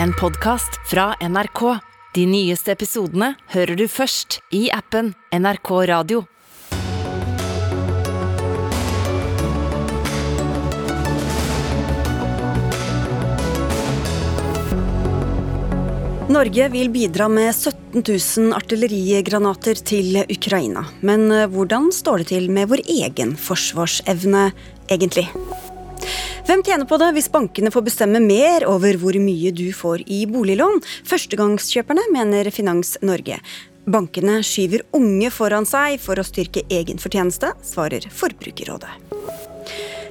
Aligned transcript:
en 0.00 0.12
podkast 0.12 0.80
fra 0.90 1.14
NRK. 1.20 1.78
De 2.14 2.26
nyeste 2.28 2.72
episodene 2.72 3.32
hører 3.54 3.76
du 3.76 3.86
først 3.88 4.40
i 4.54 4.68
appen 4.72 5.14
NRK 5.32 5.70
Radio. 5.90 6.24
Norge 16.32 16.68
vil 16.72 16.88
bidra 16.88 17.26
med 17.28 17.50
17 17.52 18.00
000 18.06 18.54
artillerigranater 18.56 19.82
til 19.84 20.22
Ukraina. 20.22 20.86
Men 21.04 21.26
eh, 21.28 21.44
hvordan 21.50 21.90
står 21.92 22.22
det 22.22 22.30
til 22.32 22.48
med 22.48 22.70
vår 22.72 22.86
egen 22.88 23.36
forsvarsevne, 23.36 24.48
egentlig? 24.88 25.28
Hvem 26.42 26.62
tjener 26.66 26.88
på 26.90 26.98
det 26.98 27.12
hvis 27.14 27.30
bankene 27.30 27.70
får 27.70 27.84
bestemme 27.86 28.18
mer 28.22 28.64
over 28.66 28.96
hvor 28.98 29.14
mye 29.22 29.52
du 29.54 29.68
får 29.76 30.02
i 30.10 30.24
boliglån? 30.26 30.80
Førstegangskjøperne, 31.06 32.08
mener 32.14 32.50
Finans 32.50 32.96
Norge. 33.02 33.38
Bankene 33.86 34.40
skyver 34.46 34.82
unge 34.98 35.30
foran 35.34 35.66
seg 35.66 36.02
for 36.02 36.18
å 36.18 36.26
styrke 36.26 36.64
egen 36.70 36.98
fortjeneste, 37.02 37.54
svarer 37.66 38.06
Forbrukerrådet. 38.10 38.90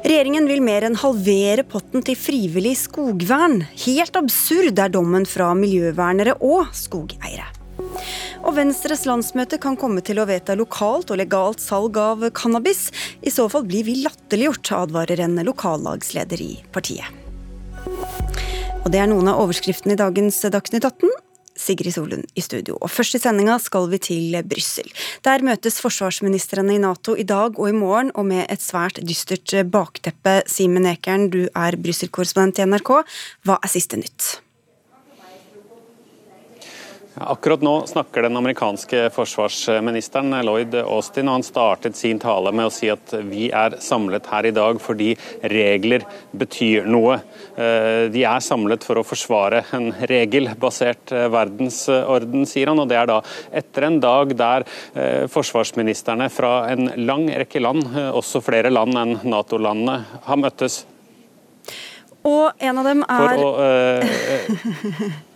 Regjeringen 0.02 0.48
vil 0.50 0.64
mer 0.66 0.88
enn 0.88 0.98
halvere 0.98 1.68
potten 1.68 2.04
til 2.08 2.18
frivillig 2.18 2.78
skogvern. 2.88 3.62
Helt 3.86 4.16
absurd 4.18 4.80
er 4.80 4.92
dommen 4.92 5.28
fra 5.30 5.52
miljøvernere 5.54 6.40
og 6.40 6.72
skogeiere. 6.76 7.61
Og 8.42 8.56
Venstres 8.58 9.06
landsmøte 9.06 9.60
kan 9.62 9.78
komme 9.80 10.02
til 10.06 10.22
å 10.22 10.28
vedta 10.30 10.56
lokalt 10.58 11.12
og 11.14 11.20
legalt 11.22 11.62
salg 11.62 11.98
av 12.02 12.24
cannabis. 12.38 12.90
I 13.22 13.34
så 13.34 13.48
fall 13.52 13.68
blir 13.70 13.86
vi 13.88 14.00
latterliggjort, 14.02 14.74
advarer 14.82 15.22
en 15.24 15.38
lokallagsleder 15.46 16.42
i 16.42 16.54
partiet. 16.74 17.08
Og 18.82 18.90
det 18.90 19.02
er 19.02 19.12
noen 19.12 19.30
av 19.30 19.44
overskriftene 19.44 19.94
i 19.94 20.00
dagens 20.00 20.42
Dagsnytt 20.52 20.88
18. 20.88 21.12
Sigrid 21.62 21.94
Solund 21.94 22.26
i 22.34 22.42
studio. 22.42 22.78
Og 22.82 22.90
Først 22.90 23.18
i 23.18 23.22
sendinga 23.22 23.58
skal 23.62 23.88
vi 23.92 24.00
til 24.02 24.38
Brussel. 24.50 24.88
Der 25.26 25.44
møtes 25.46 25.78
forsvarsministrene 25.84 26.76
i 26.76 26.82
Nato 26.82 27.14
i 27.14 27.28
dag 27.28 27.60
og 27.60 27.70
i 27.70 27.76
morgen, 27.78 28.14
og 28.16 28.26
med 28.32 28.48
et 28.50 28.64
svært 28.64 29.02
dystert 29.06 29.54
bakteppe. 29.70 30.42
Simen 30.50 30.90
Ekern, 30.90 31.30
du 31.30 31.44
er 31.54 31.78
Brussel-korrespondent 31.78 32.64
i 32.64 32.70
NRK. 32.72 32.96
Hva 33.46 33.60
er 33.62 33.74
siste 33.76 34.00
nytt? 34.02 34.40
Akkurat 37.14 37.62
nå 37.62 37.74
snakker 37.88 38.22
den 38.22 38.38
amerikanske 38.38 39.10
forsvarsministeren 39.12 40.32
Lloyd 40.46 40.76
Austin, 40.80 41.28
og 41.28 41.34
han 41.36 41.44
startet 41.44 41.98
sin 42.00 42.20
tale 42.24 42.54
med 42.56 42.70
å 42.70 42.72
si 42.72 42.88
at 42.88 43.12
vi 43.28 43.50
er 43.52 43.74
samlet 43.84 44.30
her 44.32 44.46
i 44.48 44.54
dag 44.56 44.78
fordi 44.80 45.10
regler 45.52 46.06
betyr 46.32 46.86
noe. 46.88 47.18
Eh, 47.60 48.08
de 48.14 48.24
er 48.24 48.46
samlet 48.46 48.88
for 48.88 49.02
å 49.02 49.04
forsvare 49.04 49.66
en 49.76 49.90
regelbasert 50.08 51.12
eh, 51.12 51.28
verdensorden, 51.34 52.46
sier 52.48 52.72
han. 52.72 52.80
Og 52.80 52.88
det 52.88 53.02
er 53.02 53.10
da 53.12 53.18
etter 53.60 53.90
en 53.90 54.00
dag 54.00 54.32
der 54.40 54.66
eh, 54.96 55.26
forsvarsministrene 55.32 56.30
fra 56.32 56.54
en 56.72 56.94
lang 57.02 57.26
rekke 57.44 57.60
land, 57.60 57.90
også 57.92 58.40
flere 58.46 58.72
land 58.72 58.96
enn 59.02 59.18
Nato-landene, 59.28 59.98
har 60.30 60.40
møttes. 60.40 60.86
Og 62.24 62.56
en 62.62 62.80
av 62.80 62.88
dem 62.88 63.04
er 63.04 63.28
For 63.28 63.44
å, 63.44 63.52
uh, 63.60 65.20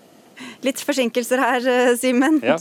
Litt 0.65 0.81
forsinkelser 0.81 1.41
her, 1.41 1.67
eh, 1.69 1.93
Simen. 1.99 2.39
Ja, 2.43 2.57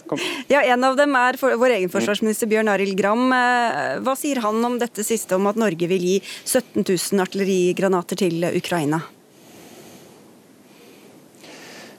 ja, 0.50 0.62
en 0.74 0.84
av 0.84 0.96
dem 0.98 1.14
er 1.16 1.38
for, 1.40 1.56
vår 1.60 1.78
egen 1.78 1.92
forsvarsminister 1.92 2.50
Bjørn 2.50 2.68
Arild 2.68 2.96
Gram. 2.98 3.26
Eh, 3.32 3.98
hva 4.04 4.16
sier 4.18 4.42
han 4.44 4.64
om 4.64 4.78
dette 4.78 5.04
siste, 5.06 5.38
om 5.38 5.48
at 5.50 5.60
Norge 5.60 5.88
vil 5.88 6.04
gi 6.04 6.20
17 6.44 6.84
000 6.84 7.24
artillerigranater 7.24 8.20
til 8.26 8.44
Ukraina? 8.52 9.02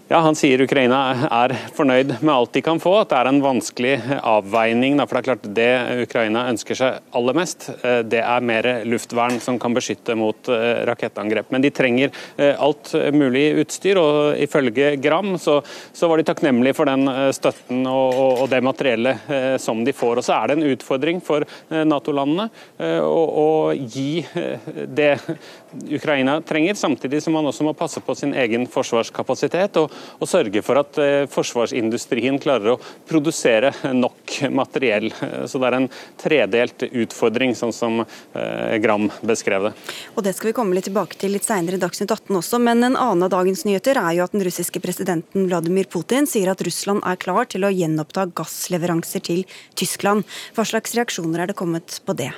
Ja, 0.05 0.19
Han 0.21 0.35
sier 0.37 0.61
Ukraina 0.61 0.99
er 1.33 1.55
fornøyd 1.73 2.11
med 2.19 2.29
alt 2.29 2.51
de 2.53 2.61
kan 2.61 2.77
få, 2.77 2.91
at 2.99 3.09
det 3.09 3.17
er 3.17 3.27
en 3.31 3.39
vanskelig 3.41 3.93
avveining. 4.21 4.99
For 5.01 5.17
Det 5.17 5.21
er 5.21 5.25
klart 5.25 5.47
det 5.57 5.69
Ukraina 6.03 6.43
ønsker 6.51 6.77
seg 6.77 6.99
aller 7.17 7.33
mest, 7.33 7.65
eh, 7.81 8.03
det 8.05 8.19
er 8.21 8.45
mer 8.45 8.67
luftvern 8.85 9.39
som 9.41 9.57
kan 9.57 9.73
beskytte 9.73 10.13
mot 10.13 10.37
eh, 10.53 10.83
rakettangrep. 10.85 11.49
Men 11.49 11.65
de 11.65 11.71
trenger 11.73 12.13
eh, 12.37 12.53
alt 12.53 12.93
mulig 13.17 13.47
utstyr, 13.63 13.97
og 13.97 14.37
ifølge 14.45 14.91
Gram 15.01 15.39
så, 15.41 15.57
så 15.65 16.11
var 16.11 16.21
de 16.21 16.27
takknemlige 16.29 16.77
for 16.77 16.85
den 16.85 17.09
støtten 17.33 17.81
og, 17.89 18.13
og, 18.13 18.43
og, 18.43 18.49
det 18.53 18.61
materiellet 18.61 19.57
som 19.57 19.81
de 19.81 19.93
får. 19.93 20.21
Og 20.21 20.27
Så 20.29 20.37
er 20.37 20.53
det 20.53 20.59
en 20.59 20.69
utfordring 20.69 21.23
for 21.25 21.47
Nato-landene 21.73 22.51
å, 23.01 23.21
å 23.41 23.49
gi 23.73 24.21
det 24.85 25.15
Ukraina 25.89 26.39
trenger, 26.41 26.77
samtidig 26.79 27.23
som 27.23 27.35
man 27.37 27.47
også 27.49 27.67
må 27.67 27.75
passe 27.77 28.01
på 28.03 28.15
sin 28.17 28.33
egen 28.33 28.67
forsvarskapasitet. 28.71 29.77
og 29.81 29.91
og 30.19 30.29
sørge 30.29 30.61
for 30.65 30.79
at 30.79 30.99
eh, 31.01 31.25
forsvarsindustrien 31.31 32.37
klarer 32.41 32.75
å 32.75 32.79
produsere 33.09 33.71
nok 33.95 34.37
materiell. 34.53 35.11
Eh, 35.11 35.45
så 35.49 35.61
det 35.61 35.69
er 35.69 35.77
en 35.79 35.89
tredelt 36.21 36.87
utfordring, 36.87 37.55
sånn 37.57 37.73
som 37.75 38.01
eh, 38.01 38.77
Gram 38.83 39.09
beskrev 39.25 39.69
det. 39.69 39.73
Og 40.15 40.25
Det 40.25 40.35
skal 40.37 40.51
vi 40.51 40.55
komme 40.57 40.77
litt 40.77 40.89
tilbake 40.89 41.19
til 41.21 41.35
litt 41.35 41.47
senere 41.47 41.79
i 41.79 41.83
Dagsnytt 41.83 42.13
18 42.13 42.41
også, 42.41 42.61
men 42.63 42.83
en 42.83 42.97
annen 42.97 43.27
av 43.27 43.33
dagens 43.33 43.65
nyheter 43.67 43.99
er 44.01 44.17
jo 44.19 44.25
at 44.27 44.35
den 44.35 44.45
russiske 44.45 44.81
presidenten 44.83 45.47
Vladimir 45.49 45.89
Putin 45.91 46.29
sier 46.29 46.51
at 46.53 46.63
Russland 46.65 47.05
er 47.05 47.21
klar 47.21 47.49
til 47.51 47.67
å 47.67 47.73
gjenoppta 47.73 48.27
gassleveranser 48.35 49.25
til 49.25 49.45
Tyskland. 49.77 50.25
Hva 50.55 50.67
slags 50.67 50.95
reaksjoner 50.97 51.45
er 51.45 51.51
det 51.51 51.59
kommet 51.59 52.01
på 52.05 52.17
det? 52.17 52.33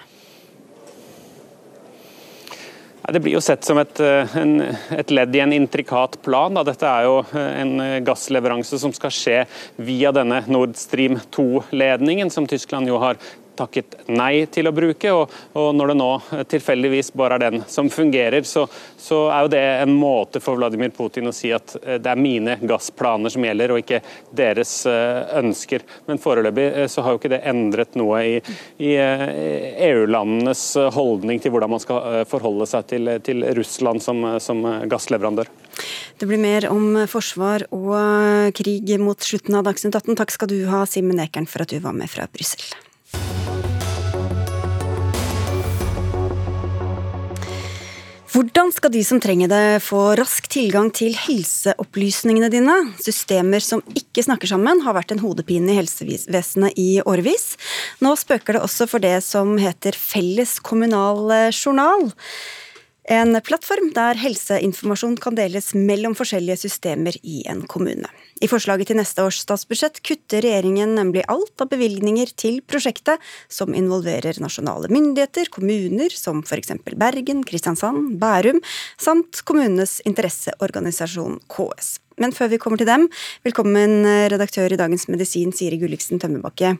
Det 3.07 3.21
blir 3.23 3.37
jo 3.37 3.41
sett 3.41 3.63
som 3.63 3.77
et, 3.79 3.99
eh, 4.03 4.37
en, 4.37 4.61
et, 4.91 5.11
ledd 5.11 5.35
i 5.35 5.39
en 5.39 5.53
intrikat 5.55 6.17
plan. 6.25 6.51
Da. 6.53 6.65
Dette 6.67 6.89
er 6.91 7.05
jo 7.07 7.21
eh, 7.23 7.61
en 7.61 8.03
gassleveranse 8.03 8.79
som 8.81 8.91
skal 8.95 9.13
skje 9.15 9.37
via 9.79 10.11
denne 10.11 10.41
Nord 10.51 10.75
Stream 10.75 11.15
2-ledningen, 11.31 12.31
som 12.33 12.49
Tyskland 12.51 12.91
jo 12.91 12.99
har 12.99 13.15
takket 13.57 13.97
nei 14.07 14.45
til 14.51 14.69
å 14.69 14.75
bruke. 14.75 15.13
Og, 15.13 15.33
og 15.57 15.69
når 15.75 15.91
det 15.91 15.97
nå 15.99 16.09
tilfeldigvis 16.53 17.13
bare 17.17 17.37
er 17.37 17.45
den 17.47 17.63
som 17.71 17.89
fungerer, 17.93 18.45
så, 18.47 18.67
så, 18.97 19.27
er 19.33 19.45
jo 19.45 19.53
det 19.53 19.63
en 19.83 19.95
måte 19.97 20.41
for 20.43 20.59
Vladimir 20.59 20.93
Putin 20.95 21.29
å 21.29 21.35
si 21.35 21.51
at 21.55 21.75
eh, 21.83 21.99
det 22.01 22.11
er 22.11 22.21
mine 22.21 22.57
gassplaner 22.61 23.33
som 23.33 23.45
gjelder, 23.45 23.73
og 23.73 23.83
ikke 23.83 24.01
deres 24.37 24.73
eh, 24.89 25.21
ønsker. 25.41 25.85
Men 26.07 26.21
foreløpig 26.21 26.67
eh, 26.67 26.89
så 26.91 27.05
har 27.05 27.15
jo 27.15 27.21
ikke 27.21 27.33
det 27.35 27.43
endret 27.49 27.97
noe 27.99 28.23
i, 28.23 28.35
i 28.83 28.93
EU-landenes 28.97 30.63
holdning 30.95 31.41
til 31.43 31.53
hvordan 31.53 31.73
man 31.73 31.83
skal 31.83 32.23
forholde 32.29 32.67
seg 32.69 32.87
til, 32.89 33.13
til 33.25 33.45
Russland 33.57 34.03
som, 34.03 34.23
som 34.43 34.63
gassleverandør. 34.89 35.49
Det 36.17 36.25
blir 36.25 36.41
mer 36.41 36.67
om 36.71 37.03
forsvar 37.09 37.67
og 37.75 38.53
krig 38.57 38.95
mot 39.01 39.21
slutten 39.21 39.57
av 39.59 39.67
Dagsnytt 39.67 39.95
18. 39.99 40.17
Takk 40.17 40.33
skal 40.33 40.51
du 40.51 40.59
ha, 40.71 40.85
Simen 40.89 41.21
Ekern, 41.21 41.49
for 41.49 41.65
at 41.65 41.73
du 41.73 41.81
var 41.83 41.97
med 41.97 42.09
fra 42.09 42.25
Brussel. 42.33 42.65
Hvordan 48.27 48.73
skal 48.75 48.91
de 48.91 49.01
som 49.07 49.21
trenger 49.23 49.47
det, 49.47 49.79
få 49.85 50.01
rask 50.19 50.49
tilgang 50.51 50.89
til 50.91 51.15
helseopplysningene 51.15 52.49
dine? 52.51 52.75
Systemer 52.99 53.63
som 53.63 53.79
ikke 53.95 54.25
snakker 54.25 54.51
sammen, 54.51 54.81
har 54.83 54.97
vært 54.97 55.13
en 55.15 55.21
hodepine 55.23 55.71
i 55.71 55.77
helsevesenet 55.79 56.75
i 56.75 56.89
årevis. 57.07 57.53
Nå 58.03 58.11
spøker 58.19 58.57
det 58.57 58.65
også 58.67 58.89
for 58.91 59.03
det 59.03 59.15
som 59.23 59.55
heter 59.61 59.95
Felles 59.95 60.57
kommunal 60.59 61.31
journal. 61.53 62.09
En 63.07 63.37
plattform 63.39 63.93
der 63.95 64.17
helseinformasjon 64.19 65.13
kan 65.23 65.35
deles 65.37 65.69
mellom 65.71 66.11
forskjellige 66.17 66.59
systemer 66.65 67.15
i 67.23 67.37
en 67.47 67.61
kommune. 67.71 68.09
I 68.43 68.49
forslaget 68.51 68.89
til 68.91 68.97
neste 68.99 69.23
års 69.23 69.37
statsbudsjett 69.45 70.01
kutter 70.03 70.43
regjeringen 70.43 70.91
nemlig 70.97 71.23
alt 71.31 71.63
av 71.63 71.69
bevilgninger 71.71 72.33
til 72.35 72.57
prosjektet 72.67 73.23
som 73.47 73.71
involverer 73.71 74.41
nasjonale 74.43 74.91
myndigheter, 74.91 75.47
kommuner 75.55 76.11
som 76.11 76.43
f.eks. 76.43 76.75
Bergen, 76.99 77.45
Kristiansand, 77.47 78.17
Bærum, 78.19 78.59
samt 78.99 79.39
kommunenes 79.47 80.01
interesseorganisasjon 80.03 81.39
KS. 81.47 81.95
Men 82.17 82.33
før 82.33 82.49
vi 82.49 82.57
kommer 82.57 82.81
til 82.81 82.89
dem, 82.89 83.03
velkommen 83.45 84.01
redaktør 84.33 84.73
i 84.73 84.79
Dagens 84.79 85.05
Medisin, 85.05 85.51
Siri 85.53 85.77
Gulliksen 85.77 86.17
Tømmerbakke. 86.17 86.73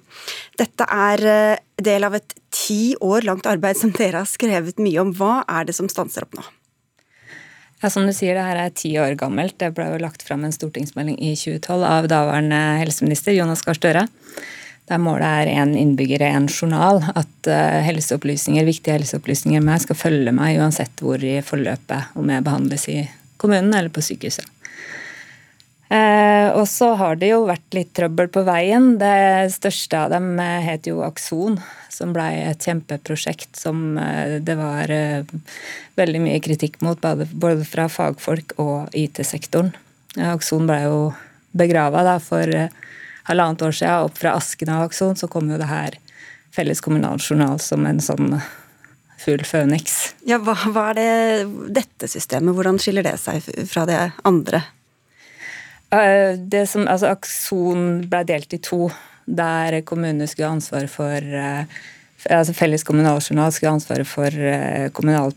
Dette 0.58 0.88
er 0.90 1.26
eh, 1.30 1.60
del 1.78 2.08
av 2.08 2.18
et 2.18 2.34
ti 2.50 2.96
år 3.06 3.28
langt 3.28 3.46
arbeid 3.46 3.78
som 3.78 3.94
dere 3.94 4.24
har 4.24 4.30
skrevet 4.30 4.82
mye 4.82 5.04
om. 5.04 5.12
Hva 5.14 5.44
er 5.46 5.68
det 5.70 5.78
som 5.78 5.90
stanser 5.94 6.26
opp 6.26 6.34
nå? 6.40 6.46
Ja, 7.84 7.92
Som 7.94 8.08
du 8.10 8.14
sier, 8.18 8.34
det 8.34 8.48
her 8.48 8.58
er 8.64 8.74
ti 8.74 8.96
år 8.98 9.14
gammelt. 9.20 9.60
Det 9.62 9.70
ble 9.78 9.86
jo 9.92 10.02
lagt 10.02 10.26
fram 10.26 10.48
en 10.48 10.56
stortingsmelding 10.56 11.20
i 11.22 11.36
2012 11.38 11.86
av 11.86 12.10
daværende 12.10 12.62
helseminister 12.82 13.38
Jonas 13.38 13.62
Gahr 13.62 13.78
Støre. 13.78 14.08
Der 14.90 15.04
målet 15.04 15.28
er 15.28 15.54
én 15.54 15.76
innbygger, 15.78 16.26
én 16.26 16.50
journal. 16.50 17.04
At 17.14 17.52
eh, 17.54 17.78
helseopplysninger, 17.86 18.66
viktige 18.66 18.98
helseopplysninger 18.98 19.62
med 19.62 19.86
skal 19.86 20.02
følge 20.02 20.34
meg 20.34 20.58
uansett 20.58 21.06
hvor 21.06 21.22
i 21.22 21.38
forløpet, 21.46 22.18
om 22.18 22.34
jeg 22.34 22.50
behandles 22.50 22.90
i 22.90 23.04
kommunen 23.38 23.76
eller 23.78 23.94
på 23.94 24.02
sykehuset. 24.02 24.57
Eh, 25.88 26.50
og 26.52 26.66
så 26.68 26.92
har 27.00 27.16
det 27.16 27.30
jo 27.32 27.46
vært 27.48 27.76
litt 27.76 27.94
trøbbel 27.96 28.28
på 28.32 28.44
veien. 28.48 28.96
Det 29.00 29.48
største 29.56 30.02
av 30.02 30.12
dem 30.12 30.34
eh, 30.44 30.60
het 30.66 30.90
jo 30.90 31.00
Akson, 31.06 31.56
som 31.94 32.12
ble 32.16 32.26
et 32.50 32.68
kjempeprosjekt 32.68 33.56
som 33.60 33.96
eh, 34.02 34.38
det 34.44 34.58
var 34.60 34.92
eh, 34.92 35.24
veldig 36.00 36.24
mye 36.26 36.42
kritikk 36.44 36.82
mot, 36.84 37.00
både, 37.00 37.64
fra 37.68 37.88
fagfolk 37.92 38.58
og 38.60 38.92
IT-sektoren. 38.98 39.72
Akson 40.28 40.68
ble 40.68 40.82
jo 40.84 41.00
begrava 41.58 42.18
for 42.20 42.52
halvannet 43.30 43.64
år 43.64 43.76
siden. 43.80 44.08
Opp 44.10 44.20
fra 44.20 44.36
asken 44.36 44.74
av 44.74 44.90
Akson 44.90 45.16
så 45.16 45.32
kom 45.32 45.52
jo 45.52 45.60
det 45.62 45.72
her 45.72 46.00
Felles 46.58 46.80
kommunal 46.82 47.20
journal 47.22 47.60
som 47.62 47.84
en 47.86 48.00
sånn 48.02 48.32
full 49.22 49.44
føniks. 49.46 50.16
Ja, 50.26 50.40
hva, 50.42 50.56
hva, 50.74 50.88
er 50.90 50.98
det 50.98 51.76
dette 51.76 52.10
systemet, 52.10 52.56
hvordan 52.56 52.80
skiller 52.82 53.06
det 53.06 53.18
seg 53.22 53.46
fra 53.70 53.84
det 53.90 54.00
andre? 54.26 54.64
Det 55.90 56.66
som, 56.68 56.88
altså 56.88 57.14
Akson 57.14 57.84
ble 58.12 58.24
delt 58.28 58.54
i 58.54 58.60
to, 58.60 58.90
der 59.26 59.80
kommunene 59.88 60.28
skulle 60.28 60.50
ha 60.50 60.58
ansvaret 60.58 60.92
for 60.92 61.24
altså 62.28 62.56
Felles 62.58 62.84
kommunaljournal 62.84 63.54
skulle 63.56 63.72
ha 63.72 63.78
ansvaret 63.78 64.10
for 64.10 64.92
kommunal, 64.98 65.32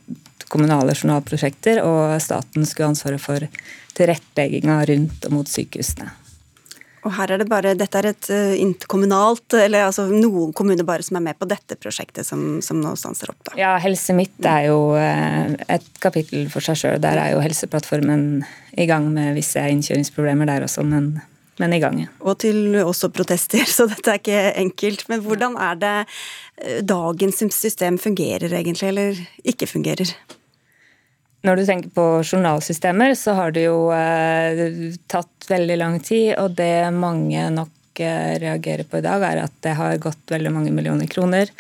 kommunale 0.50 0.96
journalprosjekter, 0.96 1.82
og 1.86 2.16
staten 2.22 2.66
skulle 2.66 2.88
ha 2.88 2.94
ansvaret 2.96 3.22
for 3.22 3.46
tilrettelegginga 3.94 4.80
rundt 4.90 5.28
og 5.28 5.38
mot 5.38 5.50
sykehusene. 5.50 6.10
Og 7.06 7.14
her 7.16 7.32
er 7.32 7.40
det 7.40 7.48
bare, 7.48 7.72
Dette 7.78 8.00
er 8.00 8.10
et 8.10 8.28
uh, 8.32 8.54
interkommunalt, 8.60 9.56
eller 9.56 9.86
altså 9.86 10.06
noen 10.10 10.52
kommuner 10.56 10.84
bare 10.86 11.04
som 11.06 11.16
er 11.16 11.24
med 11.30 11.38
på 11.40 11.48
dette 11.48 11.78
prosjektet 11.80 12.28
som, 12.28 12.60
som 12.64 12.80
nå 12.82 12.92
stanser 12.98 13.32
opp? 13.32 13.40
da. 13.48 13.56
Ja, 13.60 13.74
Helse 13.80 14.16
Midt 14.16 14.44
er 14.44 14.68
jo 14.68 14.92
uh, 14.92 15.56
et 15.72 15.88
kapittel 16.02 16.48
for 16.52 16.64
seg 16.64 16.80
sjøl. 16.80 17.00
Der 17.02 17.20
er 17.22 17.34
jo 17.34 17.42
Helseplattformen 17.44 18.44
i 18.76 18.88
gang 18.90 19.08
med 19.14 19.32
visse 19.38 19.64
innkjøringsproblemer 19.72 20.50
der 20.50 20.66
også, 20.66 20.84
men, 20.86 21.14
men 21.62 21.76
i 21.76 21.80
gang. 21.82 22.02
Ja. 22.04 22.12
Og 22.20 22.36
til 22.44 22.76
også 22.82 23.12
protester, 23.14 23.64
så 23.76 23.88
dette 23.88 24.12
er 24.12 24.20
ikke 24.20 24.42
enkelt. 24.66 25.06
Men 25.12 25.24
hvordan 25.24 25.56
er 25.56 25.80
det 25.80 25.96
uh, 26.04 26.82
dagens 26.84 27.40
system 27.56 27.96
fungerer 28.02 28.52
egentlig, 28.52 28.92
eller 28.92 29.24
ikke 29.48 29.70
fungerer? 29.70 30.12
Når 31.46 31.56
du 31.56 31.64
tenker 31.64 31.92
på 31.96 32.06
journalsystemer, 32.20 33.14
så 33.16 33.32
har 33.38 33.54
det 33.56 33.64
jo 33.64 33.88
eh, 33.96 34.90
tatt 35.08 35.46
veldig 35.48 35.76
lang 35.80 36.00
tid. 36.04 36.34
Og 36.42 36.56
det 36.58 36.90
mange 36.92 37.46
nok 37.54 38.02
eh, 38.02 38.34
reagerer 38.42 38.84
på 38.88 39.00
i 39.00 39.04
dag, 39.06 39.24
er 39.24 39.44
at 39.46 39.54
det 39.64 39.76
har 39.78 40.02
gått 40.02 40.34
veldig 40.34 40.52
mange 40.52 40.74
millioner 40.76 41.08
kroner. 41.08 41.52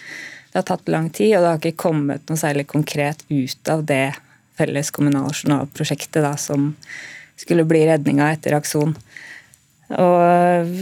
Det 0.50 0.58
har 0.58 0.66
tatt 0.68 0.90
lang 0.92 1.08
tid, 1.14 1.36
og 1.36 1.44
det 1.44 1.52
har 1.52 1.62
ikke 1.62 1.84
kommet 1.88 2.28
noe 2.28 2.40
særlig 2.40 2.66
konkret 2.68 3.24
ut 3.30 3.72
av 3.72 3.86
det 3.88 4.10
felles 4.60 4.92
kommunale 4.92 5.32
journalprosjektet 5.32 6.20
da, 6.26 6.34
som 6.36 6.74
skulle 7.40 7.64
bli 7.64 7.86
redninga 7.88 8.28
etter 8.34 8.58
Akson. 8.58 8.92
Og 9.96 10.76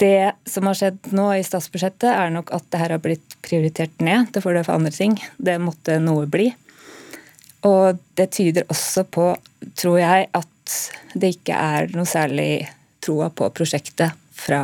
det 0.00 0.32
som 0.48 0.68
har 0.68 0.78
skjedd 0.78 1.10
nå 1.16 1.26
i 1.34 1.44
statsbudsjettet, 1.44 2.08
er 2.12 2.30
nok 2.32 2.52
at 2.56 2.64
det 2.70 2.80
her 2.80 2.94
har 2.94 3.02
blitt 3.02 3.34
prioritert 3.44 3.98
ned 4.00 4.30
til 4.32 4.44
fordel 4.44 4.64
for 4.64 4.78
andre 4.78 4.94
ting. 4.94 5.18
Det 5.36 5.58
måtte 5.60 5.98
noe 6.00 6.28
bli. 6.30 6.52
Og 7.68 7.98
det 8.16 8.30
tyder 8.36 8.68
også 8.72 9.04
på, 9.04 9.32
tror 9.76 9.98
jeg, 10.00 10.28
at 10.32 10.76
det 11.14 11.34
ikke 11.36 11.56
er 11.56 11.90
noe 11.96 12.08
særlig 12.08 12.68
troa 13.04 13.30
på 13.32 13.48
prosjektet 13.56 14.16
fra 14.36 14.62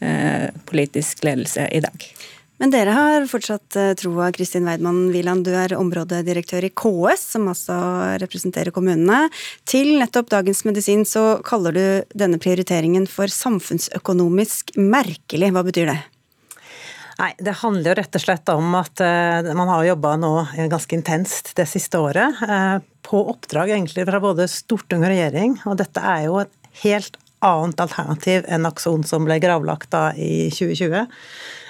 eh, 0.00 0.48
politisk 0.68 1.24
ledelse 1.26 1.68
i 1.70 1.82
dag. 1.84 2.06
Men 2.62 2.70
dere 2.70 2.94
har 2.94 3.24
fortsatt 3.26 3.76
eh, 3.78 3.92
troa. 3.98 4.28
Kristin 4.34 4.68
Weidmann 4.68 5.08
Wieland, 5.10 5.42
du 5.46 5.54
er 5.58 5.74
områdedirektør 5.74 6.68
i 6.68 6.70
KS, 6.70 7.24
som 7.34 7.48
altså 7.50 7.74
representerer 8.22 8.70
kommunene. 8.74 9.24
Til 9.66 9.96
nettopp 9.98 10.30
Dagens 10.30 10.62
Medisin 10.68 11.02
så 11.08 11.40
kaller 11.46 11.74
du 11.74 11.84
denne 12.14 12.38
prioriteringen 12.42 13.08
for 13.10 13.30
samfunnsøkonomisk 13.30 14.76
merkelig. 14.78 15.50
Hva 15.50 15.66
betyr 15.66 15.90
det? 15.90 15.98
Nei, 17.20 17.32
Det 17.38 17.54
handler 17.60 17.92
jo 17.92 17.96
rett 17.98 18.18
og 18.18 18.24
slett 18.24 18.52
om 18.52 18.76
at 18.78 19.02
uh, 19.04 19.52
man 19.56 19.70
har 19.70 19.84
jobba 19.90 20.14
nå 20.20 20.32
ganske 20.72 20.96
intenst 20.96 21.52
det 21.58 21.66
siste 21.70 22.00
året. 22.00 22.40
Uh, 22.40 22.78
på 23.04 23.20
oppdrag 23.32 23.74
egentlig 23.74 24.06
fra 24.08 24.22
både 24.22 24.48
storting 24.50 25.04
og 25.04 25.12
regjering. 25.12 25.58
Og 25.68 25.76
dette 25.80 26.00
er 26.00 26.26
jo 26.28 26.40
et 26.42 26.52
helt 26.84 27.18
annet 27.42 27.80
alternativ 27.82 28.46
enn 28.46 28.68
Akson 28.68 29.02
som 29.06 29.26
ble 29.26 29.40
gravlagt 29.42 29.90
da 29.92 30.10
i 30.14 30.48
2020. 30.54 31.10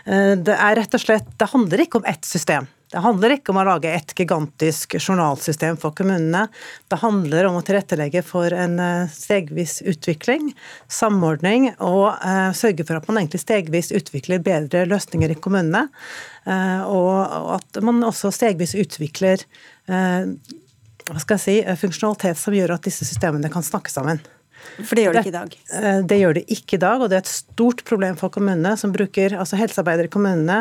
Uh, 0.06 0.34
det 0.38 0.58
er 0.58 0.78
rett 0.78 0.94
og 0.98 1.02
slett 1.02 1.34
Det 1.40 1.50
handler 1.54 1.86
ikke 1.86 2.02
om 2.02 2.08
ett 2.10 2.28
system. 2.28 2.70
Det 2.92 3.00
handler 3.00 3.32
ikke 3.38 3.54
om 3.54 3.60
å 3.62 3.64
lage 3.64 3.88
et 3.88 4.12
gigantisk 4.16 4.98
journalsystem 4.98 5.78
for 5.80 5.96
kommunene. 5.96 6.44
Det 6.92 6.98
handler 7.00 7.48
om 7.48 7.56
å 7.56 7.62
tilrettelegge 7.64 8.20
for 8.26 8.52
en 8.52 8.76
eh, 8.82 9.12
stegvis 9.12 9.78
utvikling, 9.88 10.50
samordning, 10.92 11.70
og 11.80 12.18
uh, 12.20 12.50
sørge 12.56 12.84
for 12.84 12.98
at 12.98 13.08
man 13.08 13.22
egentlig 13.22 13.40
stegvis 13.40 13.92
utvikler 13.96 14.44
bedre 14.44 14.84
løsninger 14.90 15.32
i 15.32 15.38
kommunene. 15.40 15.86
Uh, 16.44 16.84
og 16.84 17.56
at 17.56 17.80
man 17.84 18.04
også 18.04 18.32
stegvis 18.34 18.76
utvikler 18.76 19.46
hva 19.88 21.18
skal 21.18 21.34
jeg 21.34 21.42
si, 21.42 21.54
funksjonalitet 21.80 22.38
som 22.38 22.54
gjør 22.54 22.76
at 22.76 22.86
disse 22.86 23.06
systemene 23.08 23.50
kan 23.52 23.64
snakke 23.66 23.90
sammen. 23.90 24.20
For 24.80 24.96
det 24.96 25.04
gjør 25.04 25.16
det 25.16 25.22
ikke 25.22 25.32
i 25.32 25.36
dag? 25.36 25.56
Eh, 25.78 25.98
det 26.08 26.18
gjør 26.20 26.36
det 26.38 26.42
ikke 26.56 26.76
i 26.76 26.82
dag, 26.82 27.02
og 27.02 27.10
det 27.10 27.18
er 27.18 27.24
et 27.24 27.32
stort 27.32 27.82
problem 27.88 28.16
for 28.20 28.32
kommunene 28.32 28.74
som 28.80 28.94
bruker 28.94 29.36
altså 29.36 29.58
Helsearbeidere 29.60 30.08
i 30.08 30.12
kommunene 30.12 30.58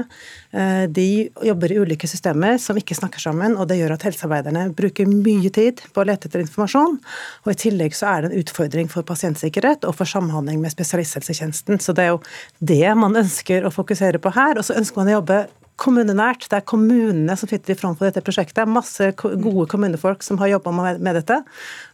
eh, 0.51 0.83
de 0.91 1.07
jobber 1.47 1.73
i 1.73 1.79
ulike 1.81 2.09
systemer 2.09 2.57
som 2.61 2.79
ikke 2.79 2.97
snakker 2.97 3.23
sammen, 3.23 3.55
og 3.57 3.69
det 3.69 3.79
gjør 3.79 3.95
at 3.95 4.05
helsearbeiderne 4.07 4.67
bruker 4.77 5.09
mye 5.09 5.51
tid 5.53 5.83
på 5.93 6.03
å 6.03 6.07
lete 6.07 6.29
etter 6.29 6.43
informasjon. 6.43 6.99
Og 7.45 7.53
i 7.53 7.59
tillegg 7.65 7.95
så 7.97 8.09
er 8.11 8.25
det 8.25 8.31
en 8.31 8.43
utfordring 8.43 8.91
for 8.91 9.07
pasientsikkerhet 9.07 9.87
og 9.87 9.95
for 9.99 10.09
samhandling 10.09 10.61
med 10.63 10.73
spesialisthelsetjenesten. 10.73 11.81
Så 11.81 11.95
det 11.97 12.07
er 12.07 12.13
jo 12.15 12.21
det 12.59 12.83
man 12.99 13.17
ønsker 13.21 13.65
å 13.65 13.73
fokusere 13.73 14.21
på 14.21 14.33
her. 14.35 14.59
Og 14.59 14.67
så 14.67 14.77
ønsker 14.79 15.01
man 15.01 15.11
å 15.11 15.19
jobbe 15.19 15.41
kommunenært. 15.81 16.47
Det 16.51 16.59
er 16.59 16.67
kommunene 16.67 17.35
som 17.39 17.49
sitter 17.49 17.73
i 17.73 17.79
front 17.79 17.99
på 17.99 18.07
dette 18.07 18.23
prosjektet. 18.25 18.59
Det 18.59 18.65
er 18.65 18.71
masse 18.71 19.11
gode 19.17 19.67
kommunefolk 19.71 20.23
som 20.25 20.39
har 20.41 20.53
jobba 20.53 20.73
med 20.77 21.13
dette. 21.17 21.41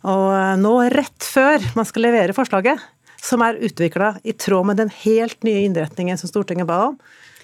Og 0.07 0.27
eh, 0.35 0.53
nå, 0.61 0.75
rett 0.93 1.27
før 1.27 1.63
man 1.77 1.87
skal 1.87 2.07
levere 2.09 2.35
forslaget, 2.37 2.83
som 3.23 3.43
er 3.45 3.59
utvikla 3.65 4.15
i 4.27 4.35
tråd 4.37 4.69
med 4.69 4.81
den 4.81 4.91
helt 5.03 5.39
nye 5.47 5.65
innretningen 5.67 6.19
som 6.19 6.31
Stortinget 6.31 6.69
ba 6.69 6.83
om, 6.91 6.97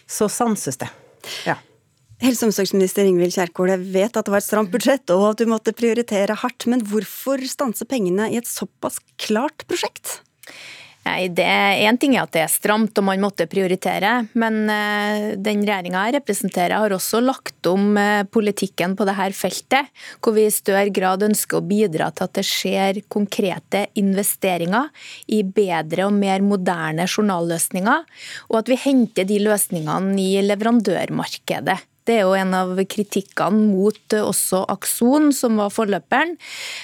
så 0.10 0.30
sanses 0.31 0.80
det. 0.81 0.90
Ja. 1.48 1.57
Helse- 2.24 2.45
og 2.45 2.51
omsorgsminister 2.51 3.07
Ingvild 3.07 3.34
Kjerkol, 3.36 3.74
jeg 3.74 3.84
vet 3.95 4.16
at 4.16 4.28
det 4.28 4.31
var 4.31 4.40
et 4.40 4.45
stramt 4.45 4.72
budsjett 4.72 5.12
og 5.16 5.25
at 5.34 5.42
du 5.42 5.50
måtte 5.50 5.74
prioritere 5.75 6.38
hardt, 6.40 6.68
men 6.72 6.84
hvorfor 6.88 7.42
stanse 7.50 7.88
pengene 7.90 8.30
i 8.31 8.38
et 8.40 8.48
såpass 8.48 9.01
klart 9.19 9.66
prosjekt? 9.68 10.22
Nei, 11.04 11.28
det 11.36 11.44
Én 11.84 11.98
ting 12.00 12.16
er 12.16 12.24
at 12.24 12.32
det 12.32 12.44
er 12.46 12.52
stramt 12.52 12.96
og 13.00 13.04
man 13.04 13.20
måtte 13.20 13.48
prioritere, 13.52 14.12
men 14.40 14.70
eh, 14.72 15.34
den 15.36 15.66
regjeringa 15.66 16.06
jeg 16.08 16.16
representerer 16.16 16.80
har 16.80 16.96
også 16.96 17.20
lagt 17.20 17.68
om 17.68 17.98
eh, 18.00 18.24
politikken 18.24 18.96
på 18.96 19.08
dette 19.10 19.28
feltet, 19.36 19.92
hvor 20.24 20.38
vi 20.38 20.48
i 20.48 20.54
større 20.54 20.94
grad 20.96 21.26
ønsker 21.28 21.60
å 21.60 21.68
bidra 21.68 22.08
til 22.16 22.30
at 22.30 22.38
det 22.40 22.46
skjer 22.48 23.02
konkrete 23.12 23.86
investeringer 24.00 24.92
i 25.36 25.44
bedre 25.44 26.08
og 26.08 26.16
mer 26.16 26.45
moderne 26.45 27.07
journalløsninger, 27.10 28.06
og 28.52 28.62
at 28.62 28.72
vi 28.72 28.80
henter 28.88 29.28
de 29.28 29.42
løsningene 29.44 30.16
i 30.24 30.38
leverandørmarkedet. 30.48 31.81
Det 32.07 32.18
er 32.18 32.26
jo 32.26 32.36
en 32.36 32.54
av 32.57 32.74
kritikkene 32.90 33.69
mot 33.74 34.16
eh, 34.16 34.24
også 34.24 34.64
Akson, 34.72 35.31
som 35.36 35.60
var 35.62 35.72
forløperen. 35.74 36.36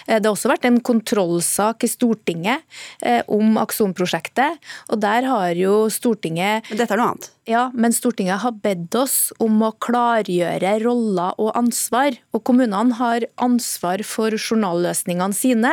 Eh, 0.07 0.19
det 0.19 0.25
har 0.25 0.35
også 0.35 0.51
vært 0.51 0.67
en 0.69 0.79
kontrollsak 0.85 1.83
i 1.83 1.91
Stortinget 1.91 2.63
eh, 3.03 3.21
om 3.27 3.59
Akson-prosjektet, 3.61 4.59
og 4.89 5.03
der 5.03 5.27
har 5.27 5.51
jo 5.59 5.81
Stortinget 5.91 6.69
Men 6.69 6.79
Dette 6.81 6.95
er 6.95 7.01
noe 7.01 7.11
annet? 7.13 7.31
Ja, 7.49 7.71
men 7.73 7.93
Stortinget 7.93 8.43
har 8.43 8.59
bedt 8.61 8.93
oss 8.93 9.31
om 9.41 9.55
å 9.65 9.71
klargjøre 9.81 10.75
roller 10.83 11.33
og 11.41 11.55
ansvar. 11.57 12.13
Og 12.29 12.43
kommunene 12.45 12.93
har 12.99 13.23
ansvar 13.41 14.03
for 14.05 14.35
journalløsningene 14.37 15.33
sine, 15.33 15.71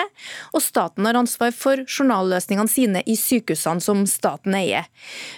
og 0.56 0.64
staten 0.64 1.04
har 1.04 1.18
ansvar 1.20 1.52
for 1.52 1.82
journalløsningene 1.84 2.72
sine 2.72 3.02
i 3.04 3.18
sykehusene 3.20 3.84
som 3.84 4.06
staten 4.08 4.56
eier. 4.56 4.88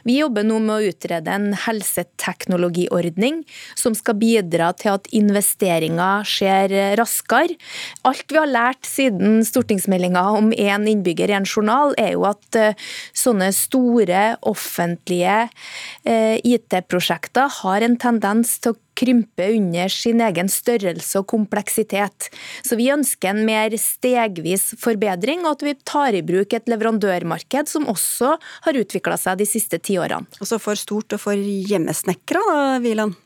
Vi 0.07 0.21
jobber 0.21 0.47
nå 0.47 0.61
med 0.62 0.76
å 0.76 0.92
utrede 0.92 1.35
en 1.35 1.49
helseteknologiordning 1.59 3.42
som 3.75 3.99
skal 3.99 4.21
bidra 4.23 4.71
til 4.78 4.95
at 4.95 5.11
investeringer 5.11 6.23
skjer 6.23 6.76
raskere. 7.02 7.59
Alt 8.07 8.30
vi 8.30 8.38
har 8.38 8.52
lært 8.52 8.87
siden 8.87 9.42
stortingsmeldinga 9.42 10.23
om 10.38 10.54
én 10.54 10.87
innbygger, 10.87 11.35
i 11.35 11.38
en 11.40 11.50
journal, 11.50 11.99
er 11.99 12.14
jo 12.14 12.28
at 12.30 12.62
eh, 12.62 12.88
sånne 13.11 13.50
store 13.57 14.23
offentlige 14.47 15.49
eh, 16.07 16.27
IT-prosjekter 16.47 17.50
har 17.61 17.85
en 17.85 17.97
tendens 18.00 18.56
til 18.62 18.75
å 18.75 18.78
krympe 18.99 19.47
under 19.54 19.92
sin 19.92 20.23
egen 20.25 20.50
størrelse 20.50 21.20
og 21.20 21.28
kompleksitet. 21.30 22.30
Så 22.66 22.78
vi 22.78 22.90
ønsker 22.94 23.30
en 23.30 23.44
mer 23.47 23.75
stegvis 23.78 24.73
forbedring, 24.82 25.44
og 25.47 25.58
at 25.58 25.66
vi 25.68 25.76
tar 25.87 26.18
i 26.18 26.25
bruk 26.26 26.56
et 26.56 26.68
leverandørmarked 26.70 27.70
som 27.70 27.88
også 27.90 28.35
har 28.66 28.82
utvikla 28.82 29.18
seg 29.20 29.38
de 29.40 29.49
siste 29.49 29.78
ti 29.78 30.00
årene. 30.00 30.26
Også 30.42 30.61
for 30.62 30.78
stort 30.78 31.14
og 31.14 31.25
for 31.28 31.38
hjemmesnekra, 31.38 32.42
da, 32.50 32.61
Wieland? 32.82 33.16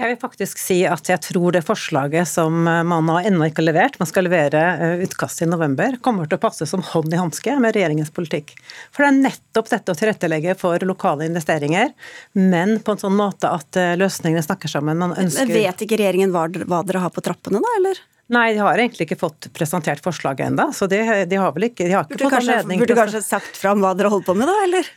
Jeg 0.00 0.08
vil 0.08 0.18
faktisk 0.22 0.58
si 0.58 0.78
at 0.88 1.08
jeg 1.10 1.20
tror 1.22 1.52
det 1.54 1.60
forslaget 1.66 2.28
som 2.28 2.54
man 2.64 3.10
ennå 3.20 3.46
ikke 3.48 3.60
har 3.60 3.68
levert, 3.68 3.98
man 4.00 4.08
skal 4.08 4.26
levere 4.26 4.62
eh, 4.72 5.02
utkast 5.04 5.44
i 5.44 5.48
november, 5.48 5.98
kommer 6.02 6.26
til 6.26 6.38
å 6.38 6.42
passe 6.42 6.66
som 6.68 6.82
hånd 6.92 7.12
i 7.12 7.20
hanske 7.20 7.58
med 7.60 7.76
regjeringens 7.76 8.12
politikk. 8.14 8.54
For 8.90 9.04
det 9.04 9.10
er 9.10 9.20
nettopp 9.28 9.68
dette 9.72 9.92
å 9.92 9.98
tilrettelegge 9.98 10.56
for 10.58 10.82
lokale 10.88 11.28
investeringer, 11.28 11.92
men 12.38 12.78
på 12.80 12.96
en 12.96 13.02
sånn 13.04 13.18
måte 13.18 13.52
at 13.52 13.78
eh, 13.80 13.92
løsningene 14.00 14.44
snakker 14.44 14.72
sammen. 14.72 14.98
Man 15.02 15.14
ønsker 15.18 15.52
Vet 15.52 15.84
ikke 15.84 16.00
regjeringen 16.00 16.32
hva, 16.32 16.48
dere 16.48 17.04
har 17.04 17.12
på 17.12 17.24
trappene, 17.24 17.60
da, 17.62 17.76
eller? 17.82 18.00
Nei, 18.32 18.54
de 18.56 18.62
har 18.64 18.80
egentlig 18.80 19.04
ikke 19.10 19.20
fått 19.20 19.50
presentert 19.52 20.00
forslaget 20.00 20.48
ennå. 20.48 20.70
Så 20.72 20.88
de, 20.88 21.02
de, 21.28 21.36
har 21.36 21.52
vel 21.52 21.68
ikke, 21.68 21.84
de 21.84 21.96
har 21.98 22.06
ikke 22.06 22.16
burde 22.16 22.28
fått 22.28 22.36
kanskje, 22.38 22.58
anledning 22.58 22.80
Burde 22.80 22.96
kanskje 22.96 23.20
sagt 23.26 23.58
fram 23.60 23.82
hva 23.84 23.92
dere 23.98 24.12
holder 24.12 24.28
på 24.30 24.36
med, 24.38 24.48
da? 24.48 24.54
eller? 24.64 24.88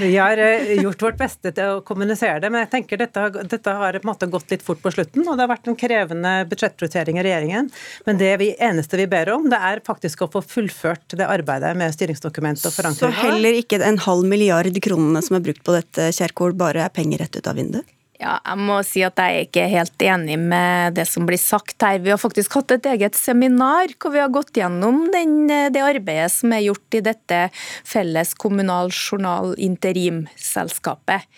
Vi 0.00 0.16
har 0.16 0.38
eh, 0.38 0.72
gjort 0.82 1.02
vårt 1.02 1.18
beste 1.18 1.52
til 1.54 1.74
å 1.74 1.80
kommunisere 1.86 2.38
det, 2.42 2.50
men 2.52 2.64
jeg 2.64 2.70
tenker 2.72 3.00
dette, 3.00 3.24
dette 3.50 3.74
har 3.80 3.98
på 3.98 4.06
en 4.06 4.10
måte 4.10 4.28
gått 4.30 4.54
litt 4.54 4.64
fort 4.64 4.80
på 4.82 4.92
slutten. 4.94 5.26
Og 5.26 5.36
det 5.36 5.44
har 5.44 5.52
vært 5.52 5.70
en 5.70 5.78
krevende 5.78 6.34
budsjettprioritering 6.50 7.20
i 7.20 7.26
regjeringen. 7.26 7.70
Men 8.06 8.20
det 8.20 8.32
vi, 8.42 8.52
eneste 8.68 9.00
vi 9.00 9.08
ber 9.10 9.32
om, 9.34 9.50
det 9.50 9.60
er 9.70 9.84
faktisk 9.86 10.24
å 10.24 10.30
få 10.32 10.42
fullført 10.44 11.18
det 11.18 11.28
arbeidet 11.28 11.74
med 11.78 11.94
styringsdokumentet 11.96 12.70
og 12.70 12.76
forankring. 12.78 13.12
Så 13.12 13.26
heller 13.26 13.60
ikke 13.60 13.82
en 13.84 14.00
halv 14.06 14.28
milliard 14.28 14.82
kronene 14.84 15.22
som 15.24 15.38
er 15.38 15.46
brukt 15.50 15.64
på 15.66 15.76
dette, 15.76 16.10
Kjerkol, 16.14 16.56
bare 16.58 16.86
er 16.86 16.94
penger 16.94 17.24
rett 17.24 17.40
ut 17.40 17.50
av 17.50 17.58
vinduet? 17.58 17.97
Ja, 18.18 18.40
jeg 18.42 18.58
må 18.66 18.80
si 18.82 19.04
at 19.06 19.20
jeg 19.22 19.30
er 19.30 19.44
ikke 19.46 19.64
helt 19.70 20.02
enig 20.02 20.36
med 20.42 20.96
det 20.96 21.04
som 21.06 21.22
blir 21.28 21.38
sagt 21.38 21.84
her. 21.86 22.00
Vi 22.02 22.10
har 22.10 22.18
faktisk 22.18 22.56
hatt 22.58 22.72
et 22.74 22.88
eget 22.90 23.14
seminar 23.14 23.92
hvor 23.94 24.10
vi 24.10 24.18
har 24.18 24.32
gått 24.34 24.58
gjennom 24.58 25.04
den, 25.14 25.46
det 25.46 25.84
arbeidet 25.84 26.32
som 26.34 26.50
er 26.56 26.64
gjort 26.64 26.96
i 26.98 27.02
dette 27.06 27.38
felles 27.86 28.34
kommunal 28.34 28.90
journal 28.90 29.54
interimselskapet. 29.62 31.28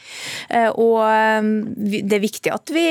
Eh, 0.49 0.71
og 0.73 1.05
eh, 1.05 1.51
det 2.01 2.17
er 2.17 2.25
viktig 2.25 2.55
at 2.55 2.73
vi 2.73 2.87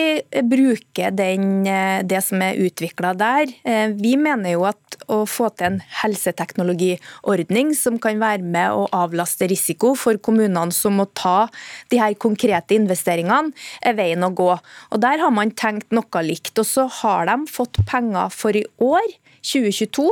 bruker 0.52 1.18
den, 1.18 1.66
eh, 1.66 2.06
det 2.06 2.22
som 2.28 2.46
er 2.46 2.62
utvikla 2.62 3.16
der. 3.18 3.50
Vi 3.98 4.14
mener 4.22 4.54
jo 4.54 4.68
at 4.70 5.00
å 5.10 5.24
få 5.30 5.50
til 5.58 5.72
en 5.72 5.82
helseteknologiordning 6.04 7.74
som 7.78 7.98
kan 8.02 8.22
være 8.22 8.46
med 8.46 8.76
å 8.76 8.86
avlaste 8.94 9.50
risiko 9.50 9.96
for 9.98 10.22
kommunene 10.22 10.76
som 10.76 11.00
må 11.00 11.08
ta 11.18 11.48
de 11.90 11.98
her 12.02 12.14
konkrete 12.22 12.78
investeringene, 12.78 13.50
er 13.86 13.98
veien 13.98 14.26
å 14.26 14.34
gå. 14.36 14.52
Og 14.92 15.02
Der 15.02 15.22
har 15.22 15.32
man 15.34 15.52
tenkt 15.52 15.94
noe 15.96 16.24
likt. 16.26 16.58
Og 16.60 16.68
så 16.68 16.88
har 17.02 17.30
de 17.30 17.50
fått 17.50 17.82
penger 17.90 18.32
for 18.34 18.56
i 18.56 18.66
år. 18.84 19.18
2022 19.46 20.06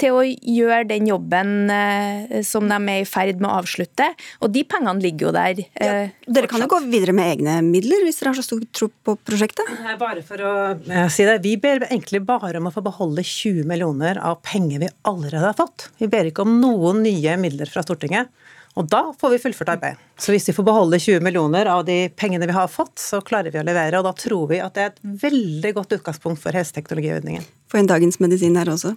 til 0.00 0.16
å 0.16 0.22
gjøre 0.24 0.86
den 0.88 1.08
jobben 1.10 1.70
eh, 1.72 2.40
som 2.46 2.68
de 2.70 2.78
er 2.78 3.02
i 3.02 3.08
ferd 3.08 3.40
med 3.40 3.50
å 3.50 3.58
avslutte. 3.60 4.10
Og 4.40 4.52
de 4.54 4.64
pengene 4.68 5.04
ligger 5.04 5.28
jo 5.28 5.32
der. 5.36 5.62
Ja, 5.74 5.90
eh, 6.06 6.14
dere 6.24 6.50
kan 6.50 6.64
jo 6.64 6.70
gå 6.70 6.80
videre 6.86 7.14
med 7.16 7.34
egne 7.34 7.58
midler 7.66 8.04
hvis 8.06 8.20
dere 8.20 8.32
har 8.32 8.40
så 8.40 8.46
stor 8.46 8.64
tro 8.76 8.90
på 8.90 9.16
prosjektet? 9.26 9.68
Bare 10.00 10.24
for 10.26 10.44
å 10.44 10.54
eh, 10.78 11.08
si 11.12 11.26
det, 11.28 11.40
Vi 11.44 11.56
ber 11.60 11.84
egentlig 11.90 12.22
bare 12.26 12.60
om 12.60 12.70
å 12.70 12.74
få 12.74 12.84
beholde 12.84 13.24
20 13.26 13.68
millioner 13.68 14.20
av 14.24 14.40
penger 14.46 14.86
vi 14.86 14.92
allerede 15.08 15.50
har 15.50 15.58
fått. 15.58 15.90
Vi 16.00 16.08
ber 16.10 16.30
ikke 16.30 16.46
om 16.46 16.56
noen 16.62 17.04
nye 17.04 17.36
midler 17.40 17.70
fra 17.70 17.84
Stortinget. 17.84 18.32
Og 18.78 18.86
da 18.86 19.00
får 19.18 19.32
vi 19.34 19.40
fullført 19.42 19.72
arbeid. 19.74 20.02
Så 20.20 20.34
hvis 20.34 20.46
vi 20.48 20.54
får 20.54 20.66
beholde 20.68 21.00
20 21.02 21.24
millioner 21.26 21.66
av 21.72 21.82
de 21.88 22.04
pengene 22.14 22.46
vi 22.46 22.54
har 22.54 22.70
fått, 22.70 23.00
så 23.02 23.18
klarer 23.24 23.50
vi 23.50 23.58
å 23.58 23.66
levere. 23.66 23.98
Og 23.98 24.06
da 24.06 24.14
tror 24.16 24.46
vi 24.52 24.60
at 24.62 24.76
det 24.76 24.84
er 24.84 24.92
et 24.92 25.02
veldig 25.24 25.74
godt 25.80 25.96
utgangspunkt 25.98 26.42
for 26.42 26.54
helseteknologiordningen. 26.54 27.48
Få 27.70 27.80
en 27.80 27.90
Dagens 27.90 28.20
Medisin 28.22 28.58
her 28.60 28.70
også. 28.70 28.94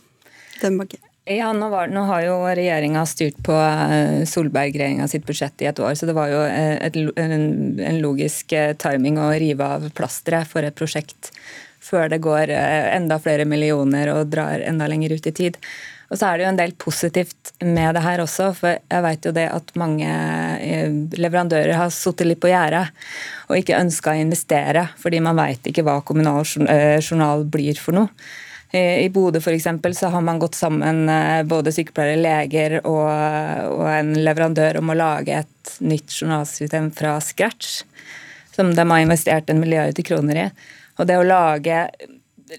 Dømbakke. 0.61 1.01
Ja, 1.25 1.53
nå, 1.55 1.69
var, 1.71 1.87
nå, 1.87 2.01
har 2.09 2.25
jo 2.25 2.33
regjeringa 2.43 3.05
styrt 3.07 3.37
på 3.47 3.55
eh, 3.55 4.25
Solberg-regjeringa 4.27 5.07
sitt 5.07 5.23
budsjett 5.23 5.61
i 5.63 5.69
et 5.69 5.79
år, 5.79 5.93
så 5.95 6.09
det 6.09 6.15
var 6.17 6.27
jo 6.27 6.41
eh, 6.43 6.75
et, 6.83 6.97
en, 7.15 7.35
en, 7.79 7.99
logisk 8.03 8.51
eh, 8.51 8.73
timing 8.75 9.21
å 9.23 9.29
rive 9.31 9.69
av 9.77 9.87
plasteret 9.95 10.51
for 10.51 10.67
et 10.67 10.75
prosjekt 10.75 11.31
før 11.83 12.11
det 12.11 12.19
går 12.23 12.51
enda 12.51 13.17
flere 13.19 13.43
millioner 13.47 14.11
og 14.13 14.29
drar 14.31 14.61
enda 14.63 14.87
lenger 14.87 15.15
ut 15.15 15.25
i 15.27 15.33
tid. 15.35 15.57
Og 16.13 16.20
så 16.20 16.27
er 16.29 16.38
det 16.38 16.46
jo 16.46 16.51
en 16.51 16.60
del 16.60 16.75
positivt 16.77 17.51
med 17.65 17.96
det 17.98 18.03
her 18.05 18.22
også, 18.22 18.51
for 18.53 18.77
jeg 18.77 19.03
vet 19.08 19.25
jo 19.25 19.32
det 19.34 19.48
at 19.50 19.72
mange 19.82 20.05
eh, 20.62 20.93
leverandører 21.17 21.74
har 21.79 21.89
sittet 21.93 22.29
litt 22.29 22.41
på 22.43 22.51
gjerdet 22.51 22.86
og 23.48 23.58
ikke 23.58 23.79
ønska 23.79 24.13
å 24.13 24.22
investere, 24.22 24.86
fordi 25.01 25.24
man 25.25 25.39
veit 25.41 25.65
ikke 25.65 25.82
hva 25.88 26.03
kommunal 26.05 26.46
eh, 26.70 27.00
journal 27.01 27.48
blir 27.50 27.82
for 27.82 27.98
noe. 27.98 28.13
I 28.74 29.10
Bodø 29.13 29.38
f.eks. 29.38 29.67
så 29.93 30.10
har 30.10 30.22
man 30.25 30.39
gått 30.41 30.55
sammen, 30.58 31.03
eh, 31.10 31.41
både 31.46 31.74
sykepleiere, 31.74 32.22
leger 32.22 32.79
og, 32.82 33.05
og, 33.05 33.84
en 33.89 34.15
leverandør, 34.17 34.79
om 34.82 34.89
å 34.89 34.98
lage 34.98 35.43
et 35.43 35.75
nytt 35.86 36.13
journalsystem 36.13 36.89
fra 36.93 37.20
scratch. 37.22 37.84
Som 38.53 38.74
de 38.74 38.86
har 38.86 39.01
investert 39.01 39.50
en 39.50 39.62
milliard 39.62 39.98
kroner 40.05 40.41
i. 40.41 40.50
Og 40.98 41.10
det 41.10 41.17
å 41.17 41.25
lage 41.25 41.86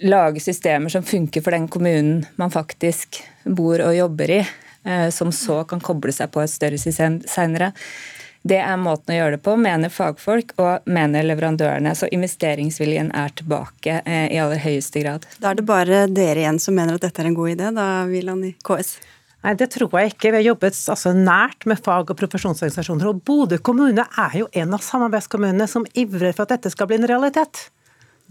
lage 0.01 0.41
systemer 0.41 0.89
som 0.93 1.03
funker 1.03 1.45
for 1.45 1.55
den 1.55 1.69
kommunen 1.69 2.27
man 2.37 2.51
faktisk 2.51 3.23
bor 3.45 3.83
og 3.85 3.97
jobber 3.97 4.31
i, 4.31 4.43
eh, 4.85 5.09
som 5.11 5.33
så 5.33 5.63
kan 5.69 5.83
koble 5.85 6.13
seg 6.13 6.33
på 6.35 6.43
et 6.43 6.53
større 6.53 6.81
system 6.81 7.21
seinere. 7.29 7.73
Det 8.45 8.59
er 8.61 8.77
måten 8.77 9.15
å 9.15 9.17
gjøre 9.17 9.39
det 9.39 9.45
på, 9.47 9.55
mener 9.57 9.89
fagfolk 9.89 10.53
og 10.61 10.85
mener 10.85 11.25
leverandørene. 11.25 11.95
Så 11.97 12.11
investeringsviljen 12.13 13.09
er 13.17 13.33
tilbake 13.39 14.03
eh, 14.05 14.27
i 14.35 14.41
aller 14.43 14.61
høyeste 14.61 15.01
grad. 15.01 15.25
Da 15.41 15.53
er 15.53 15.61
det 15.61 15.65
bare 15.69 16.05
dere 16.13 16.43
igjen 16.43 16.61
som 16.61 16.77
mener 16.77 16.99
at 16.99 17.07
dette 17.07 17.25
er 17.25 17.31
en 17.31 17.39
god 17.39 17.55
idé, 17.55 17.71
da, 17.73 17.89
Wieland 18.11 18.45
i 18.51 18.53
KS? 18.61 18.99
Nei, 19.45 19.55
Det 19.61 19.71
tror 19.73 19.97
jeg 20.01 20.13
ikke. 20.13 20.31
Vi 20.33 20.41
har 20.41 20.47
jobbet 20.51 20.77
altså, 20.93 21.15
nært 21.17 21.65
med 21.69 21.81
fag- 21.81 22.13
og 22.13 22.21
profesjonsorganisasjoner. 22.21 23.09
Og 23.09 23.25
Bodø 23.25 23.59
kommune 23.65 24.05
er 24.05 24.37
jo 24.39 24.51
en 24.53 24.77
av 24.77 24.85
samarbeidskommunene 24.85 25.69
som 25.69 25.89
ivrer 25.97 26.37
for 26.37 26.45
at 26.45 26.57
dette 26.57 26.73
skal 26.73 26.89
bli 26.89 27.01
en 27.01 27.09
realitet. 27.09 27.67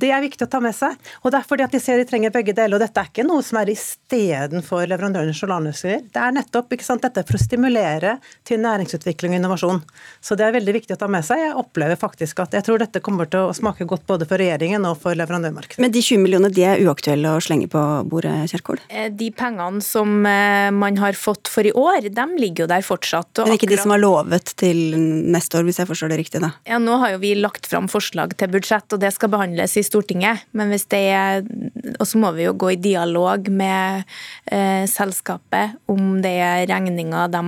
Det 0.03 0.09
er 0.11 0.19
viktig 0.19 0.43
å 0.43 0.51
ta 0.51 0.59
med 0.59 0.75
seg. 0.75 0.97
Og 1.23 1.31
det 1.31 1.39
er 1.39 1.45
fordi 1.47 1.63
at 1.63 1.71
de 1.71 1.79
ser 1.79 2.01
de 2.01 2.07
trenger 2.07 2.33
begge 2.33 2.51
deler. 2.55 2.75
Og 2.75 2.83
dette 2.83 2.99
er 2.99 3.07
ikke 3.07 3.23
noe 3.23 3.43
som 3.45 3.59
er 3.61 3.71
istedenfor 3.71 4.83
leverandørenes 4.91 5.39
journalløsninger. 5.39 6.09
Det 6.11 6.19
er 6.19 6.33
nettopp 6.35 6.73
ikke 6.75 6.87
sant, 6.87 7.05
dette 7.05 7.23
for 7.29 7.39
å 7.39 7.41
stimulere 7.41 8.17
til 8.47 8.59
næringsutvikling 8.63 9.35
og 9.35 9.39
innovasjon. 9.39 9.79
Så 10.19 10.35
det 10.39 10.47
er 10.47 10.57
veldig 10.57 10.75
viktig 10.75 10.97
å 10.97 10.99
ta 10.99 11.07
med 11.11 11.23
seg. 11.23 11.39
Jeg 11.45 11.55
opplever 11.59 11.99
faktisk 11.99 12.41
at 12.43 12.57
jeg 12.57 12.67
tror 12.67 12.83
dette 12.83 12.99
kommer 13.05 13.29
til 13.31 13.47
å 13.47 13.55
smake 13.55 13.87
godt 13.87 14.03
både 14.09 14.27
for 14.27 14.43
regjeringen 14.43 14.83
og 14.89 14.97
for 15.05 15.15
leverandørmarkedet. 15.19 15.79
Men 15.83 15.95
de 15.95 16.03
20 16.03 16.23
millionene 16.25 16.51
de 16.51 16.67
er 16.67 16.83
uaktuelle 16.83 17.37
å 17.37 17.39
slenge 17.43 17.69
på 17.71 17.85
bordet, 18.11 18.35
Kjerkol? 18.51 18.83
Eh, 18.89 19.07
de 19.07 19.31
pengene 19.31 19.79
som 19.85 20.27
eh, 20.27 20.67
man 20.75 20.99
har 20.99 21.15
fått 21.15 21.47
for 21.51 21.63
i 21.63 21.71
år, 21.71 22.09
de 22.11 22.27
ligger 22.41 22.65
jo 22.65 22.69
der 22.73 22.83
fortsatt. 22.83 23.31
Men 23.39 23.55
ikke 23.55 23.69
akkurat... 23.69 23.77
de 23.77 23.81
som 23.85 23.95
har 23.95 24.03
lovet 24.03 24.53
til 24.59 24.83
neste 25.31 25.61
år, 25.61 25.67
hvis 25.69 25.79
jeg 25.79 25.91
forstår 25.93 26.11
det 26.11 26.19
riktig, 26.25 26.43
da? 26.43 26.51
Ja, 26.67 26.81
nå 26.83 26.99
har 26.99 27.15
jo 27.15 27.23
vi 27.23 27.33
lagt 27.39 27.71
fram 27.71 27.87
forslag 27.91 28.35
til 28.39 28.51
budsjett, 28.51 28.91
og 28.91 28.99
det 28.99 29.13
skal 29.15 29.31
behandles 29.31 29.79
i 29.79 29.85
Stortinget. 29.93 30.43
Men 30.57 30.73
hvis 30.73 30.87
det 30.91 31.03
er 31.13 31.43
Og 31.99 32.07
så 32.09 32.19
må 32.19 32.31
vi 32.33 32.47
jo 32.47 32.55
gå 32.57 32.73
i 32.73 32.79
dialog 32.81 33.47
med 33.53 34.03
eh, 34.51 34.83
selskapet 34.89 35.77
om 35.91 36.21
det 36.23 36.33
er 36.41 36.65
regninger 36.69 37.29
de 37.31 37.41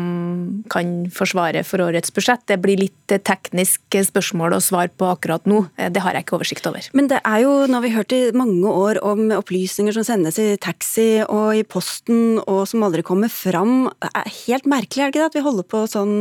kan 0.71 0.91
forsvare 1.13 1.63
for 1.65 1.81
årets 1.81 2.13
budsjett. 2.13 2.45
Det 2.47 2.59
blir 2.61 2.79
litt 2.79 3.15
teknisk 3.25 3.97
spørsmål 4.09 4.57
å 4.57 4.61
svare 4.63 4.91
på 4.93 5.07
akkurat 5.09 5.47
nå. 5.49 5.63
Eh, 5.79 5.89
det 5.93 6.03
har 6.05 6.13
jeg 6.15 6.27
ikke 6.27 6.37
oversikt 6.37 6.69
over. 6.69 6.85
Men 6.93 7.09
det 7.11 7.21
er 7.25 7.43
jo, 7.45 7.55
nå 7.65 7.79
har 7.79 7.85
vi 7.85 7.95
hørt 7.95 8.15
i 8.15 8.21
mange 8.37 8.69
år 8.69 9.01
om 9.05 9.31
opplysninger 9.35 9.95
som 9.97 10.05
sendes 10.07 10.39
i 10.41 10.51
taxi 10.61 11.23
og 11.25 11.55
i 11.57 11.65
posten 11.65 12.37
og 12.45 12.65
som 12.69 12.85
aldri 12.85 13.05
kommer 13.05 13.31
fram. 13.33 13.89
Det 14.03 14.11
er 14.13 14.35
helt 14.45 14.69
merkelig, 14.69 15.01
er 15.01 15.09
det 15.09 15.15
ikke 15.15 15.23
det, 15.23 15.31
at 15.31 15.39
vi 15.39 15.47
holder 15.47 15.67
på 15.73 15.85
sånn 15.89 16.15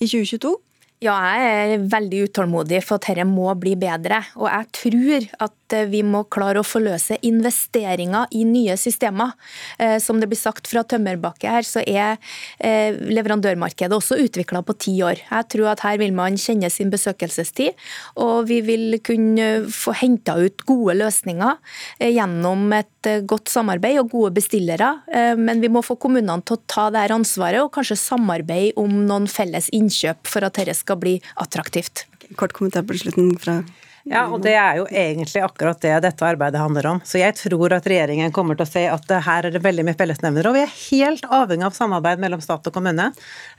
i 0.00 0.08
2022? 0.08 0.56
Ja, 1.00 1.14
jeg 1.32 1.76
er 1.76 1.84
veldig 1.88 2.26
utålmodig 2.28 2.82
for 2.84 3.00
at 3.00 3.06
dette 3.08 3.24
må 3.24 3.48
bli 3.56 3.72
bedre. 3.80 4.20
Og 4.36 4.50
jeg 4.50 4.68
tror 4.76 5.28
at 5.46 5.54
Eh, 5.72 5.86
vi 5.90 6.02
må 6.06 6.22
klare 6.32 6.60
å 6.60 6.66
forløse 6.66 7.18
investeringer 7.26 8.30
i 8.36 8.44
nye 8.48 8.76
systemer. 8.80 9.34
Eh, 9.78 9.98
som 10.02 10.20
det 10.20 10.28
blir 10.30 10.40
sagt 10.40 10.70
fra 10.70 10.82
Tømmerbakke 10.84 11.50
her, 11.50 11.66
så 11.66 11.82
er 11.84 12.18
eh, 12.58 12.96
leverandørmarkedet 13.10 13.96
også 13.96 14.20
utvikla 14.24 14.62
på 14.66 14.76
ti 14.80 14.96
år. 15.06 15.22
Jeg 15.28 15.48
tror 15.54 15.72
at 15.72 15.84
her 15.86 16.00
vil 16.02 16.14
man 16.16 16.38
kjenne 16.40 16.70
sin 16.72 16.92
besøkelsestid, 16.92 17.78
og 18.20 18.48
vi 18.50 18.60
vil 18.66 19.00
kunne 19.04 19.48
få 19.70 19.94
henta 20.00 20.36
ut 20.40 20.64
gode 20.68 20.96
løsninger 20.98 21.58
gjennom 22.10 22.70
et 22.76 23.08
godt 23.28 23.50
samarbeid 23.52 24.00
og 24.02 24.12
gode 24.12 24.34
bestillere. 24.36 24.90
Men 25.38 25.62
vi 25.62 25.70
må 25.72 25.82
få 25.84 25.96
kommunene 26.00 26.42
til 26.46 26.58
å 26.58 26.62
ta 26.70 26.88
dette 26.92 27.16
ansvaret, 27.16 27.62
og 27.62 27.72
kanskje 27.74 27.98
samarbeide 28.00 28.76
om 28.80 29.02
noen 29.08 29.28
felles 29.30 29.70
innkjøp 29.76 30.28
for 30.28 30.46
at 30.46 30.58
dette 30.58 30.76
skal 30.78 31.00
bli 31.00 31.18
attraktivt. 31.40 32.06
Kort 32.38 32.54
kommentar 32.56 32.84
på 32.86 32.98
slutten 33.00 33.32
fra 33.40 33.60
ja, 34.08 34.24
og 34.32 34.40
det 34.44 34.54
er 34.56 34.78
jo 34.80 34.86
egentlig 34.88 35.42
akkurat 35.44 35.80
det 35.82 35.98
dette 36.06 36.24
arbeidet 36.24 36.62
handler 36.62 36.88
om. 36.94 37.02
Så 37.04 37.20
jeg 37.20 37.36
tror 37.36 37.74
at 37.76 37.88
regjeringen 37.90 38.32
kommer 38.32 38.56
til 38.56 38.64
å 38.64 38.70
se 38.70 38.86
at 38.88 39.12
her 39.26 39.48
er 39.48 39.54
det 39.54 39.64
veldig 39.64 39.84
mye 39.86 39.98
fellesnevnere. 39.98 40.48
Og 40.48 40.56
vi 40.56 40.64
er 40.64 40.78
helt 40.78 41.28
avhengig 41.28 41.68
av 41.68 41.76
samarbeid 41.76 42.22
mellom 42.22 42.40
stat 42.44 42.70
og 42.70 42.74
kommune. 42.74 43.10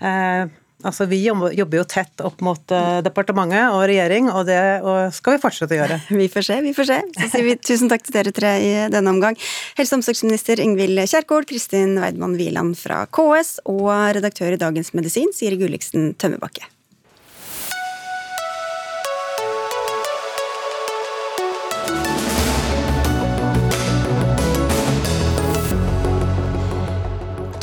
Eh, 0.01 0.49
altså 0.81 1.05
Vi 1.05 1.19
jobber 1.21 1.77
jo 1.77 1.85
tett 1.85 2.23
opp 2.25 2.41
mot 2.41 2.73
uh, 2.73 2.97
departementet 3.05 3.69
og 3.69 3.83
regjering, 3.91 4.31
og 4.33 4.49
det 4.49 4.57
skal 5.13 5.37
vi 5.37 5.43
fortsette 5.43 5.77
å 5.77 5.81
gjøre. 5.83 5.99
Vi 6.23 6.27
får 6.31 6.47
se, 6.49 6.59
vi 6.65 6.73
får 6.73 6.89
se. 6.89 6.99
Så 7.19 7.29
sier 7.35 7.45
vi 7.45 7.55
tusen 7.61 7.91
takk 7.91 8.03
til 8.07 8.17
dere 8.17 8.33
tre 8.35 8.55
i 8.65 8.73
denne 8.93 9.13
omgang. 9.13 9.37
Helse- 9.77 9.93
og 9.93 10.01
omsorgsminister 10.01 10.61
Ingvild 10.63 11.05
Kjerkol, 11.05 11.45
Kristin 11.49 11.99
Weidmann 12.01 12.37
Wieland 12.39 12.77
fra 12.81 13.03
KS 13.13 13.59
og 13.69 13.93
redaktør 14.17 14.57
i 14.57 14.61
Dagens 14.61 14.95
Medisin, 14.97 15.33
Siri 15.37 15.61
Gulliksen 15.61 16.15
Tømmerbakke. 16.17 16.65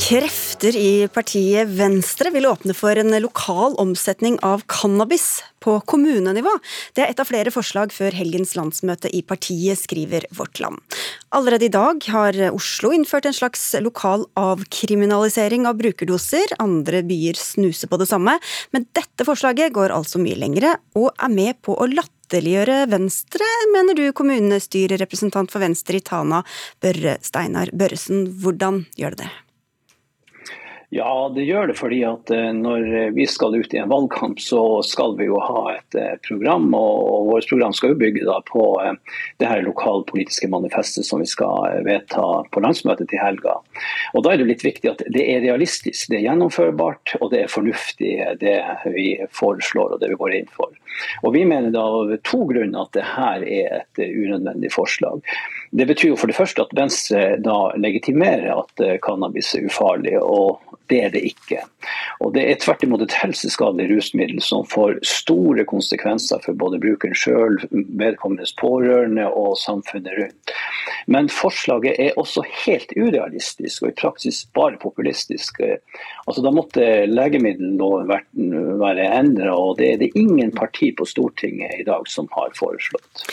Krefter 0.09 0.73
i 0.73 1.05
partiet 1.13 1.69
Venstre 1.77 2.31
vil 2.33 2.47
åpne 2.49 2.73
for 2.73 2.97
en 2.97 3.13
lokal 3.21 3.75
omsetning 3.77 4.39
av 4.41 4.63
cannabis 4.65 5.43
på 5.61 5.75
kommunenivå. 5.91 6.49
Det 6.97 7.03
er 7.03 7.11
et 7.11 7.19
av 7.21 7.27
flere 7.29 7.51
forslag 7.53 7.91
før 7.93 8.15
helgens 8.17 8.55
landsmøte 8.57 9.11
i 9.13 9.19
partiet, 9.21 9.77
skriver 9.77 10.23
Vårt 10.33 10.57
Land. 10.63 10.79
Allerede 11.35 11.67
i 11.67 11.73
dag 11.75 12.01
har 12.09 12.39
Oslo 12.47 12.89
innført 12.95 13.27
en 13.29 13.37
slags 13.37 13.67
lokal 13.85 14.25
avkriminalisering 14.39 15.67
av 15.69 15.77
brukerdoser. 15.77 16.55
Andre 16.57 17.03
byer 17.05 17.37
snuser 17.37 17.91
på 17.91 17.99
det 18.01 18.07
samme. 18.09 18.39
Men 18.73 18.87
dette 18.97 19.27
forslaget 19.27 19.75
går 19.75 19.93
altså 19.93 20.21
mye 20.23 20.39
lengre, 20.41 20.71
og 20.97 21.11
er 21.21 21.35
med 21.35 21.59
på 21.61 21.75
å 21.77 21.85
latterliggjøre 21.91 22.87
Venstre, 22.95 23.51
mener 23.75 23.99
du, 23.99 24.07
kommunestyrerepresentant 24.17 25.53
for 25.53 25.61
Venstre 25.61 26.01
i 26.01 26.07
Tana, 26.09 26.41
Børre 26.81 27.19
Steinar 27.21 27.69
Børresen. 27.77 28.25
Hvordan 28.41 28.87
gjør 28.97 29.19
det 29.19 29.27
det? 29.27 29.29
Ja, 30.91 31.29
det 31.35 31.43
gjør 31.45 31.67
det 31.69 31.75
fordi 31.77 31.99
at 32.07 32.31
eh, 32.33 32.47
når 32.57 33.11
vi 33.13 33.27
skal 33.29 33.53
ut 33.53 33.73
i 33.75 33.77
en 33.77 33.91
valgkamp, 33.91 34.39
så 34.41 34.81
skal 34.81 35.13
vi 35.19 35.27
jo 35.27 35.37
ha 35.37 35.75
et 35.75 35.97
eh, 35.99 36.15
program. 36.25 36.65
Og 36.73 37.27
vårt 37.29 37.45
program 37.51 37.75
skal 37.77 37.93
jo 37.93 37.99
bygge 37.99 38.37
på 38.47 38.63
eh, 38.81 38.95
det 39.37 39.51
her 39.51 39.61
lokalpolitiske 39.67 40.49
manifestet 40.49 41.05
som 41.05 41.21
vi 41.21 41.29
skal 41.29 41.83
vedta 41.85 42.25
på 42.49 42.63
landsmøtet 42.65 43.11
til 43.11 43.21
helga. 43.21 43.59
Og 44.17 44.25
Da 44.25 44.33
er 44.33 44.41
det 44.41 44.49
litt 44.49 44.65
viktig 44.65 44.89
at 44.89 45.03
det 45.13 45.27
er 45.29 45.45
realistisk, 45.45 46.09
det 46.09 46.23
er 46.23 46.25
gjennomførbart 46.31 47.19
og 47.19 47.29
det 47.35 47.43
er 47.43 47.53
fornuftig 47.53 48.15
det 48.41 48.57
vi 48.89 49.11
foreslår 49.29 49.93
og 49.93 50.01
det 50.01 50.09
vi 50.09 50.17
går 50.17 50.35
inn 50.39 50.49
for. 50.55 50.73
Og 51.21 51.33
Vi 51.37 51.45
mener 51.45 51.69
da 51.69 51.85
av 51.85 52.15
to 52.25 52.41
grunner 52.49 52.81
at 52.81 52.97
det 52.97 53.05
her 53.05 53.45
er 53.45 53.77
et 53.83 54.01
unødvendig 54.01 54.73
forslag. 54.73 55.21
Det 55.69 55.85
betyr 55.85 56.15
jo 56.15 56.17
for 56.17 56.31
det 56.31 56.37
første 56.37 56.65
at 56.65 56.73
Venstre 56.73 57.37
da 57.45 57.59
legitimerer 57.77 58.49
at 58.55 58.81
eh, 58.81 58.97
cannabis 59.05 59.53
er 59.53 59.69
ufarlig, 59.69 60.17
og 60.17 60.68
det 60.89 60.99
er 61.05 61.13
det 61.13 61.21
ikke. 61.31 61.63
Og 62.19 62.33
Det 62.35 62.43
er 62.45 62.59
tvert 62.61 62.83
imot 62.83 63.03
et 63.05 63.15
helseskadelig 63.15 63.89
rusmiddel 63.93 64.41
som 64.43 64.65
får 64.67 64.97
store 65.07 65.65
konsekvenser 65.69 66.41
for 66.43 66.57
både 66.57 66.81
brukeren 66.81 67.15
sjøl, 67.17 67.59
vedkommendes 67.71 68.55
pårørende 68.59 69.27
og 69.29 69.55
samfunnet 69.61 70.17
rundt. 70.17 70.53
Men 71.09 71.29
forslaget 71.31 71.97
er 72.01 72.17
også 72.19 72.43
helt 72.65 72.91
urealistisk 72.97 73.85
og 73.85 73.93
i 73.93 73.97
praksis 74.01 74.43
bare 74.53 74.77
populistisk. 74.81 75.61
Altså 76.27 76.43
Da 76.43 76.51
måtte 76.53 76.85
legemiddelloven 77.09 78.09
være 78.81 79.07
endra, 79.19 79.55
og 79.55 79.77
det 79.79 79.93
er 79.93 80.03
det 80.03 80.11
ingen 80.19 80.51
parti 80.55 80.91
på 80.95 81.07
Stortinget 81.07 81.79
i 81.79 81.87
dag 81.87 82.05
som 82.09 82.29
har 82.35 82.53
foreslått. 82.57 83.25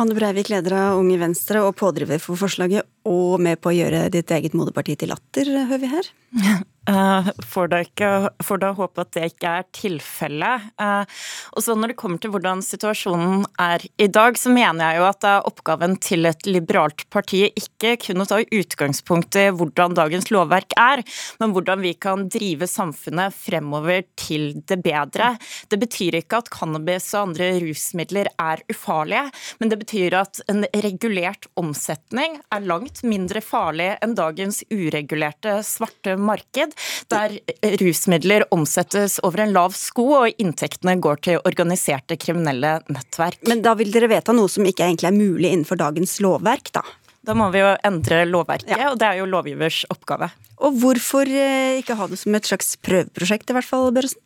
Anne 0.00 0.16
Breivik, 0.16 0.48
leder 0.48 0.72
av 0.78 0.98
Unge 1.00 1.18
Venstre 1.20 1.60
og 1.66 1.76
pådriver 1.76 2.20
for 2.22 2.40
forslaget, 2.40 2.86
og 3.04 3.40
med 3.44 3.60
på 3.60 3.72
å 3.72 3.76
gjøre 3.76 4.06
ditt 4.12 4.30
eget 4.32 4.56
moderparti 4.56 4.96
til 4.96 5.12
latter, 5.12 5.52
hører 5.68 5.82
vi 5.82 5.90
her? 5.92 6.12
Uh, 6.82 7.28
får, 7.46 7.68
da 7.70 7.78
ikke, 7.84 8.08
får 8.42 8.58
da 8.58 8.72
håpe 8.74 9.04
at 9.04 9.12
det 9.14 9.28
ikke 9.30 9.50
er 9.60 9.66
tilfellet. 9.70 10.64
Uh, 10.82 11.04
og 11.54 11.62
så 11.62 11.76
Når 11.78 11.92
det 11.92 11.96
kommer 12.00 12.18
til 12.18 12.32
hvordan 12.34 12.62
situasjonen 12.66 13.44
er 13.62 13.84
i 14.02 14.08
dag, 14.10 14.34
så 14.38 14.50
mener 14.50 14.90
jeg 14.90 14.98
jo 14.98 15.06
at 15.06 15.26
oppgaven 15.46 15.94
til 16.02 16.26
et 16.26 16.42
liberalt 16.48 17.04
parti 17.14 17.44
ikke 17.46 17.94
kun 18.02 18.24
å 18.24 18.26
ta 18.26 18.40
utgangspunkt 18.42 19.38
i 19.38 19.44
hvordan 19.54 19.94
dagens 19.94 20.32
lovverk 20.34 20.74
er, 20.74 21.04
men 21.38 21.54
hvordan 21.54 21.84
vi 21.84 21.92
kan 21.94 22.26
drive 22.32 22.66
samfunnet 22.66 23.36
fremover 23.36 24.02
til 24.18 24.50
det 24.66 24.80
bedre. 24.82 25.36
Det 25.70 25.78
betyr 25.78 26.18
ikke 26.18 26.42
at 26.42 26.50
cannabis 26.50 27.06
og 27.14 27.28
andre 27.28 27.52
rusmidler 27.62 28.32
er 28.42 28.64
ufarlige, 28.72 29.28
men 29.62 29.70
det 29.70 29.78
betyr 29.84 30.18
at 30.18 30.42
en 30.50 30.66
regulert 30.82 31.46
omsetning 31.54 32.40
er 32.50 32.66
langt 32.66 33.04
mindre 33.06 33.44
farlig 33.44 33.92
enn 34.02 34.18
dagens 34.18 34.64
uregulerte 34.74 35.60
svarte 35.66 36.18
marked 36.18 36.71
der 37.12 37.36
rusmidler 37.82 38.46
omsettes 38.54 39.18
over 39.26 39.44
en 39.44 39.54
lav 39.54 39.76
sko, 39.76 40.06
og 40.22 40.42
inntektene 40.42 40.96
går 41.02 41.22
til 41.28 41.40
organiserte 41.48 42.18
kriminelle 42.20 42.78
nettverk. 42.92 43.40
Men 43.50 43.64
da 43.64 43.76
vil 43.78 43.92
dere 43.94 44.10
vedta 44.12 44.34
noe 44.36 44.50
som 44.52 44.66
ikke 44.68 44.86
egentlig 44.86 45.10
er 45.10 45.16
mulig 45.16 45.52
innenfor 45.52 45.80
dagens 45.80 46.18
lovverk, 46.24 46.72
da? 46.78 46.84
Da 47.22 47.36
må 47.38 47.46
vi 47.54 47.60
jo 47.62 47.68
endre 47.86 48.24
lovverket, 48.26 48.74
ja. 48.74 48.90
og 48.90 48.98
det 48.98 49.06
er 49.06 49.20
jo 49.20 49.28
lovgivers 49.30 49.84
oppgave. 49.94 50.32
Og 50.62 50.74
hvorfor 50.82 51.28
eh, 51.30 51.78
ikke 51.78 51.94
ha 51.98 52.08
det 52.10 52.18
som 52.18 52.34
et 52.34 52.48
slags 52.48 52.74
prøveprosjekt, 52.82 53.50
i 53.50 53.56
hvert 53.56 53.68
fall, 53.68 53.92
Børresen? 53.94 54.22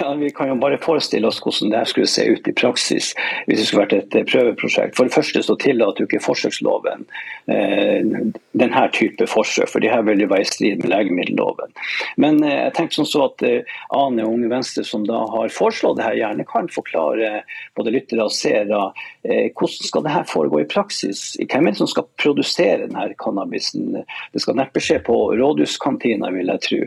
Ja, 0.00 0.14
Vi 0.14 0.30
kan 0.30 0.48
jo 0.48 0.56
bare 0.60 0.78
forestille 0.82 1.28
oss 1.28 1.38
hvordan 1.42 1.72
det 1.72 1.84
skulle 1.90 2.10
se 2.10 2.24
ut 2.28 2.48
i 2.48 2.54
praksis 2.56 3.12
hvis 3.46 3.60
det 3.60 3.66
skulle 3.68 3.84
vært 3.84 3.96
et 3.96 4.16
eh, 4.18 4.26
prøveprosjekt. 4.28 4.96
For 4.98 5.08
det 5.08 5.14
første 5.14 5.42
så 5.46 5.56
tillater 5.62 6.02
jo 6.02 6.08
ikke 6.08 6.22
forsøksloven 6.24 7.06
eh, 7.52 8.32
denne 8.56 8.84
type 8.96 9.28
forsøk, 9.30 9.70
for 9.70 9.82
de 9.82 9.90
her 9.92 10.04
vil 10.06 10.24
jo 10.24 10.30
være 10.30 10.46
i 10.46 10.48
strid 10.50 10.82
med 10.82 10.92
legemiddelloven. 10.92 11.74
Men 12.22 12.42
eh, 12.44 12.66
jeg 12.66 12.74
tenker 12.78 12.98
sånn 12.98 13.10
så 13.10 13.24
at 13.28 13.46
eh, 13.46 13.76
Ane 13.96 14.26
Unge 14.26 14.50
Venstre, 14.52 14.84
som 14.86 15.06
da 15.08 15.22
har 15.32 15.54
foreslått 15.54 16.00
det 16.00 16.08
her, 16.08 16.18
gjerne 16.20 16.48
kan 16.48 16.70
forklare 16.72 17.42
både 17.78 17.94
lyttere 17.94 18.26
og 18.26 18.34
seere 18.34 18.82
eh, 19.24 19.52
hvordan 19.56 19.90
skal 19.90 20.06
det 20.06 20.14
her 20.16 20.28
foregå 20.30 20.62
i 20.62 20.68
praksis. 20.70 21.24
Hvem 21.46 21.70
er 21.70 21.76
det 21.76 21.82
som 21.82 21.90
skal 21.90 22.08
produsere 22.20 22.86
denne 22.86 23.08
cannabisen? 23.22 24.02
Det 24.34 24.42
skal 24.42 24.58
neppe 24.58 24.82
skje 24.82 25.00
på 25.06 25.16
rådhuskantina, 25.38 26.32
vil 26.34 26.52
jeg 26.52 26.64
tro. 26.66 26.82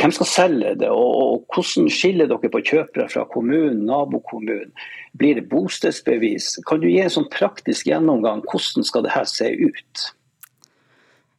Hvem 0.00 0.16
skal 0.16 0.28
selge 0.28 0.74
det, 0.80 0.90
og, 0.90 1.16
og 1.20 1.54
hvordan 1.54 1.88
skiller 1.92 2.09
skiller 2.10 2.30
dere 2.30 2.50
på 2.50 2.62
kjøpere 2.66 3.08
fra 3.10 3.26
kommunen, 3.30 3.84
nabokommunen? 3.86 4.72
Blir 5.18 5.38
det 5.38 5.48
bostedsbevis? 5.50 6.58
Kan 6.66 6.82
du 6.82 6.90
gi 6.90 7.00
en 7.02 7.12
sånn 7.12 7.30
praktisk 7.30 7.86
gjennomgang? 7.86 8.42
Hvordan 8.50 8.86
skal 8.86 9.06
det 9.06 9.14
her 9.14 9.28
se 9.28 9.50
ut? 9.50 10.10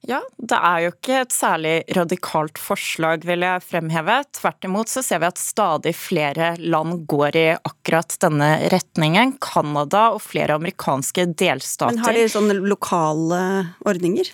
Ja, 0.09 0.17
det 0.41 0.57
er 0.57 0.79
jo 0.81 0.91
ikke 0.95 1.17
et 1.21 1.33
særlig 1.35 1.73
radikalt 1.93 2.57
forslag, 2.57 3.21
vil 3.27 3.45
jeg 3.45 3.61
fremheve. 3.61 4.15
Tvert 4.33 4.65
imot 4.65 4.89
så 4.89 5.03
ser 5.05 5.21
vi 5.21 5.29
at 5.29 5.37
stadig 5.37 5.93
flere 5.93 6.55
land 6.57 7.03
går 7.11 7.37
i 7.37 7.47
akkurat 7.53 8.15
denne 8.23 8.49
retningen. 8.73 9.35
Canada 9.43 10.07
og 10.15 10.23
flere 10.25 10.57
amerikanske 10.57 11.27
delstater. 11.37 11.99
Men 11.99 12.07
har 12.07 12.17
de 12.17 12.25
sånne 12.33 12.57
lokale 12.65 13.43
ordninger? 13.85 14.33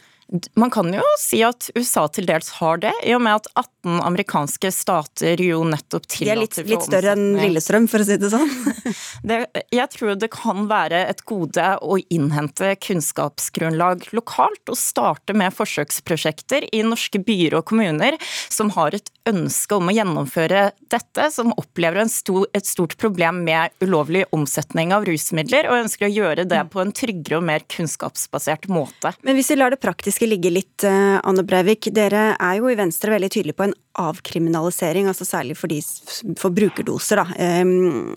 Man 0.60 0.72
kan 0.72 0.90
jo 0.92 1.04
si 1.22 1.40
at 1.46 1.70
USA 1.78 2.04
til 2.12 2.26
dels 2.28 2.50
har 2.60 2.82
det, 2.84 2.92
i 3.08 3.14
og 3.16 3.22
med 3.24 3.40
at 3.40 3.48
18 3.54 4.02
amerikanske 4.04 4.72
stater 4.76 5.40
jo 5.40 5.62
nettopp 5.64 6.04
tillater 6.12 6.28
De 6.28 6.34
er 6.34 6.42
litt, 6.42 6.58
litt 6.68 6.84
større 6.84 7.14
enn 7.16 7.38
Lillestrøm, 7.40 7.88
for 7.88 8.04
å 8.04 8.08
si 8.08 8.18
det 8.20 8.32
sånn? 8.34 8.52
det, 9.30 9.38
jeg 9.72 9.88
tror 9.94 10.18
det 10.20 10.30
kan 10.34 10.68
være 10.68 11.06
et 11.14 11.24
gode 11.28 11.70
å 11.80 12.00
innhente 12.12 12.74
kunnskapsgrunnlag 12.84 14.10
lokalt, 14.18 14.66
og 14.68 14.80
starte 14.80 15.36
med 15.38 15.56
forsøksprosjekter 15.56 16.68
i 16.76 16.84
norske 16.84 17.24
byer 17.24 17.56
og 17.62 17.68
kommuner 17.72 18.20
som 18.52 18.74
har 18.76 18.98
et 19.00 19.12
ønske 19.28 19.80
om 19.80 19.88
å 19.88 19.96
gjennomføre 19.96 20.70
dette, 20.92 21.30
som 21.32 21.56
opplever 21.56 22.04
stor, 22.12 22.46
et 22.56 22.68
stort 22.68 22.98
problem 23.00 23.42
med 23.48 23.72
ulovlig 23.84 24.26
omsetning 24.36 24.94
av 24.96 25.08
rusmidler, 25.08 25.68
og 25.72 25.86
ønsker 25.86 26.08
å 26.08 26.12
gjøre 26.12 26.48
det 26.48 26.62
på 26.72 26.84
en 26.84 26.94
tryggere 26.96 27.40
og 27.40 27.48
mer 27.48 27.64
kunnskapsbasert 27.72 28.68
måte. 28.72 29.14
Men 29.24 29.40
hvis 29.40 29.52
vi 29.52 29.60
lar 29.60 29.74
det 29.74 29.82
praktisk 29.84 30.17
politiske 30.18 30.28
ligge 30.28 30.52
litt, 30.52 30.84
eh, 30.84 31.20
Anne 31.24 31.44
Breivik. 31.44 31.94
Dere 31.94 32.36
er 32.40 32.58
jo 32.58 32.70
i 32.70 32.76
Venstre 32.76 33.12
veldig 33.12 33.30
tydelige 33.30 33.56
på 33.56 33.68
en 33.68 33.74
avkriminalisering, 33.96 35.08
altså 35.08 35.26
særlig 35.26 35.58
for, 35.58 35.68
de, 35.68 35.82
for 36.38 36.50
brukerdoser. 36.50 37.18
Da. 37.18 37.26
Ehm, 37.38 38.16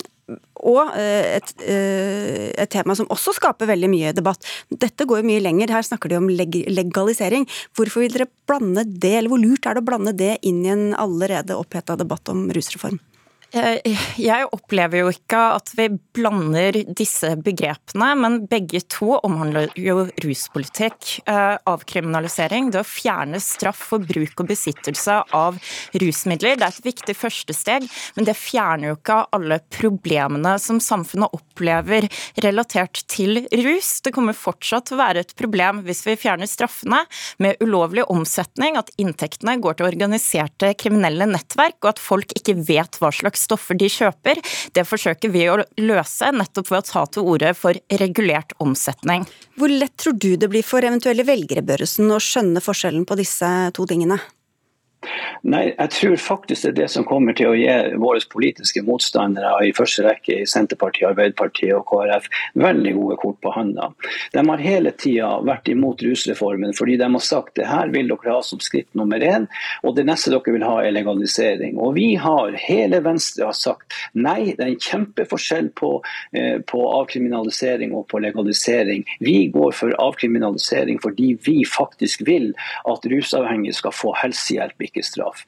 og 0.61 0.95
eh, 0.95 1.37
et, 1.37 1.53
eh, 1.61 2.51
et, 2.55 2.69
tema 2.69 2.95
som 2.95 3.07
også 3.07 3.33
skaper 3.35 3.67
veldig 3.67 3.89
mye 3.89 4.13
debatt. 4.13 4.43
Dette 4.69 5.05
går 5.05 5.21
jo 5.21 5.27
mye 5.27 5.43
lenger, 5.43 5.69
her 5.71 5.83
snakker 5.83 6.09
de 6.09 6.17
om 6.17 6.29
legalisering. 6.29 7.47
Hvorfor 7.75 8.01
vil 8.01 8.13
dere 8.13 8.29
blande 8.47 8.85
det, 8.85 9.17
eller 9.17 9.29
hvor 9.29 9.41
lurt 9.41 9.65
er 9.65 9.75
det 9.75 9.83
å 9.83 9.89
blande 9.89 10.13
det 10.17 10.37
inn 10.41 10.63
i 10.65 10.73
en 10.73 10.91
allerede 10.95 11.57
oppheta 11.57 11.97
debatt 11.99 12.29
om 12.29 12.49
rusreform? 12.53 12.99
Jeg 13.51 14.45
opplever 14.55 15.01
jo 15.01 15.09
ikke 15.11 15.39
at 15.57 15.73
vi 15.75 15.89
blander 16.15 16.77
disse 16.95 17.33
begrepene, 17.43 18.13
men 18.15 18.37
begge 18.47 18.79
to 18.87 19.17
omhandler 19.27 19.73
jo 19.75 20.05
ruspolitikk. 20.23 21.17
Eh, 21.27 21.57
avkriminalisering, 21.67 22.69
det 22.71 22.79
å 22.79 22.87
fjerne 22.87 23.41
straff 23.43 23.81
for 23.91 24.05
bruk 24.07 24.39
og 24.39 24.47
besittelse 24.53 25.17
av 25.35 25.59
rusmidler, 25.91 26.55
det 26.55 26.67
er 26.67 26.77
et 26.77 26.87
viktig 26.87 27.15
første 27.17 27.55
steg, 27.55 27.89
men 28.15 28.29
det 28.29 28.37
fjerner 28.39 28.93
jo 28.93 28.99
ikke 29.01 29.19
alle 29.35 29.59
problemene 29.75 30.55
som 30.61 30.79
samfunnet 30.79 31.35
opplever 31.35 32.07
relatert 32.45 33.03
til 33.11 33.43
rus. 33.65 33.91
Det 33.99 34.15
kommer 34.15 34.37
fortsatt 34.37 34.87
til 34.87 34.95
å 34.95 35.01
være 35.03 35.25
et 35.25 35.35
problem 35.35 35.83
hvis 35.83 36.05
vi 36.07 36.15
fjerner 36.23 36.47
straffene 36.47 37.03
med 37.43 37.59
ulovlig 37.59 38.07
omsetning, 38.07 38.79
at 38.79 38.95
inntektene 39.01 39.59
går 39.59 39.79
til 39.81 39.91
organiserte 39.91 40.71
kriminelle 40.79 41.27
nettverk, 41.27 41.81
og 41.83 41.93
at 41.93 42.03
folk 42.07 42.31
ikke 42.39 42.55
vet 42.71 43.01
hva 43.01 43.11
slags 43.11 43.40
stoffer 43.41 43.79
de 43.79 43.89
kjøper. 43.91 44.41
Det 44.75 44.85
forsøker 44.87 45.33
vi 45.33 45.47
å 45.51 45.59
løse 45.81 46.31
nettopp 46.35 46.71
ved 46.71 46.83
å 46.83 46.89
ta 46.91 47.05
til 47.11 47.31
orde 47.33 47.53
for 47.57 47.77
regulert 48.01 48.55
omsetning. 48.63 49.25
Hvor 49.59 49.71
lett 49.71 49.97
tror 49.99 50.17
du 50.17 50.35
det 50.39 50.51
blir 50.51 50.65
for 50.65 50.85
eventuelle 50.85 51.25
velgere 51.27 51.65
Børresen, 51.65 52.11
å 52.11 52.21
skjønne 52.21 52.63
forskjellen 52.63 53.07
på 53.09 53.17
disse 53.19 53.49
to 53.75 53.87
tingene? 53.89 54.19
Nei, 55.41 55.71
jeg 55.71 55.89
tror 55.95 56.19
faktisk 56.21 56.67
det 56.67 56.69
er 56.69 56.75
det 56.83 56.87
som 56.93 57.05
kommer 57.07 57.33
til 57.37 57.49
å 57.49 57.55
gi 57.57 57.97
våre 57.97 58.21
politiske 58.29 58.83
motstandere, 58.85 59.49
i 59.65 59.73
første 59.73 60.03
rekke 60.05 60.35
i 60.43 60.47
Senterpartiet, 60.49 61.07
Arbeiderpartiet 61.09 61.73
og 61.73 61.87
KrF, 61.89 62.27
veldig 62.61 62.93
gode 62.99 63.17
kort 63.23 63.39
på 63.41 63.53
hånda. 63.55 63.87
De 64.35 64.43
har 64.45 64.61
hele 64.61 64.91
tida 65.01 65.31
vært 65.47 65.71
imot 65.73 66.03
rusreformen 66.05 66.75
fordi 66.77 66.99
de 67.01 67.07
har 67.15 67.25
sagt 67.25 67.55
det 67.57 67.65
her 67.69 67.89
vil 67.93 68.11
dere 68.11 68.35
ha 68.35 68.43
som 68.45 68.61
skritt 68.61 68.89
nummer 68.97 69.23
én, 69.25 69.47
og 69.81 69.95
det 69.97 70.05
neste 70.05 70.33
dere 70.33 70.53
vil 70.53 70.67
ha 70.67 70.75
er 70.83 70.93
legalisering. 70.93 71.79
Og 71.81 71.95
vi 71.97 72.11
har, 72.21 72.53
hele 72.61 73.01
Venstre 73.01 73.49
har 73.49 73.57
sagt 73.57 73.97
nei, 74.13 74.53
det 74.53 74.61
er 74.61 74.73
en 74.75 74.85
kjempeforskjell 74.85 75.71
på, 75.81 75.91
eh, 76.37 76.61
på 76.61 76.83
avkriminalisering 76.99 77.95
og 77.97 78.05
på 78.13 78.21
legalisering. 78.21 79.07
Vi 79.25 79.49
går 79.53 79.73
for 79.73 79.97
avkriminalisering 79.97 81.01
fordi 81.01 81.33
vi 81.47 81.57
faktisk 81.65 82.27
vil 82.29 82.51
at 82.85 83.09
rusavhengige 83.09 83.79
skal 83.81 83.95
få 83.95 84.13
helsehjelp, 84.21 84.77
ikke 84.77 84.90
straff. 84.99 85.45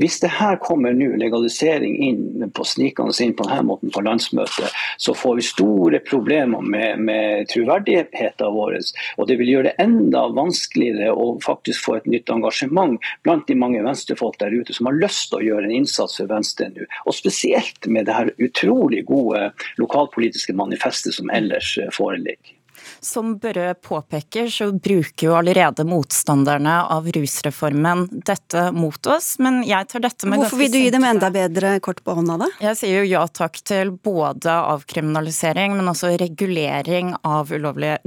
Hvis 0.00 0.18
det 0.22 0.30
her 0.38 0.56
kommer 0.62 0.96
nå, 0.96 1.12
legalisering 1.20 1.96
inn 2.06 2.48
på 2.56 2.64
snikende 2.64 3.12
inn 3.22 3.34
på 3.36 3.44
denne 3.48 3.66
måten 3.68 3.92
på 3.92 4.02
landsmøtet, 4.04 4.72
så 4.96 5.14
får 5.14 5.36
vi 5.38 5.44
store 5.46 6.00
problemer 6.06 6.64
med, 6.64 7.02
med 7.04 7.50
troverdigheten 7.52 8.56
vår. 8.56 8.78
Og 9.20 9.28
det 9.28 9.36
vil 9.40 9.52
gjøre 9.52 9.70
det 9.70 9.76
enda 9.84 10.26
vanskeligere 10.36 11.12
å 11.12 11.28
faktisk 11.44 11.84
få 11.86 11.98
et 11.98 12.10
nytt 12.10 12.32
engasjement 12.32 12.96
blant 13.26 13.46
de 13.48 13.58
mange 13.58 13.84
venstrefolk 13.84 14.38
der 14.40 14.56
ute 14.56 14.76
som 14.76 14.90
har 14.90 14.98
lyst 14.98 15.30
til 15.30 15.40
å 15.40 15.46
gjøre 15.50 15.68
en 15.68 15.78
innsats 15.82 16.18
for 16.20 16.32
Venstre 16.32 16.70
nå. 16.72 16.88
Og 17.06 17.16
spesielt 17.16 17.88
med 17.90 18.08
det 18.08 18.16
her 18.16 18.32
utrolig 18.42 19.04
gode 19.08 19.50
lokalpolitiske 19.80 20.56
manifestet 20.56 21.16
som 21.16 21.32
ellers 21.34 21.76
foreligger. 21.94 22.56
Som 23.04 23.36
Børre 23.42 23.74
påpeker, 23.74 24.48
så 24.52 24.70
bruker 24.72 25.28
jo 25.28 25.36
allerede 25.38 25.86
motstanderne 25.88 26.78
av 26.92 27.08
rusreformen 27.12 28.06
dette 28.26 28.68
mot 28.76 29.10
oss, 29.12 29.36
men 29.42 29.62
jeg 29.66 29.88
tar 29.90 30.04
dette 30.06 30.28
med 30.28 30.42
Hvorfor 30.42 30.60
vil 30.60 30.72
du 30.72 30.78
gi 30.80 30.92
dem 30.94 31.06
enda 31.06 31.30
bedre 31.34 31.76
kort 31.84 32.02
på 32.04 32.16
hånda, 32.18 32.38
da? 32.44 32.50
Jeg 32.62 32.80
sier 32.80 33.02
jo 33.02 33.10
ja 33.10 33.24
takk 33.28 33.60
til 33.66 33.92
både 33.94 34.52
avkriminalisering, 34.52 35.76
men 35.78 35.90
også 35.92 36.14
regulering 36.20 37.14
av 37.26 37.52
ulovlige 37.52 37.98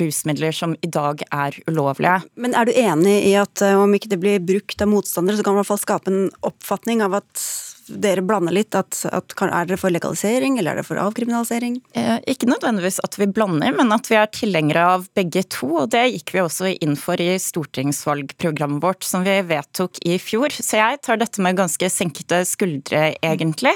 rusmidler 0.00 0.56
som 0.56 0.76
i 0.82 0.90
dag 0.92 1.24
er 1.30 1.56
ulovlige. 1.70 2.18
Men 2.40 2.56
er 2.58 2.68
du 2.68 2.74
enig 2.76 3.16
i 3.30 3.34
at 3.40 3.62
om 3.66 3.94
ikke 3.96 4.12
det 4.12 4.20
blir 4.22 4.44
brukt 4.44 4.82
av 4.82 4.90
motstandere, 4.92 5.38
så 5.38 5.46
kan 5.46 5.54
det 5.54 5.60
i 5.60 5.64
hvert 5.64 5.72
fall 5.72 5.82
skape 5.82 6.12
en 6.12 6.28
oppfatning 6.46 7.04
av 7.04 7.20
at 7.22 7.46
dere 7.88 8.22
blander 8.26 8.54
litt? 8.54 8.74
At, 8.76 8.98
at, 9.12 9.34
er 9.46 9.68
dere 9.68 9.78
for 9.80 9.94
legalisering, 9.94 10.58
eller 10.58 10.74
er 10.74 10.80
dere 10.80 10.88
for 10.88 11.00
avkriminalisering? 11.00 11.78
Eh, 11.96 12.18
ikke 12.32 12.48
nødvendigvis 12.50 13.00
at 13.06 13.18
vi 13.20 13.28
blander, 13.30 13.74
men 13.76 13.94
at 13.94 14.10
vi 14.10 14.18
er 14.18 14.30
tilhengere 14.32 14.84
av 14.96 15.06
begge 15.16 15.44
to. 15.52 15.70
Og 15.82 15.90
det 15.94 16.04
gikk 16.14 16.34
vi 16.34 16.42
også 16.42 16.72
inn 16.74 16.96
for 17.00 17.20
i 17.22 17.36
stortingsvalgprogrammet 17.42 18.82
vårt, 18.84 19.06
som 19.06 19.24
vi 19.26 19.38
vedtok 19.46 20.00
i 20.06 20.18
fjor. 20.22 20.54
Så 20.54 20.80
jeg 20.80 21.00
tar 21.06 21.20
dette 21.20 21.42
med 21.44 21.58
ganske 21.60 21.90
senkete 21.92 22.42
skuldre, 22.48 23.08
egentlig. 23.24 23.74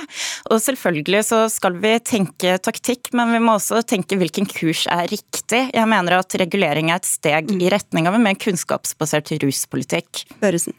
Og 0.50 0.60
selvfølgelig 0.64 1.24
så 1.30 1.44
skal 1.52 1.78
vi 1.82 1.96
tenke 2.04 2.56
taktikk, 2.62 3.12
men 3.16 3.34
vi 3.36 3.42
må 3.44 3.56
også 3.58 3.82
tenke 3.86 4.18
hvilken 4.20 4.48
kurs 4.50 4.86
er 4.90 5.08
riktig. 5.10 5.66
Jeg 5.70 5.90
mener 5.90 6.20
at 6.20 6.38
regulering 6.40 6.90
er 6.90 7.00
et 7.00 7.08
steg 7.08 7.50
i 7.54 7.72
retning 7.72 8.08
av 8.10 8.18
en 8.18 8.24
mer 8.26 8.38
kunnskapsbasert 8.40 9.34
ruspolitikk. 9.42 10.24
Børesen. 10.42 10.76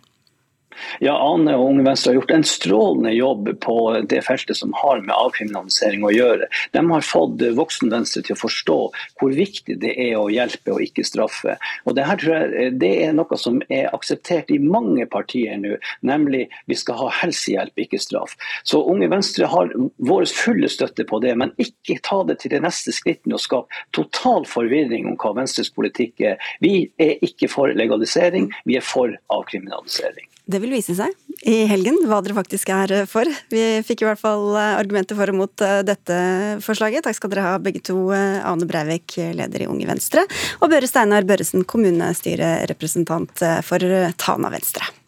Ja, 1.03 1.15
Ane 1.15 1.55
og 1.57 1.67
Unge 1.69 1.85
Venstre 1.85 2.11
har 2.11 2.19
gjort 2.19 2.33
en 2.35 2.45
strålende 2.47 3.13
jobb 3.15 3.49
på 3.63 3.75
det 4.09 4.21
feltet 4.25 4.57
som 4.57 4.73
har 4.77 5.01
med 5.03 5.13
avkriminalisering 5.15 6.05
å 6.05 6.13
gjøre. 6.13 6.47
De 6.75 6.83
har 6.91 7.05
fått 7.05 7.43
voksen-Venstre 7.57 8.23
til 8.27 8.35
å 8.35 8.41
forstå 8.41 8.77
hvor 9.19 9.35
viktig 9.35 9.77
det 9.81 9.93
er 9.95 10.17
å 10.19 10.29
hjelpe 10.31 10.75
og 10.75 10.83
ikke 10.85 11.05
straffe. 11.07 11.57
Og 11.85 11.95
Det 11.95 12.05
her 12.07 12.21
tror 12.21 12.35
jeg 12.35 12.73
det 12.81 12.91
er 13.05 13.15
noe 13.17 13.39
som 13.39 13.59
er 13.69 13.91
akseptert 13.95 14.51
i 14.53 14.59
mange 14.61 15.05
partier 15.11 15.59
nå, 15.61 15.77
nemlig 16.07 16.47
vi 16.69 16.77
skal 16.79 16.99
ha 17.01 17.09
helsehjelp, 17.21 17.73
ikke 17.85 18.01
straff. 18.01 18.37
Så 18.63 18.81
Unge 18.91 19.09
Venstre 19.11 19.49
har 19.51 19.71
vår 19.97 20.27
fulle 20.31 20.69
støtte 20.71 21.05
på 21.07 21.21
det, 21.23 21.35
men 21.37 21.53
ikke 21.61 21.99
ta 22.05 22.21
det 22.27 22.39
til 22.41 22.55
det 22.55 22.63
neste 22.65 22.93
skrittet 22.95 23.31
og 23.31 23.43
skape 23.43 23.85
total 23.95 24.47
forvirring 24.49 25.09
om 25.11 25.17
hva 25.21 25.35
Venstres 25.37 25.71
politikk 25.73 26.23
er. 26.33 26.51
Vi 26.63 26.91
er 27.01 27.17
ikke 27.25 27.49
for 27.51 27.73
legalisering, 27.75 28.51
vi 28.65 28.77
er 28.79 28.85
for 28.85 29.13
avkriminalisering. 29.33 30.27
Det 30.51 30.59
vil 30.59 30.73
vise 30.75 30.95
seg 30.97 31.15
i 31.47 31.63
helgen 31.69 31.97
hva 32.05 32.19
dere 32.21 32.35
faktisk 32.37 32.69
er 32.73 32.93
for. 33.09 33.29
Vi 33.49 33.63
fikk 33.85 34.03
i 34.03 34.07
hvert 34.09 34.21
fall 34.21 34.53
eh, 34.53 34.77
argumenter 34.77 35.17
for 35.17 35.31
og 35.31 35.39
mot 35.39 35.63
eh, 35.65 35.81
dette 35.87 36.17
forslaget. 36.65 37.05
Takk 37.07 37.17
skal 37.17 37.33
dere 37.33 37.47
ha 37.47 37.57
begge 37.61 37.81
to. 37.87 37.97
Eh, 38.13 38.39
Ane 38.45 38.67
Breivik, 38.69 39.17
leder 39.17 39.65
i 39.65 39.69
Unge 39.71 39.89
Venstre, 39.89 40.25
og 40.61 40.71
Børre 40.71 40.89
Steinar 40.89 41.25
Børresen, 41.29 41.65
kommunestyrerepresentant 41.65 43.45
for 43.65 44.01
Tana 44.21 44.53
Venstre. 44.53 45.00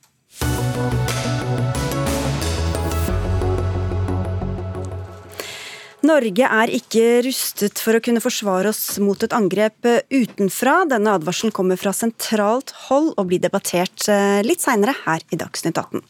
Norge 6.04 6.48
er 6.48 6.72
ikke 6.76 7.22
rustet 7.24 7.80
for 7.80 7.96
å 7.96 8.02
kunne 8.04 8.24
forsvare 8.24 8.74
oss 8.74 8.98
mot 9.00 9.22
et 9.24 9.36
angrep 9.36 9.88
utenfra. 10.12 10.82
Denne 10.92 11.14
advarselen 11.16 11.54
kommer 11.56 11.80
fra 11.80 11.94
sentralt 11.96 12.74
hold 12.90 13.14
og 13.16 13.30
blir 13.30 13.40
debattert 13.44 14.10
eh, 14.12 14.42
litt 14.44 14.64
seinere 14.64 14.96
her 15.06 15.24
i 15.32 15.40
Dagsnytt 15.40 15.80
18. 15.80 16.04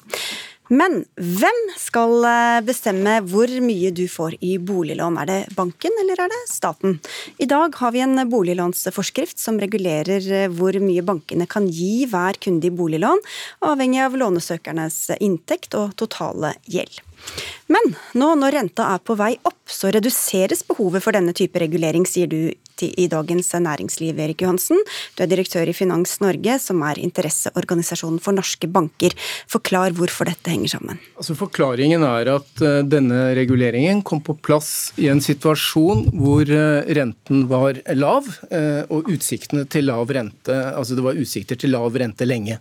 Men 0.72 1.02
hvem 1.20 1.58
skal 1.76 2.24
eh, 2.24 2.62
bestemme 2.64 3.18
hvor 3.28 3.52
mye 3.64 3.92
du 3.92 4.06
får 4.08 4.38
i 4.40 4.56
boliglån? 4.64 5.18
Er 5.20 5.28
det 5.28 5.40
banken 5.58 5.98
eller 6.00 6.22
er 6.24 6.32
det 6.32 6.40
staten? 6.48 7.00
I 7.44 7.48
dag 7.52 7.76
har 7.82 7.92
vi 7.92 8.04
en 8.06 8.24
boliglånsforskrift 8.32 9.42
som 9.42 9.60
regulerer 9.60 10.24
eh, 10.32 10.48
hvor 10.48 10.78
mye 10.80 11.04
bankene 11.04 11.50
kan 11.52 11.68
gi 11.68 12.06
hver 12.08 12.40
kunde 12.40 12.70
i 12.70 12.74
boliglån, 12.74 13.20
avhengig 13.68 14.06
av 14.06 14.16
lånesøkernes 14.20 15.18
inntekt 15.20 15.76
og 15.80 15.98
totale 16.00 16.56
gjeld. 16.64 17.02
Men 17.72 17.94
nå 18.20 18.34
når 18.40 18.58
renta 18.58 18.88
er 18.94 19.04
på 19.04 19.16
vei 19.20 19.34
opp, 19.44 19.60
så 19.70 19.92
reduseres 19.92 20.64
behovet 20.68 21.04
for 21.04 21.16
denne 21.16 21.36
type 21.36 21.60
regulering, 21.60 22.08
sier 22.08 22.28
du 22.32 22.54
i 22.82 23.08
Dagens 23.12 23.52
Næringsliv, 23.54 24.18
Erik 24.20 24.42
Johansen. 24.42 24.80
Du 25.16 25.24
er 25.24 25.30
direktør 25.30 25.70
i 25.70 25.76
Finans 25.76 26.18
Norge, 26.24 26.58
som 26.60 26.82
er 26.88 27.02
interesseorganisasjonen 27.04 28.20
for 28.24 28.36
norske 28.36 28.68
banker. 28.68 29.14
Forklar 29.52 29.94
hvorfor 29.98 30.30
dette 30.30 30.50
henger 30.54 30.74
sammen. 30.76 31.00
Altså 31.20 31.38
Forklaringen 31.38 32.06
er 32.08 32.34
at 32.36 32.64
eh, 32.66 32.82
denne 32.88 33.34
reguleringen 33.38 34.02
kom 34.06 34.24
på 34.26 34.36
plass 34.42 34.92
i 34.98 35.10
en 35.12 35.22
situasjon 35.24 36.08
hvor 36.18 36.50
eh, 36.50 36.90
renten 36.98 37.48
var 37.52 37.80
lav, 37.98 38.30
eh, 38.50 38.84
og 38.90 39.10
utsiktene 39.14 39.68
til 39.70 39.90
lav 39.92 40.12
rente, 40.14 40.56
altså 40.74 40.98
det 40.98 41.06
var 41.06 41.20
utsikter 41.20 41.60
til 41.60 41.74
lav 41.76 41.94
rente 42.00 42.28
lenge. 42.28 42.60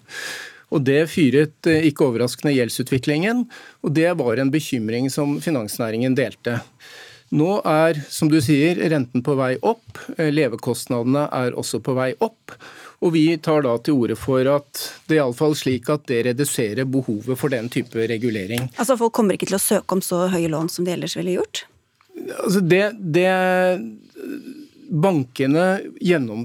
Og 0.72 0.80
Det 0.80 1.02
fyret 1.12 1.68
ikke 1.68 2.06
overraskende 2.06 2.54
gjeldsutviklingen, 2.56 3.44
og 3.84 3.92
det 3.92 4.08
var 4.16 4.40
en 4.40 4.50
bekymring 4.50 5.10
som 5.12 5.34
finansnæringen 5.44 6.16
delte. 6.16 6.62
Nå 7.32 7.56
er, 7.64 7.96
som 8.12 8.28
du 8.28 8.38
sier, 8.44 8.76
renten 8.92 9.24
på 9.24 9.34
vei 9.38 9.54
opp. 9.64 10.00
Levekostnadene 10.18 11.26
er 11.32 11.56
også 11.56 11.80
på 11.84 11.94
vei 11.96 12.10
opp. 12.20 12.52
Og 13.02 13.14
vi 13.16 13.24
tar 13.42 13.64
da 13.66 13.74
til 13.82 13.98
orde 13.98 14.16
for 14.20 14.46
at 14.52 14.82
det 15.08 15.16
er 15.16 15.22
iallfall 15.22 15.56
slik 15.58 15.88
at 15.90 16.04
det 16.10 16.22
reduserer 16.28 16.86
behovet 16.86 17.38
for 17.40 17.52
den 17.52 17.70
type 17.72 17.96
regulering. 17.96 18.68
Altså 18.76 18.98
Folk 19.00 19.14
kommer 19.16 19.38
ikke 19.38 19.48
til 19.50 19.58
å 19.58 19.62
søke 19.62 19.96
om 19.96 20.02
så 20.04 20.26
høye 20.30 20.50
lån 20.52 20.70
som 20.70 20.86
de 20.86 20.94
ellers 20.94 21.16
ville 21.18 21.38
gjort? 21.40 21.64
Altså 22.44 22.60
det, 22.62 22.84
det 23.00 23.30
Bankene, 24.92 25.80
gjennom, 26.04 26.42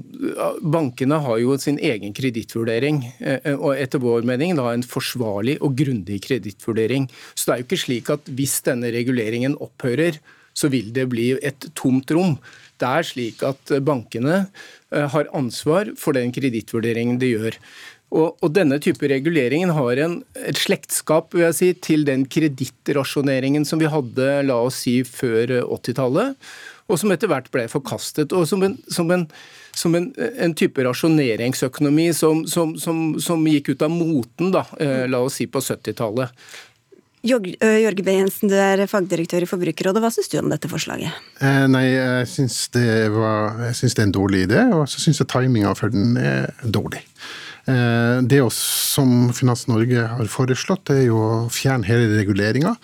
bankene, 0.72 1.18
har 1.20 1.40
jo 1.42 1.58
sin 1.60 1.76
egen 1.84 2.14
kredittvurdering, 2.16 3.02
eh, 3.20 3.50
og 3.52 3.74
etter 3.76 4.00
vår 4.00 4.24
mening 4.24 4.54
da 4.56 4.70
en 4.72 4.86
forsvarlig 4.88 5.58
og 5.60 5.74
grundig 5.76 6.22
kredittvurdering. 6.24 7.10
Så 7.34 7.44
det 7.44 7.52
er 7.52 7.60
jo 7.60 7.66
ikke 7.66 7.80
slik 7.82 8.08
at 8.14 8.30
hvis 8.32 8.54
denne 8.64 8.88
reguleringen 8.94 9.58
opphører, 9.60 10.16
så 10.58 10.70
vil 10.72 10.90
det 10.94 11.08
bli 11.12 11.30
et 11.38 11.68
tomt 11.78 12.10
rom. 12.14 12.36
Det 12.78 12.88
er 12.88 13.06
slik 13.06 13.44
at 13.46 13.74
bankene 13.86 14.40
eh, 14.44 15.06
har 15.14 15.30
ansvar 15.36 15.94
for 15.98 16.18
den 16.18 16.34
kredittvurderingen 16.34 17.20
de 17.22 17.32
gjør. 17.34 17.60
Og, 18.08 18.38
og, 18.40 18.48
denne 18.56 18.78
type 18.80 19.04
reguleringen 19.10 19.74
har 19.76 20.00
en, 20.00 20.14
et 20.40 20.56
slektskap 20.56 21.34
vil 21.36 21.44
jeg 21.44 21.58
si, 21.58 21.68
til 21.90 22.06
den 22.08 22.24
kredittrasjoneringen 22.24 23.68
som 23.68 23.82
vi 23.82 23.90
hadde 23.92 24.30
la 24.48 24.56
oss 24.64 24.80
si, 24.86 25.02
før 25.04 25.58
80-tallet 25.66 26.38
og 26.88 26.96
som 26.96 27.12
etter 27.12 27.28
hvert 27.28 27.50
ble 27.52 27.66
forkastet. 27.68 28.32
og 28.32 28.46
som 28.48 28.62
en, 28.64 28.76
som 28.88 29.10
en, 29.12 29.26
som 29.76 29.94
en, 29.94 30.08
en 30.16 30.54
type 30.56 30.84
rasjoneringsøkonomi 30.84 32.08
som, 32.16 32.44
som, 32.48 33.44
gikk 33.52 33.74
ut 33.74 33.84
av 33.84 33.92
moten, 33.92 34.52
da, 34.54 34.64
eh, 34.80 35.04
la 35.10 35.20
oss 35.24 35.36
si 35.38 35.46
på 35.46 35.60
70-tallet. 35.60 36.32
Jørge 37.28 38.04
B. 38.04 38.14
Jensen, 38.16 38.50
du 38.50 38.56
er 38.58 38.84
fagdirektør 38.90 39.44
i 39.44 39.50
Forbrukerrådet. 39.50 40.02
Hva 40.04 40.12
syns 40.14 40.30
du 40.32 40.38
om 40.40 40.48
dette 40.52 40.70
forslaget? 40.70 41.18
Eh, 41.40 41.66
nei, 41.70 41.84
Jeg 41.92 42.30
syns 42.32 42.60
det, 42.74 42.86
det, 43.10 43.88
er 43.98 44.06
en 44.06 44.16
dårlig 44.16 44.46
idé, 44.48 44.64
og 44.72 44.88
så 44.88 45.02
syns 45.02 45.20
jeg 45.22 45.30
timinga 45.30 45.74
for 45.78 45.92
den 45.92 46.16
er 46.16 46.50
dårlig. 46.64 47.04
Eh, 47.68 48.18
det 48.24 48.40
som 48.56 49.28
Finans 49.36 49.66
Norge 49.68 50.06
har 50.08 50.30
foreslått, 50.32 50.88
er 50.94 51.08
jo 51.08 51.18
å 51.20 51.32
fjerne 51.52 51.88
hele 51.88 52.08
reguleringa. 52.16 52.74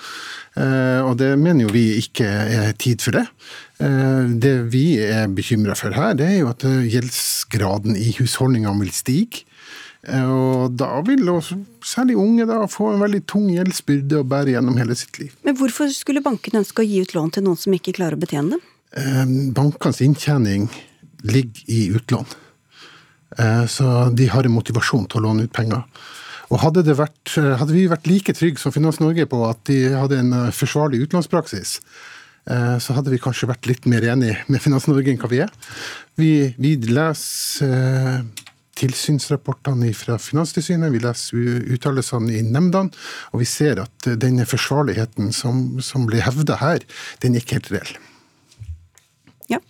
Eh, 0.61 1.01
og 1.03 1.17
det 1.23 1.33
mener 1.41 1.65
jo 1.65 1.73
vi 1.75 1.87
ikke 2.03 2.29
er 2.29 2.75
tid 2.79 3.03
for 3.05 3.17
det. 3.17 3.25
Eh, 3.81 4.35
det 4.45 4.55
vi 4.75 4.85
er 5.01 5.33
bekymra 5.33 5.77
for 5.79 5.97
her, 5.97 6.13
det 6.19 6.29
er 6.29 6.39
jo 6.43 6.53
at 6.53 6.67
gjeldsgraden 6.67 7.97
i 7.97 8.13
husholdningene 8.19 8.85
vil 8.85 8.93
stige. 8.95 9.47
Og 10.05 10.75
da 10.77 10.99
vil 11.07 11.29
også 11.33 11.57
særlig 11.85 12.17
unge 12.21 12.45
da 12.49 12.65
få 12.69 12.91
en 12.93 13.03
veldig 13.05 13.23
tung 13.31 13.47
gjeldsbyrde 13.53 14.21
å 14.21 14.27
bære 14.29 14.53
gjennom 14.53 14.77
hele 14.81 14.97
sitt 14.99 15.17
liv. 15.21 15.33
Men 15.47 15.57
hvorfor 15.57 15.89
skulle 15.95 16.25
bankene 16.25 16.61
ønske 16.61 16.85
å 16.85 16.89
gi 16.89 17.01
ut 17.05 17.15
lån 17.17 17.33
til 17.37 17.47
noen 17.47 17.61
som 17.61 17.77
ikke 17.77 17.95
klarer 17.97 18.19
å 18.19 18.21
betjene 18.21 18.59
dem? 18.59 19.53
Bankenes 19.57 20.03
inntjening 20.05 20.69
ligger 21.25 21.73
i 21.73 21.87
utlån. 21.97 22.29
Så 23.71 23.87
de 24.15 24.29
har 24.31 24.47
en 24.47 24.55
motivasjon 24.55 25.09
til 25.11 25.23
å 25.23 25.25
låne 25.25 25.49
ut 25.49 25.55
penger. 25.57 25.83
Og 26.53 26.61
hadde, 26.63 26.85
vært, 26.95 27.33
hadde, 27.35 27.73
vi 27.73 27.89
vært 27.91 28.07
like 28.07 28.35
trygge 28.37 28.61
som 28.61 28.75
Finans 28.75 29.01
Norge 29.01 29.25
på 29.27 29.41
at 29.49 29.65
de 29.67 29.79
hadde 29.97 30.21
en 30.21 30.35
forsvarlig 30.55 31.01
utlånspraksis, 31.07 31.79
så 32.45 32.95
hadde 32.95 33.09
vi 33.09 33.19
kanskje 33.25 33.49
vært 33.49 33.67
litt 33.67 33.89
mer 33.89 34.05
enig 34.13 34.37
med 34.53 34.61
Finans 34.63 34.87
Norge 34.87 35.09
enn 35.11 35.19
hva 35.19 35.31
vi 35.33 35.41
er. 35.47 35.53
Vi, 36.21 36.33
vi 36.61 36.77
leser 36.93 38.21
tilsynsrapportene 38.79 39.93
fra 39.97 40.19
Finanstilsynet, 40.21 40.93
vi 40.95 41.03
leser 41.03 41.69
uttalelsene 41.75 42.39
i 42.39 42.43
nemndene, 42.47 42.95
og 43.33 43.43
vi 43.43 43.49
ser 43.49 43.83
at 43.85 44.09
denne 44.21 44.47
forsvarligheten 44.49 45.33
som, 45.35 45.81
som 45.85 46.09
blir 46.09 46.25
hevda 46.27 46.59
her, 46.63 46.85
den 47.25 47.35
er 47.35 47.45
ikke 47.45 47.61
helt 47.61 47.71
reell. 47.75 47.95
Ja. 49.53 49.61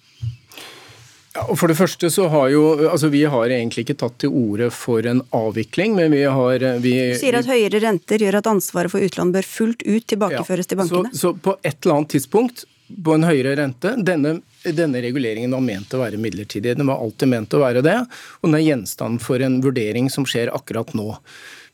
Ja, 1.34 1.48
og 1.48 1.56
for 1.58 1.70
det 1.70 1.76
første 1.78 2.10
så 2.14 2.28
har 2.30 2.50
jo, 2.52 2.62
altså 2.86 3.08
Vi 3.10 3.24
har 3.26 3.50
egentlig 3.50 3.82
ikke 3.82 3.96
tatt 4.04 4.20
til 4.22 4.30
orde 4.30 4.68
for 4.70 5.02
en 5.10 5.24
avvikling, 5.34 5.96
men 5.98 6.14
vi 6.14 6.22
har 6.22 6.66
vi, 6.84 6.94
Du 7.10 7.18
sier 7.18 7.40
at 7.40 7.50
høyere 7.50 7.82
renter 7.82 8.22
gjør 8.22 8.38
at 8.38 8.50
ansvaret 8.52 8.92
for 8.92 9.02
utlån 9.02 9.34
bør 9.34 9.48
fullt 9.48 9.82
ut 9.82 10.06
tilbakeføres 10.12 10.68
ja, 10.68 10.70
til 10.70 10.82
bankene? 10.84 11.10
Så, 11.10 11.34
så 11.34 11.34
på 11.34 11.56
et 11.62 11.80
eller 11.80 11.98
annet 11.98 12.14
tidspunkt 12.14 12.64
på 13.04 13.16
en 13.16 13.26
høyere 13.26 13.56
rente. 13.58 13.96
Denne, 14.06 14.36
denne, 14.72 15.02
reguleringen 15.04 15.52
var 15.52 15.64
ment 15.64 15.92
å 15.94 16.00
være 16.00 16.20
midlertidig. 16.20 16.76
Den 16.78 16.88
var 16.88 17.02
alltid 17.04 17.30
ment 17.30 17.56
å 17.56 17.60
være 17.62 17.84
det, 17.84 17.98
og 18.40 18.48
den 18.48 18.58
er 18.60 18.64
gjenstand 18.64 19.22
for 19.24 19.44
en 19.44 19.60
vurdering 19.64 20.08
som 20.12 20.26
skjer 20.28 20.52
akkurat 20.54 20.94
nå. 20.96 21.10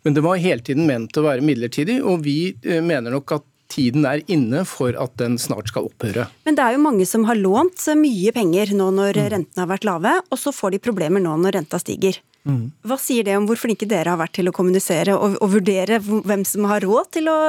Men 0.02 0.16
det 0.16 0.24
var 0.24 0.40
hele 0.40 0.64
tiden 0.64 0.88
ment 0.88 1.16
å 1.20 1.26
være 1.26 1.44
midlertidig, 1.44 2.00
og 2.02 2.24
vi 2.24 2.54
mener 2.64 3.12
nok 3.14 3.36
at 3.36 3.46
tiden 3.70 4.06
er 4.08 4.22
inne 4.30 4.64
for 4.68 4.96
at 4.98 5.14
den 5.20 5.38
snart 5.40 5.70
skal 5.70 5.86
opphøre. 5.90 6.26
Men 6.46 6.58
det 6.58 6.64
er 6.64 6.76
jo 6.76 6.82
mange 6.82 7.06
som 7.08 7.26
har 7.28 7.38
lånt 7.38 7.84
mye 8.00 8.32
penger 8.34 8.74
nå 8.76 8.90
når 8.96 9.20
mm. 9.20 9.28
rentene 9.36 9.64
har 9.64 9.70
vært 9.70 9.86
lave, 9.88 10.16
og 10.26 10.40
så 10.40 10.52
får 10.54 10.74
de 10.74 10.82
problemer 10.82 11.22
nå 11.22 11.36
når 11.44 11.60
renta 11.60 11.80
stiger. 11.82 12.18
Mm. 12.48 12.70
Hva 12.88 12.96
sier 13.00 13.26
det 13.26 13.36
om 13.36 13.46
hvor 13.48 13.60
flinke 13.60 13.88
dere 13.88 14.14
har 14.14 14.20
vært 14.20 14.38
til 14.38 14.48
å 14.48 14.54
kommunisere 14.56 15.16
og, 15.16 15.36
og 15.44 15.56
vurdere 15.58 16.00
hvem 16.00 16.44
som 16.48 16.66
har 16.70 16.82
råd 16.86 17.10
til 17.18 17.28
å 17.28 17.40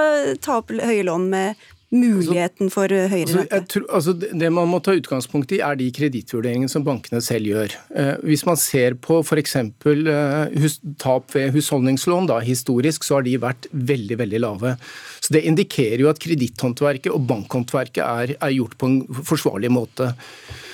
ta 0.44 0.60
opp 0.60 0.74
høye 0.76 1.06
lån 1.08 1.30
med 1.32 1.70
muligheten 1.92 2.72
for 2.72 2.92
eh, 2.94 3.10
høyere 3.12 3.44
altså, 3.44 3.60
tror, 3.70 3.86
altså, 3.92 4.14
Det 4.16 4.50
man 4.54 4.70
må 4.72 4.80
ta 4.84 4.96
utgangspunkt 4.96 5.52
i, 5.56 5.60
er 5.64 5.78
de 5.80 5.90
kredittvurderingene 5.94 6.72
som 6.72 6.86
bankene 6.88 7.22
selv 7.24 7.52
gjør. 7.52 7.76
Eh, 7.96 8.14
hvis 8.28 8.46
man 8.48 8.60
ser 8.60 8.96
på 8.96 9.20
f.eks. 9.26 9.56
Eh, 9.60 10.68
tap 11.02 11.36
ved 11.36 11.52
husholdningslån, 11.56 12.30
da, 12.32 12.40
historisk 12.46 13.08
så 13.08 13.20
har 13.20 13.28
de 13.28 13.38
vært 13.42 13.68
veldig 13.72 14.20
veldig 14.24 14.44
lave. 14.44 14.76
Så 15.20 15.36
Det 15.36 15.44
indikerer 15.48 16.06
jo 16.06 16.12
at 16.12 16.22
kreditthåndverket 16.24 17.12
og 17.14 17.28
bankhåndverket 17.30 18.04
er, 18.06 18.36
er 18.40 18.56
gjort 18.56 18.78
på 18.80 18.90
en 18.90 19.24
forsvarlig 19.28 19.72
måte. 19.74 20.14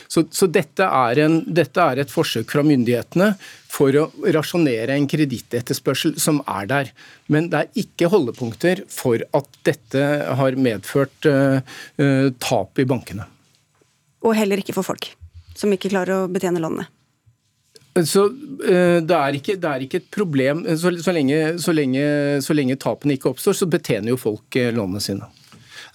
Så, 0.07 0.23
så 0.31 0.47
dette, 0.47 0.83
er 0.83 1.21
en, 1.25 1.39
dette, 1.45 1.83
er 1.83 2.01
et 2.01 2.11
forsøk 2.11 2.51
fra 2.53 2.63
myndighetene 2.65 3.33
for 3.71 3.95
å 3.99 4.07
rasjonere 4.33 4.95
en 4.95 5.07
kredittetterspørsel 5.09 6.15
som 6.21 6.41
er 6.47 6.69
der. 6.71 6.91
Men 7.31 7.49
det 7.51 7.61
er 7.61 7.81
ikke 7.83 8.09
holdepunkter 8.11 8.85
for 8.91 9.23
at 9.37 9.61
dette 9.67 10.03
har 10.39 10.59
medført 10.59 11.29
uh, 11.29 11.59
uh, 11.99 12.27
tap 12.43 12.79
i 12.79 12.87
bankene. 12.87 13.27
Og 14.25 14.35
heller 14.37 14.63
ikke 14.63 14.75
for 14.75 14.87
folk 14.87 15.11
som 15.57 15.73
ikke 15.73 15.91
klarer 15.91 16.23
å 16.23 16.29
betjene 16.31 16.61
lånene? 16.61 16.87
Så 18.05 18.27
uh, 18.29 18.99
det, 19.01 19.17
er 19.17 19.39
ikke, 19.39 19.57
det, 19.57 19.69
er 19.73 19.83
ikke, 19.87 20.03
et 20.03 20.11
problem. 20.13 20.63
Så, 20.79 20.93
så, 21.03 21.15
lenge, 21.15 21.57
så, 21.61 21.75
lenge, 21.75 22.05
så 22.45 22.55
lenge 22.55 22.79
tapene 22.79 23.17
ikke 23.17 23.33
oppstår, 23.33 23.57
så 23.57 23.69
betjener 23.69 24.13
jo 24.13 24.21
folk 24.21 24.59
lånene 24.77 25.03
sine. 25.03 25.27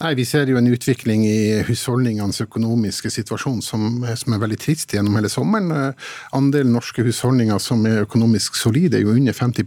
Nei, 0.03 0.17
Vi 0.19 0.25
ser 0.27 0.51
jo 0.51 0.57
en 0.59 0.67
utvikling 0.67 1.23
i 1.29 1.61
husholdningenes 1.63 2.43
økonomiske 2.43 3.11
situasjon 3.13 3.61
som, 3.63 4.01
som, 4.19 4.35
er 4.35 4.41
veldig 4.43 4.59
trist 4.59 4.95
gjennom 4.97 5.15
hele 5.15 5.31
sommeren. 5.31 5.95
Andelen 6.35 6.75
norske 6.75 7.05
husholdninger 7.07 7.61
som 7.63 7.87
er 7.87 8.03
økonomisk 8.03 8.59
solide, 8.59 8.99
er 8.99 9.05
jo 9.05 9.15
under 9.15 9.37
50 9.37 9.63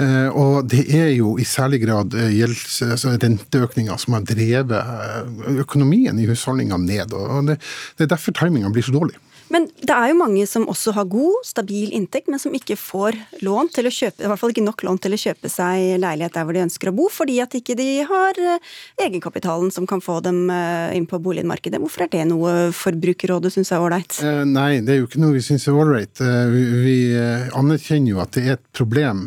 eh, 0.00 0.28
Og 0.32 0.70
det 0.72 0.86
er 0.88 1.10
jo 1.18 1.34
i 1.36 1.44
særlig 1.44 1.82
grad 1.84 2.16
eh, 2.16 2.32
gjelds, 2.38 2.80
altså 2.86 3.12
renteøkninger 3.12 4.00
som 4.00 4.16
har 4.16 4.24
drevet 4.24 4.72
eh, 4.80 5.60
økonomien 5.66 6.16
i 6.16 6.28
husholdningene 6.30 6.88
ned. 6.88 7.12
og 7.12 7.52
Det, 7.52 7.60
det 7.98 8.06
er 8.06 8.14
derfor 8.16 8.32
timinga 8.40 8.72
blir 8.72 8.88
så 8.88 8.96
dårlig. 8.96 9.20
Men 9.52 9.68
det 9.78 9.94
er 9.94 10.10
jo 10.10 10.18
mange 10.18 10.42
som 10.48 10.66
også 10.70 10.92
har 10.96 11.06
god, 11.10 11.44
stabil 11.46 11.92
inntekt, 11.94 12.30
men 12.30 12.40
som 12.42 12.54
ikke 12.56 12.76
får 12.78 13.16
lån 13.46 13.70
til 13.74 13.86
å 13.86 13.92
kjøpe, 13.94 14.24
i 14.24 14.30
hvert 14.30 14.40
fall 14.40 14.52
ikke 14.52 14.64
nok 14.66 14.82
lån 14.86 14.98
til 15.04 15.14
å 15.14 15.20
kjøpe 15.20 15.50
seg 15.52 16.00
leilighet 16.02 16.34
der 16.34 16.46
hvor 16.46 16.56
de 16.56 16.64
ønsker 16.64 16.90
å 16.90 16.94
bo, 16.96 17.06
fordi 17.12 17.38
at 17.44 17.54
ikke 17.58 17.76
de 17.78 17.88
har 18.08 18.40
eh, 18.42 18.72
egenkapitalen 19.06 19.70
som 19.74 19.86
kan 19.88 20.02
få 20.02 20.18
dem 20.26 20.50
eh, 20.50 20.96
inn 20.98 21.06
på 21.08 21.20
boligmarkedet. 21.22 21.80
Hvorfor 21.82 22.06
er 22.06 22.12
det 22.16 22.24
noe 22.32 22.72
Forbrukerrådet 22.76 23.54
syns 23.54 23.70
er 23.74 23.84
ålreit? 23.84 24.18
Eh, 24.26 24.42
nei, 24.50 24.80
det 24.82 24.96
er 24.96 25.00
jo 25.00 25.10
ikke 25.10 25.22
noe 25.22 25.36
vi 25.36 25.44
syns 25.46 25.68
er 25.70 25.78
ålreit. 25.78 26.24
Vi 26.56 26.98
anerkjenner 27.56 28.14
jo 28.16 28.22
at 28.24 28.34
det 28.34 28.44
er 28.44 28.56
et 28.56 28.66
problem, 28.76 29.24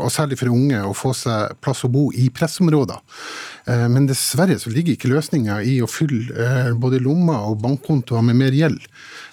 og 0.00 0.10
særlig 0.12 0.38
for 0.40 0.52
unge, 0.52 0.80
å 0.84 0.94
få 0.96 1.14
seg 1.16 1.56
plass 1.64 1.84
å 1.86 1.92
bo 1.92 2.08
i 2.12 2.28
pressområder. 2.34 3.00
Men 3.90 4.08
dessverre 4.08 4.58
så 4.60 4.72
ligger 4.72 4.96
ikke 4.96 5.08
løsninga 5.08 5.60
i 5.64 5.78
å 5.82 5.88
fylle 5.88 6.74
både 6.80 7.00
lommer 7.02 7.46
og 7.48 7.62
bankkontoer 7.62 8.24
med 8.26 8.36
mer 8.42 8.56
gjeld. 8.56 8.82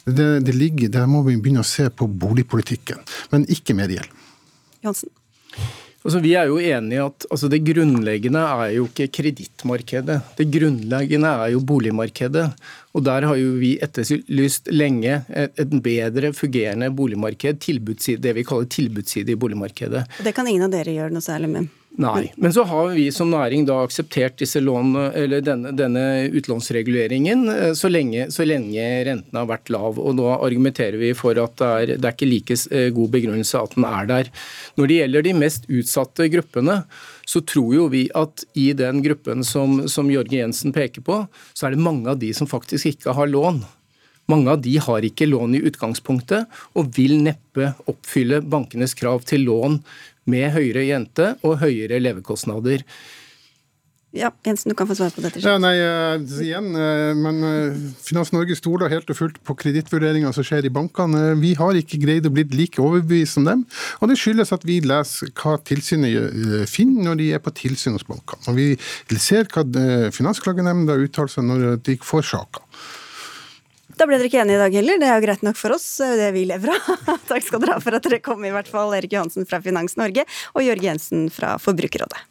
Det, 0.06 0.30
det 0.46 0.56
ligger, 0.56 0.90
Der 0.90 1.10
må 1.10 1.22
vi 1.28 1.38
begynne 1.38 1.62
å 1.62 1.68
se 1.68 1.90
på 1.90 2.08
boligpolitikken, 2.08 3.02
men 3.34 3.46
ikke 3.52 3.76
mer 3.78 3.92
gjeld. 3.94 4.22
Jansen? 4.82 5.12
Altså, 6.02 6.18
vi 6.24 6.32
er 6.34 6.48
jo 6.50 6.58
enige 6.58 7.04
at 7.06 7.26
altså, 7.30 7.50
Det 7.52 7.60
grunnleggende 7.62 8.42
er 8.42 8.72
jo 8.74 8.88
ikke 8.88 9.06
kredittmarkedet. 9.20 10.16
Det 10.40 10.48
grunnleggende 10.50 11.34
er 11.44 11.52
jo 11.54 11.62
boligmarkedet. 11.62 12.48
Og 12.98 13.06
Der 13.06 13.28
har 13.30 13.38
jo 13.38 13.52
vi 13.62 13.76
etterlyst 13.86 14.72
lenge 14.74 15.20
et, 15.30 15.54
et 15.62 15.76
bedre 15.84 16.34
fungerende 16.34 16.90
boligmarked, 16.90 17.62
det 17.62 18.34
vi 18.34 18.48
kaller 18.48 18.66
tilbudsside 18.66 19.36
i 19.36 19.38
boligmarkedet. 19.38 20.08
Det 20.26 20.34
kan 20.34 20.50
ingen 20.50 20.66
av 20.66 20.74
dere 20.74 20.98
gjøre 20.98 21.14
noe 21.14 21.22
særlig 21.22 21.54
med? 21.54 21.70
Nei. 22.00 22.32
Men 22.36 22.54
så 22.54 22.64
har 22.64 22.94
vi 22.96 23.10
som 23.12 23.30
næring 23.32 23.66
da 23.68 23.82
akseptert 23.84 24.40
lån, 24.64 24.94
denne, 25.44 25.74
denne 25.76 26.04
utlånsreguleringen 26.32 27.50
eh, 27.52 27.74
så 27.76 27.92
lenge, 27.92 28.30
så 28.32 28.46
lenge 28.48 28.86
renten 29.06 29.38
har 29.38 29.50
vært 29.50 29.70
lav. 29.74 30.00
Og 30.00 30.16
da 30.20 30.38
argumenterer 30.38 30.96
vi 31.02 31.12
for 31.18 31.36
at 31.42 31.58
det 31.60 31.72
er, 31.72 31.94
det 31.98 32.08
er 32.08 32.16
ikke 32.16 32.30
like 32.32 32.58
eh, 32.72 32.88
god 32.96 33.12
begrunnelse 33.18 33.60
at 33.60 33.76
den 33.76 33.88
er 33.90 34.08
der. 34.08 34.32
Når 34.80 34.88
det 34.88 35.02
gjelder 35.02 35.28
de 35.28 35.36
mest 35.42 35.68
utsatte 35.68 36.30
gruppene, 36.32 36.80
så 37.28 37.44
tror 37.44 37.76
jo 37.76 37.90
vi 37.92 38.06
at 38.18 38.46
i 38.56 38.72
den 38.78 39.04
gruppen 39.04 39.44
som, 39.48 39.84
som 39.92 40.10
Jørgen 40.12 40.40
Jensen 40.46 40.76
peker 40.76 41.04
på, 41.06 41.26
så 41.54 41.68
er 41.68 41.76
det 41.76 41.84
mange 41.84 42.08
av 42.12 42.24
de 42.24 42.32
som 42.36 42.50
faktisk 42.50 42.94
ikke 42.96 43.20
har 43.20 43.30
lån. 43.30 43.62
Mange 44.32 44.54
av 44.54 44.62
de 44.64 44.78
har 44.80 45.04
ikke 45.04 45.28
lån 45.28 45.58
i 45.58 45.64
utgangspunktet, 45.68 46.48
og 46.78 46.92
vil 46.96 47.18
neppe 47.26 47.74
oppfylle 47.90 48.40
bankenes 48.48 48.94
krav 48.98 49.26
til 49.28 49.44
lån 49.50 49.80
med 50.30 50.52
høyere 50.54 50.86
jente 50.90 51.34
og 51.42 51.60
høyere 51.64 52.02
levekostnader. 52.02 52.86
Ja, 54.12 54.28
Jensen, 54.44 54.68
du 54.68 54.76
kan 54.76 54.90
få 54.90 54.96
svare 55.00 55.14
på 55.16 55.22
dette. 55.24 55.40
Ja, 55.40 55.54
nei, 55.62 55.78
uh, 55.80 56.42
igjen, 56.44 56.74
uh, 56.76 57.14
men 57.16 57.38
uh, 57.48 57.78
Finans 58.04 58.34
Norge 58.36 58.58
stoler 58.60 58.92
helt 58.92 59.08
og 59.08 59.16
fullt 59.16 59.38
på 59.48 59.56
kredittvurderinga 59.62 60.34
som 60.36 60.44
skjer 60.44 60.68
i 60.68 60.72
bankene. 60.74 61.38
Vi 61.40 61.54
har 61.56 61.80
ikke 61.80 62.02
greid 62.02 62.28
å 62.28 62.34
bli 62.36 62.44
like 62.52 62.84
overbevist 62.84 63.38
som 63.38 63.48
dem. 63.48 63.64
Og 64.04 64.12
det 64.12 64.20
skyldes 64.20 64.52
at 64.52 64.68
vi 64.68 64.82
leser 64.84 65.32
hva 65.40 65.56
tilsynet 65.64 66.68
finner 66.68 67.08
når 67.08 67.22
de 67.22 67.30
er 67.38 67.44
på 67.44 67.56
tilsyn 67.56 67.96
hos 67.96 68.08
bankene. 68.10 68.44
Og 68.52 68.60
vi 68.60 69.16
ser 69.16 69.48
hva 69.48 69.64
Finansklagenemnda 70.12 71.00
uttaler 71.00 71.32
seg 71.32 71.48
når 71.48 71.80
de 71.88 71.96
får 72.04 72.28
saker. 72.34 72.68
Da 74.02 74.08
ble 74.10 74.18
dere 74.18 74.32
ikke 74.32 74.40
enige 74.42 74.58
i 74.58 74.62
dag 74.64 74.76
heller. 74.80 74.98
Det 74.98 75.06
er 75.06 75.20
jo 75.20 75.24
greit 75.28 75.44
nok 75.46 75.58
for 75.60 75.76
oss, 75.76 75.86
det 76.18 76.32
vi 76.34 76.42
lever 76.50 76.72
av. 76.74 77.04
Takk 77.30 77.46
skal 77.46 77.62
dere 77.62 77.76
ha 77.78 77.84
for 77.86 77.94
at 77.94 78.08
dere 78.08 78.18
kom, 78.26 78.42
i 78.42 78.50
hvert 78.50 78.72
fall 78.72 78.96
Erik 78.98 79.14
Johansen 79.14 79.46
fra 79.46 79.62
Finans 79.62 79.94
Norge 80.02 80.26
og 80.56 80.66
Jørg 80.66 80.90
Jensen 80.90 81.28
fra 81.30 81.54
Forbrukerrådet. 81.62 82.26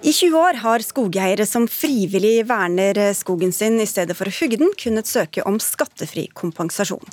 I 0.00 0.12
20 0.16 0.36
år 0.40 0.56
har 0.62 0.80
skogeiere 0.80 1.44
som 1.44 1.66
frivillig 1.68 2.46
verner 2.48 2.96
skogen 3.12 3.50
sin 3.52 3.74
i 3.82 3.88
stedet 3.88 4.14
for 4.16 4.30
å 4.30 4.32
hugge 4.32 4.56
den, 4.56 4.70
kunnet 4.80 5.10
søke 5.10 5.44
om 5.44 5.58
skattefri 5.60 6.24
kompensasjon. 6.32 7.04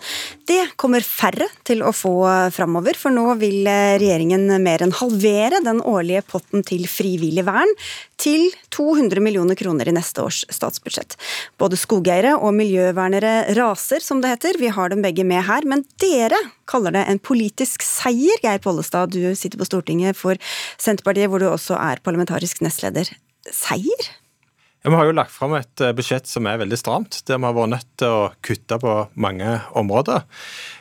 Det 0.47 0.61
kommer 0.79 1.03
færre 1.03 1.49
til 1.67 1.83
å 1.83 1.91
få 1.91 2.13
framover, 2.55 2.95
for 2.95 3.11
nå 3.11 3.35
vil 3.41 3.67
regjeringen 3.67 4.47
mer 4.63 4.85
enn 4.85 4.95
halvere 4.95 5.59
den 5.65 5.83
årlige 5.83 6.23
potten 6.31 6.63
til 6.63 6.87
frivillig 6.87 7.43
vern 7.49 7.75
til 8.21 8.49
200 8.73 9.21
millioner 9.23 9.57
kroner 9.57 9.89
i 9.89 9.93
neste 9.95 10.23
års 10.25 10.43
statsbudsjett. 10.53 11.15
Både 11.61 11.79
skogeiere 11.79 12.35
og 12.37 12.55
miljøvernere 12.57 13.55
raser, 13.57 14.03
som 14.03 14.21
det 14.23 14.33
heter. 14.35 14.59
Vi 14.61 14.71
har 14.73 14.93
dem 14.93 15.03
begge 15.05 15.25
med 15.27 15.45
her. 15.47 15.67
Men 15.69 15.85
dere 16.01 16.39
kaller 16.69 16.95
det 16.95 17.05
en 17.07 17.21
politisk 17.21 17.85
seier, 17.85 18.41
Geir 18.43 18.61
Pollestad. 18.63 19.13
Du 19.13 19.21
sitter 19.37 19.61
på 19.61 19.69
Stortinget 19.69 20.17
for 20.17 20.39
Senterpartiet, 20.81 21.29
hvor 21.31 21.43
du 21.43 21.49
også 21.51 21.77
er 21.79 22.03
parlamentarisk 22.03 22.63
nestleder. 22.65 23.09
Seier? 23.53 24.09
Vi 24.87 24.95
har 24.95 25.07
jo 25.09 25.15
lagt 25.15 25.33
fram 25.35 25.51
et 25.57 25.81
eh, 25.83 25.91
budsjett 25.95 26.29
som 26.29 26.47
er 26.47 26.61
veldig 26.61 26.77
stramt, 26.79 27.19
der 27.27 27.39
vi 27.41 27.47
har 27.47 27.55
vært 27.57 27.73
nødt 27.73 27.89
til 27.99 28.13
å 28.13 28.27
kutte 28.45 28.77
på 28.79 28.93
mange 29.19 29.57
områder. 29.75 30.23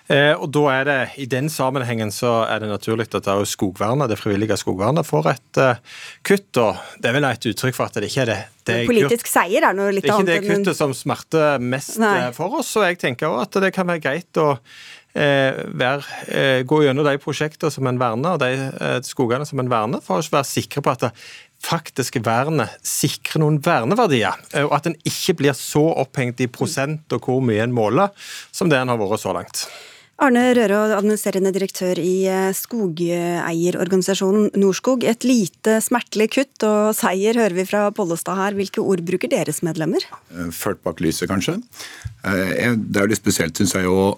Eh, 0.07 0.31
og 0.39 0.53
da 0.55 0.63
er 0.77 0.85
det, 0.87 0.99
I 1.25 1.27
den 1.31 1.49
sammenhengen 1.51 2.13
så 2.15 2.45
er 2.47 2.63
det 2.63 2.71
naturlig 2.71 3.09
at 3.09 3.27
det, 3.27 3.35
skogvernet, 3.51 4.07
det 4.13 4.19
frivillige 4.21 4.59
skogvernet 4.61 5.09
får 5.09 5.31
et 5.33 5.63
uh, 5.63 5.97
kutt. 6.27 6.61
og 6.63 7.01
Det 7.03 7.11
er 7.11 7.17
vel 7.17 7.27
et 7.27 7.49
uttrykk 7.51 7.79
for 7.79 7.91
at 7.91 7.99
det 7.99 8.13
ikke 8.13 8.23
er 8.29 8.31
det. 8.31 8.41
det 8.69 8.77
er 8.77 8.91
Politisk 8.93 9.31
seier 9.31 9.67
er 9.67 9.75
noe 9.75 9.91
litt 9.97 10.07
annet. 10.07 10.29
Det 10.29 10.37
er 10.37 10.45
ikke 10.45 10.53
det 10.53 10.61
kuttet 10.63 10.79
som 10.79 10.95
smerter 10.95 11.65
mest 11.75 11.99
Nei. 11.99 12.29
for 12.37 12.61
oss. 12.61 12.77
og 12.79 12.87
jeg 12.87 13.01
tenker 13.03 13.33
også 13.33 13.49
at 13.49 13.67
det 13.67 13.73
kan 13.75 13.91
være 13.91 14.05
greit 14.05 14.43
å 14.43 14.53
være, 15.17 16.63
gå 16.69 16.79
gjennom 16.85 17.07
de 17.07 17.15
prosjektene 17.17 17.73
som 17.73 17.87
en 17.89 17.97
verner, 17.97 18.35
og 18.37 18.43
de 18.43 19.07
skogene 19.09 19.47
som 19.49 19.63
en 19.63 19.71
verner, 19.73 20.03
for 20.05 20.21
å 20.21 20.35
være 20.35 20.45
sikre 20.45 20.83
på 20.85 20.93
at 20.93 21.07
faktiske 21.65 22.23
vernet 22.27 22.77
sikrer 22.87 23.43
noen 23.43 23.59
verneverdier, 23.65 24.39
og 24.67 24.77
at 24.77 24.89
en 24.91 24.97
ikke 25.09 25.39
blir 25.41 25.57
så 25.59 25.83
opphengt 26.03 26.41
i 26.45 26.51
prosent 26.53 27.13
og 27.17 27.27
hvor 27.27 27.45
mye 27.45 27.65
en 27.65 27.75
måler, 27.75 28.13
som 28.55 28.71
det 28.71 28.79
en 28.81 28.93
har 28.93 29.01
vært 29.01 29.23
så 29.25 29.35
langt. 29.37 29.67
Arne 30.17 30.47
Røre, 30.57 30.97
administrerende 30.97 31.51
direktør 31.53 31.99
i 32.01 32.25
eh, 32.25 32.49
skogeierorganisasjonen 32.57 34.55
Norskog. 34.57 35.05
Et 35.05 35.27
lite 35.29 35.75
smertelig 35.85 36.31
kutt 36.33 36.65
og 36.65 36.95
seier 36.97 37.37
hører 37.37 37.53
vi 37.59 37.67
fra 37.69 37.83
Pollestad 37.93 38.41
her. 38.41 38.57
Hvilke 38.57 38.81
ord 38.81 39.05
bruker 39.05 39.29
deres 39.29 39.61
medlemmer? 39.67 40.07
Eh, 40.33 40.49
ført 40.57 40.81
bak 40.87 41.05
lyset, 41.05 41.29
kanskje. 41.29 41.59
Eh, 42.25 42.73
det 42.81 42.97
er 42.97 43.05
jo 43.05 43.13
litt 43.13 43.21
spesielt, 43.21 43.61
syns 43.61 43.77
jeg, 43.77 43.93
å 43.93 44.17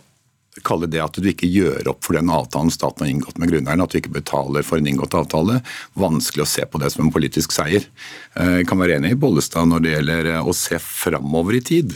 kalle 0.66 0.88
det 0.90 1.00
at 1.02 1.18
du 1.18 1.28
ikke 1.30 1.48
gjør 1.50 1.90
opp 1.92 2.02
for 2.06 2.18
den 2.18 2.30
avtalen 2.32 2.72
staten 2.72 3.04
har 3.04 3.12
inngått 3.12 3.38
med 3.38 3.52
grunneierne, 3.52 3.84
at 3.84 3.94
du 3.94 4.00
ikke 4.00 4.14
betaler 4.16 4.66
for 4.66 4.80
en 4.80 4.88
inngått 4.90 5.16
avtale, 5.18 5.60
vanskelig 5.98 6.44
å 6.44 6.50
se 6.50 6.66
på 6.66 6.80
det 6.82 6.90
som 6.94 7.06
en 7.06 7.14
politisk 7.14 7.54
seier. 7.54 7.86
Jeg 8.34 8.66
kan 8.68 8.80
være 8.80 8.98
enig 8.98 9.14
i 9.14 9.20
Bollestad 9.20 9.70
når 9.70 9.84
det 9.84 9.94
gjelder 9.94 10.30
å 10.40 10.56
se 10.56 10.80
framover 10.82 11.58
i 11.58 11.64
tid. 11.64 11.94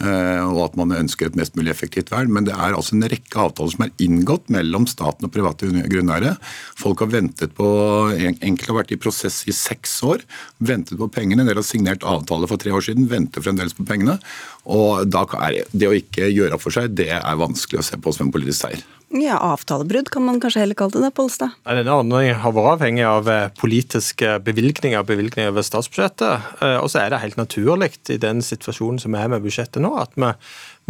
Eh, 0.00 0.44
og 0.48 0.62
at 0.64 0.76
man 0.80 0.94
ønsker 0.96 1.28
et 1.28 1.36
mest 1.36 1.56
mulig 1.58 1.74
effektivt 1.74 2.10
vern. 2.12 2.32
Men 2.32 2.46
det 2.48 2.54
er 2.54 2.76
altså 2.76 2.96
en 2.96 3.08
rekke 3.10 3.42
avtaler 3.42 3.74
som 3.74 3.84
er 3.84 3.92
inngått 4.00 4.48
mellom 4.52 4.86
staten 4.88 5.28
og 5.28 5.34
private 5.34 5.68
grunneiere. 5.92 6.36
Folk 6.80 7.04
har 7.04 7.12
ventet 7.12 7.52
på, 7.56 7.68
Enkelte 8.16 8.72
har 8.72 8.80
vært 8.80 8.94
i 8.96 9.00
prosess 9.00 9.42
i 9.50 9.56
seks 9.56 9.98
år, 10.06 10.24
ventet 10.58 10.96
på 11.00 11.10
pengene. 11.12 11.44
En 11.44 11.50
del 11.50 11.60
har 11.60 11.66
signert 11.66 12.06
avtale 12.08 12.48
for 12.50 12.60
tre 12.60 12.72
år 12.76 12.86
siden, 12.86 13.10
venter 13.10 13.44
fremdeles 13.44 13.76
på 13.76 13.86
pengene. 13.88 14.16
Og 14.70 15.04
da 15.10 15.26
er 15.42 15.62
det 15.72 15.90
å 15.90 15.96
ikke 15.96 16.30
gjøre 16.32 16.56
opp 16.56 16.64
for 16.64 16.76
seg, 16.76 16.94
det 16.96 17.10
er 17.18 17.40
vanskelig 17.40 17.82
å 17.82 17.86
se 17.90 18.00
på 18.00 18.16
som 18.16 18.28
en 18.28 18.34
politisk 18.34 18.64
seier. 18.64 18.88
Ja, 19.10 19.40
Avtalebrudd 19.42 20.06
kan 20.14 20.22
man 20.22 20.36
kanskje 20.38 20.60
heller 20.62 20.76
kalle 20.78 20.94
det, 20.94 21.08
det, 21.08 21.14
Polstad? 21.16 21.56
Denne 21.66 21.94
ordningen 21.98 22.36
har 22.44 22.52
vært 22.54 22.76
avhengig 22.76 23.02
av 23.08 23.30
eh, 23.32 23.48
politiske 23.58 24.36
bevilgninger, 24.46 25.02
bevilgninger 25.08 25.50
over 25.50 25.66
statsbudsjettet. 25.66 26.52
Eh, 26.62 26.76
og 26.78 26.86
så 26.92 27.02
er 27.02 27.10
det 27.10 27.18
helt 27.24 27.40
naturlig 27.40 27.90
i 28.14 28.20
den 28.22 28.38
situasjonen 28.46 29.02
som 29.02 29.16
er 29.18 29.32
med 29.32 29.42
budsjettet 29.42 29.82
nå, 29.82 29.90
at 29.98 30.14
vi 30.14 30.30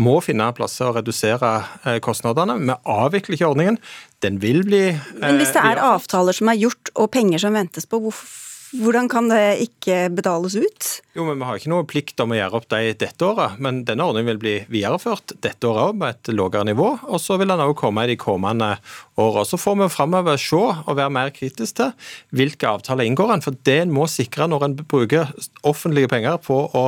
må 0.05 0.19
finne 0.25 0.51
plasser 0.53 0.91
å 0.91 0.99
redusere 0.99 1.55
eh, 1.87 1.97
kostnadene. 2.05 2.59
Vi 2.61 2.77
avvikler 2.93 3.39
ikke 3.39 3.51
ordningen. 3.55 3.81
Den 4.21 4.37
vil 4.45 4.67
bli 4.69 4.85
Men 5.17 5.41
hvis 5.41 5.57
det 5.57 5.65
er 5.65 5.81
avtaler 5.89 6.37
som 6.37 6.53
er 6.53 6.61
gjort 6.61 6.93
og 7.01 7.09
penger 7.17 7.41
som 7.41 7.57
ventes 7.57 7.89
på, 7.89 8.05
hvorfor 8.05 8.50
hvordan 8.71 9.09
kan 9.11 9.27
det 9.31 9.59
ikke 9.65 9.97
betales 10.15 10.55
ut? 10.55 10.89
Jo, 11.17 11.25
men 11.27 11.41
Vi 11.41 11.47
har 11.47 11.59
ikke 11.59 11.73
noe 11.73 11.87
plikt 11.89 12.21
om 12.23 12.31
å 12.31 12.37
gjøre 12.39 12.59
opp 12.61 12.69
de 12.71 12.93
dette 12.95 13.27
året, 13.27 13.59
men 13.59 13.83
denne 13.89 14.05
ordningen 14.07 14.31
vil 14.31 14.41
bli 14.43 14.53
videreført 14.71 15.35
dette 15.43 15.67
året 15.67 15.91
òg, 15.91 15.99
med 15.99 16.15
et 16.15 16.31
lavere 16.35 16.69
nivå. 16.69 16.87
Og 17.11 17.19
så 17.19 17.39
vil 17.41 17.51
den 17.51 17.63
òg 17.65 17.75
komme 17.81 18.05
i 18.07 18.13
de 18.13 18.17
kommende 18.21 18.77
årene. 19.19 19.47
Så 19.49 19.59
får 19.59 19.81
vi 19.81 19.91
framover 19.91 20.39
se 20.39 20.61
og 20.61 20.93
være 20.95 21.15
mer 21.17 21.35
kritisk 21.35 21.81
til 21.81 21.91
hvilke 22.37 22.71
avtaler 22.71 23.11
inngår 23.11 23.35
en. 23.35 23.45
For 23.45 23.59
det 23.67 23.79
en 23.83 23.97
må 23.97 24.07
sikre 24.11 24.47
når 24.51 24.69
en 24.69 24.79
bruker 24.85 25.35
offentlige 25.67 26.13
penger 26.13 26.39
på 26.45 26.63
å 26.71 26.87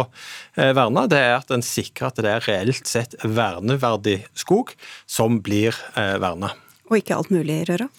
eh, 0.55 0.71
verne, 0.77 1.09
det 1.11 1.19
er 1.19 1.37
at 1.41 1.51
en 1.51 1.67
sikrer 1.67 2.13
at 2.13 2.23
det 2.23 2.31
er 2.31 2.47
reelt 2.47 2.87
sett 2.87 3.19
verneverdig 3.27 4.21
skog 4.39 4.71
som 5.11 5.43
blir 5.43 5.75
eh, 5.97 6.15
verna. 6.23 6.55
Og 6.93 7.01
ikke 7.01 7.19
alt 7.19 7.35
mulig, 7.35 7.65
Røra? 7.67 7.91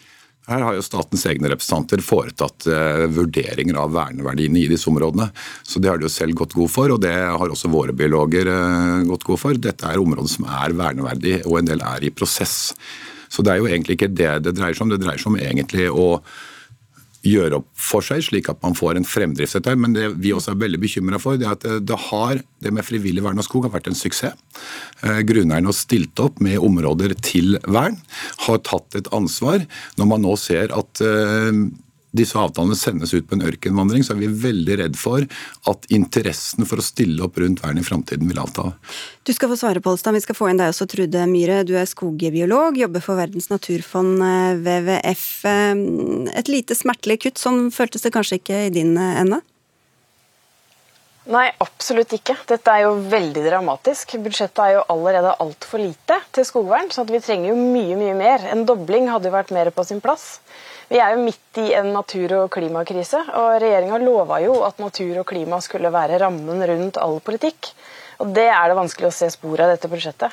Her 0.50 0.64
har 0.66 0.76
jo 0.76 0.84
statens 0.84 1.24
egne 1.30 1.48
representanter 1.54 2.02
foretatt 2.04 2.68
uh, 2.68 3.06
vurderinger 3.08 3.78
av 3.80 3.94
verneverdiene 3.96 4.60
i 4.60 4.68
disse 4.72 4.90
områdene. 4.92 5.30
Så 5.64 5.80
Det 5.80 5.88
har 5.88 6.02
de 6.02 6.10
jo 6.10 6.12
selv 6.12 6.36
gått 6.36 6.56
god 6.58 6.72
for, 6.74 6.92
og 6.92 7.00
det 7.06 7.14
har 7.16 7.54
også 7.54 7.72
våre 7.72 7.96
biologer 7.96 8.52
uh, 8.52 9.04
gått 9.08 9.24
god 9.30 9.40
for. 9.40 9.60
Dette 9.60 9.88
er 9.88 10.02
områder 10.04 10.32
som 10.34 10.50
er 10.50 10.76
verneverdige, 10.76 11.44
og 11.48 11.62
en 11.62 11.72
del 11.72 11.84
er 11.88 12.04
i 12.04 12.12
prosess. 12.12 12.74
Så 13.32 13.42
det 13.42 13.54
er 13.54 13.62
jo 13.64 13.70
egentlig 13.72 13.98
ikke 13.98 14.12
det 14.12 14.34
det 14.46 14.58
dreier 14.58 14.76
seg 14.76 14.86
om. 14.86 14.92
Det 14.92 15.02
dreier 15.02 15.22
seg 15.22 15.32
om 15.32 15.40
egentlig 15.40 15.88
å 15.90 16.10
gjøre 17.24 17.62
opp 17.62 17.70
for 17.80 18.04
seg, 18.06 18.24
slik 18.26 18.50
at 18.52 18.60
man 18.64 18.76
får 18.78 19.00
en 19.00 19.08
fremdrift. 19.08 19.56
Etter. 19.60 19.78
Men 19.80 19.96
det 19.96 20.10
vi 20.22 20.34
også 20.36 20.54
er 20.54 20.62
veldig 20.64 20.82
bekymra 20.84 21.20
for, 21.22 21.40
det 21.40 21.48
er 21.48 21.56
at 21.56 21.68
det, 21.88 22.00
har, 22.10 22.42
det 22.64 22.74
med 22.76 22.86
frivillig 22.86 23.24
vern 23.24 23.40
av 23.40 23.48
skog 23.48 23.68
har 23.68 23.76
vært 23.78 23.90
en 23.92 23.98
suksess. 23.98 24.36
Eh, 25.04 25.22
grunneierne 25.28 25.72
har 25.72 25.78
stilt 25.78 26.20
opp 26.24 26.42
med 26.44 26.60
områder 26.64 27.16
til 27.24 27.58
vern, 27.64 27.98
har 28.48 28.62
tatt 28.68 29.00
et 29.00 29.10
ansvar. 29.16 29.64
Når 30.00 30.12
man 30.12 30.24
nå 30.26 30.36
ser 30.40 30.74
at 30.76 31.04
eh, 31.04 31.52
disse 32.14 32.38
avtalene 32.38 32.78
sendes 32.78 33.14
ut 33.14 33.28
på 33.28 33.38
en 33.38 33.46
ørkenvandring, 33.50 34.06
så 34.06 34.14
er 34.14 34.22
vi 34.22 34.32
veldig 34.44 34.78
redd 34.84 34.98
for 35.00 35.26
at 35.70 35.88
interessen 35.94 36.68
for 36.70 36.82
å 36.82 36.86
stille 36.86 37.24
opp 37.26 37.40
rundt 37.42 37.64
vern 37.64 37.82
i 37.82 37.86
framtiden 37.86 38.30
vil 38.30 38.42
avta. 38.44 38.70
Du 39.26 39.34
skal 39.34 39.50
få 39.52 39.58
svare, 39.60 39.82
Polstad. 39.84 40.14
Vi 40.14 40.24
skal 40.24 40.38
få 40.38 40.52
inn 40.52 40.62
deg 40.62 40.74
også, 40.74 40.88
Trude 40.92 41.26
Myhre. 41.30 41.64
Du 41.68 41.74
er 41.80 41.90
skogbiolog, 41.90 42.78
jobber 42.78 43.04
for 43.04 43.20
Verdens 43.20 43.50
naturfond, 43.50 44.22
eh, 44.22 44.60
WWF. 44.62 45.26
Eh, 45.50 45.74
et 46.38 46.52
lite 46.52 46.78
smertelig 46.78 47.24
kutt, 47.26 47.42
sånn 47.42 47.66
føltes 47.74 48.06
det 48.06 48.14
kanskje 48.14 48.40
ikke 48.42 48.68
i 48.68 48.74
din 48.74 48.96
eh, 48.98 49.20
ende? 49.24 49.42
Nei, 51.32 51.46
absolutt 51.64 52.12
ikke. 52.18 52.36
Dette 52.50 52.68
er 52.68 52.84
jo 52.84 52.98
veldig 53.08 53.46
dramatisk. 53.46 54.18
Budsjettet 54.26 54.60
er 54.60 54.74
jo 54.76 54.86
allerede 54.92 55.38
altfor 55.40 55.80
lite 55.80 56.18
til 56.36 56.44
skogvern, 56.44 56.92
så 56.92 57.06
vi 57.08 57.22
trenger 57.24 57.54
jo 57.54 57.56
mye, 57.56 57.96
mye 57.96 58.16
mer. 58.20 58.44
En 58.52 58.66
dobling 58.68 59.08
hadde 59.08 59.32
jo 59.32 59.36
vært 59.38 59.54
mer 59.56 59.72
på 59.72 59.86
sin 59.88 60.04
plass. 60.04 60.42
Vi 60.90 61.00
er 61.00 61.16
jo 61.16 61.24
midt 61.24 61.60
i 61.62 61.72
en 61.78 61.92
natur- 61.96 62.36
og 62.42 62.52
klimakrise, 62.54 63.22
og 63.40 63.58
regjeringa 63.64 64.00
lova 64.04 64.40
jo 64.44 64.60
at 64.68 64.82
natur 64.82 65.22
og 65.22 65.28
klima 65.30 65.62
skulle 65.64 65.92
være 65.94 66.20
rammen 66.22 66.64
rundt 66.70 67.00
all 67.02 67.20
politikk. 67.24 67.72
Og 68.22 68.34
Det 68.34 68.48
er 68.48 68.70
det 68.70 68.78
vanskelig 68.78 69.10
å 69.10 69.16
se 69.16 69.30
spor 69.34 69.62
av 69.64 69.74
dette 69.74 69.90
budsjettet. 69.92 70.32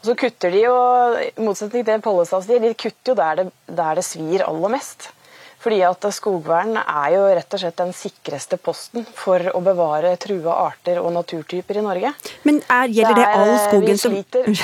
Og 0.00 0.08
så 0.08 0.14
kutter 0.18 0.50
de 0.50 0.64
jo, 0.64 0.74
i 1.22 1.44
motsetning 1.44 1.84
til 1.84 1.92
det 1.92 2.02
Pollestad 2.02 2.46
sier, 2.46 2.62
de 2.62 2.74
kutter 2.74 3.12
jo 3.12 3.18
der 3.18 3.40
det, 3.40 3.46
der 3.66 4.00
det 4.00 4.04
svir 4.06 4.42
aller 4.46 4.74
mest. 4.74 5.10
Fordi 5.58 5.80
at 5.82 6.04
skogvern 6.14 6.76
er 6.78 7.08
jo 7.16 7.22
rett 7.34 7.54
og 7.54 7.62
slett 7.62 7.78
den 7.80 7.90
sikreste 7.96 8.60
posten 8.62 9.06
for 9.18 9.42
å 9.50 9.62
bevare 9.62 10.14
trua 10.22 10.54
arter 10.68 11.00
og 11.02 11.10
naturtyper 11.16 11.80
i 11.80 11.82
Norge. 11.82 12.12
Men 12.46 12.60
er, 12.70 12.92
gjelder, 12.94 13.18
det 13.18 13.26
all 13.34 13.54
skogen 13.64 13.98
som, 13.98 14.14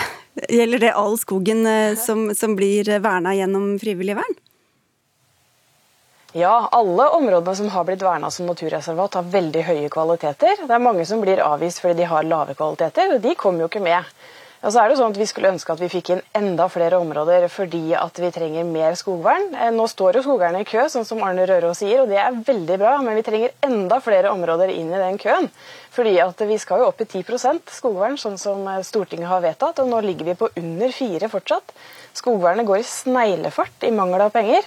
gjelder 0.61 0.85
det 0.87 0.93
all 1.03 1.19
skogen 1.19 1.67
eh, 1.67 1.99
som, 1.99 2.29
som 2.39 2.55
blir 2.59 2.91
verna 3.03 3.35
gjennom 3.35 3.75
frivillig 3.83 4.19
vern? 4.21 4.39
Ja, 6.35 6.69
alle 6.73 7.05
områdene 7.15 7.53
som 7.55 7.69
har 7.71 7.85
blitt 7.87 8.01
verna 8.03 8.27
som 8.35 8.49
naturreservat, 8.51 9.15
har 9.15 9.27
veldig 9.31 9.61
høye 9.69 9.91
kvaliteter. 9.93 10.65
Det 10.67 10.75
er 10.75 10.81
mange 10.83 11.05
som 11.07 11.21
blir 11.23 11.39
avvist 11.39 11.79
fordi 11.79 12.01
de 12.01 12.09
har 12.11 12.27
lave 12.27 12.57
kvaliteter, 12.59 13.13
og 13.15 13.21
de 13.23 13.37
kommer 13.39 13.63
jo 13.63 13.69
ikke 13.71 13.83
med. 13.85 14.09
Og 14.65 14.73
så 14.75 14.81
er 14.81 14.91
det 14.91 14.97
sånn 14.99 15.13
at 15.13 15.21
Vi 15.21 15.29
skulle 15.31 15.53
ønske 15.53 15.71
at 15.77 15.83
vi 15.85 15.91
fikk 15.93 16.11
inn 16.11 16.23
enda 16.35 16.67
flere 16.73 16.99
områder 16.99 17.47
fordi 17.53 17.93
at 17.95 18.19
vi 18.19 18.33
trenger 18.35 18.67
mer 18.67 18.97
skogvern. 18.99 19.53
Eh, 19.55 19.71
nå 19.77 19.87
står 19.93 20.19
jo 20.19 20.25
skogerne 20.25 20.65
i 20.65 20.67
kø, 20.67 20.89
sånn 20.91 21.07
som 21.07 21.23
Arne 21.23 21.45
Røros 21.47 21.85
sier, 21.85 22.03
og 22.03 22.11
det 22.11 22.19
er 22.19 22.41
veldig 22.49 22.81
bra. 22.83 22.97
Men 23.05 23.15
vi 23.21 23.27
trenger 23.29 23.55
enda 23.69 24.01
flere 24.03 24.35
områder 24.35 24.75
inn 24.75 24.91
i 24.91 25.05
den 25.05 25.21
køen. 25.23 25.47
Fordi 25.95 26.17
at 26.25 26.43
vi 26.49 26.59
skal 26.59 26.83
jo 26.83 26.91
opp 26.91 27.05
i 27.05 27.07
10% 27.07 27.77
skogvern, 27.77 28.19
sånn 28.19 28.41
som 28.43 28.67
eh, 28.73 28.83
Stortinget 28.83 29.31
har 29.31 29.45
vedtatt. 29.47 29.85
Og 29.85 29.93
nå 29.93 30.03
ligger 30.03 30.33
vi 30.33 30.39
på 30.43 30.51
under 30.51 30.99
4 30.99 31.31
fortsatt. 31.31 31.79
Skogvernet 32.17 32.67
går 32.67 32.83
i 32.83 32.91
sneglefart 32.91 33.87
i 33.87 33.95
mangel 33.95 34.27
av 34.27 34.35
penger. 34.35 34.67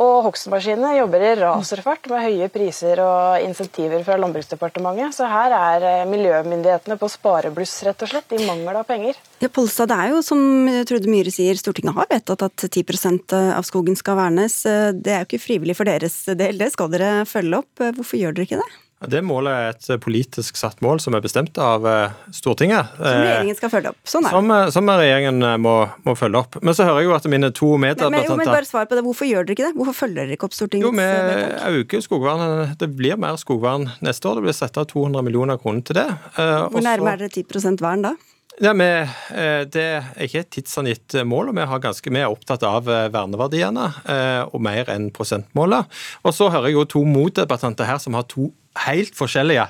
Og 0.00 0.24
hogstmaskinene 0.26 0.96
jobber 0.96 1.22
i 1.22 1.32
raserfart 1.38 2.08
med 2.10 2.24
høye 2.24 2.48
priser 2.52 2.98
og 3.04 3.44
insentiver 3.44 4.02
fra 4.06 4.16
Landbruksdepartementet. 4.18 5.14
Så 5.14 5.28
her 5.30 5.54
er 5.54 5.86
eh, 5.86 6.06
miljømyndighetene 6.10 6.98
på 6.98 7.10
sparebluss, 7.12 7.76
rett 7.86 8.02
og 8.02 8.10
slett, 8.10 8.34
i 8.34 8.42
mangel 8.42 8.80
av 8.80 8.88
penger. 8.88 9.18
Ja, 9.42 9.50
Polstad, 9.54 9.92
det 9.92 10.00
er 10.02 10.14
jo 10.14 10.22
som 10.26 10.42
Trude 10.88 11.10
Myhre 11.10 11.34
sier, 11.34 11.58
Stortinget 11.60 11.94
har 11.98 12.10
vedtatt 12.10 12.46
at 12.48 12.66
10% 12.66 13.36
av 13.54 13.66
skogen 13.66 13.98
skal 13.98 14.18
vernes. 14.18 14.62
Det 14.64 15.14
er 15.14 15.22
jo 15.22 15.30
ikke 15.30 15.44
frivillig 15.46 15.78
for 15.78 15.86
deres 15.86 16.24
del, 16.34 16.58
det 16.58 16.72
skal 16.74 16.90
dere 16.90 17.12
følge 17.30 17.62
opp. 17.62 17.86
Hvorfor 17.94 18.18
gjør 18.18 18.34
dere 18.34 18.48
ikke 18.48 18.62
det? 18.64 18.83
Det 19.02 19.20
målet 19.26 19.52
er 19.52 19.72
et 19.72 20.02
politisk 20.02 20.56
satt 20.56 20.80
mål 20.84 21.00
som 21.02 21.16
er 21.16 21.22
bestemt 21.24 21.58
av 21.60 21.84
eh, 21.88 22.14
Stortinget. 22.34 22.94
Som 22.96 23.20
regjeringen 23.20 23.58
skal 23.58 23.72
følge 23.72 23.92
opp. 23.92 24.00
Sånn 24.08 24.24
er 24.24 24.30
det. 24.30 24.36
Som, 24.36 24.52
eh, 24.54 24.68
som 24.74 24.90
regjeringen 24.90 25.48
eh, 25.48 25.56
må, 25.60 25.74
må, 26.06 26.14
følge 26.18 26.40
opp. 26.40 26.58
Men 26.64 26.76
så 26.76 26.86
hører 26.88 27.02
jeg 27.02 27.10
jo 27.10 27.16
at 27.18 27.28
mine 27.30 27.50
to 27.54 27.70
medrepresentanter 27.74 28.36
men, 28.38 28.44
men, 28.46 28.52
bare 28.54 28.68
svar 28.68 28.88
på 28.90 28.98
det. 28.98 29.04
Hvorfor 29.06 29.28
gjør 29.28 29.48
dere 29.48 29.58
ikke 29.58 29.68
det? 29.68 29.74
Hvorfor 29.80 29.98
følger 30.04 30.20
dere 30.22 30.38
ikke 30.38 30.48
opp 30.48 30.56
Stortingets 30.56 30.88
Jo, 30.88 30.94
vi 30.96 31.80
øker 31.82 32.04
skogvernet. 32.06 32.76
Det 32.80 32.90
blir 32.96 33.20
mer 33.20 33.40
skogvern 33.40 33.90
neste 34.04 34.30
år. 34.30 34.38
Det 34.38 34.46
blir 34.48 34.56
satt 34.56 34.80
av 34.80 34.88
200 34.92 35.26
millioner 35.26 35.60
kroner 35.60 35.84
til 35.84 36.00
det. 36.00 36.08
Hvor 36.38 36.84
nærme 36.84 37.12
er 37.12 37.26
dere 37.26 37.34
10% 37.34 37.84
vern 37.84 38.08
da? 38.08 38.14
Ja, 38.62 38.70
vi, 38.78 38.86
det 39.74 39.82
er 39.82 40.04
ikke 40.22 40.44
et 40.44 40.50
tidsangitt 40.54 41.16
mål, 41.26 41.48
og 41.50 41.56
vi, 41.58 41.64
ganske, 41.82 42.10
vi 42.14 42.20
er 42.22 42.30
opptatt 42.30 42.62
av 42.68 42.86
verneverdiene 42.86 43.88
og 44.46 44.60
mer 44.62 44.92
enn 44.94 45.08
prosentmålet. 45.16 45.90
Og 46.22 46.36
så 46.36 46.52
hører 46.54 46.70
jeg 46.70 46.78
jo 46.78 46.84
to 46.92 47.02
motdebattanter 47.08 47.88
her 47.88 47.98
som 47.98 48.14
har 48.14 48.28
to 48.30 48.52
helt 48.84 49.14
forskjellige 49.16 49.66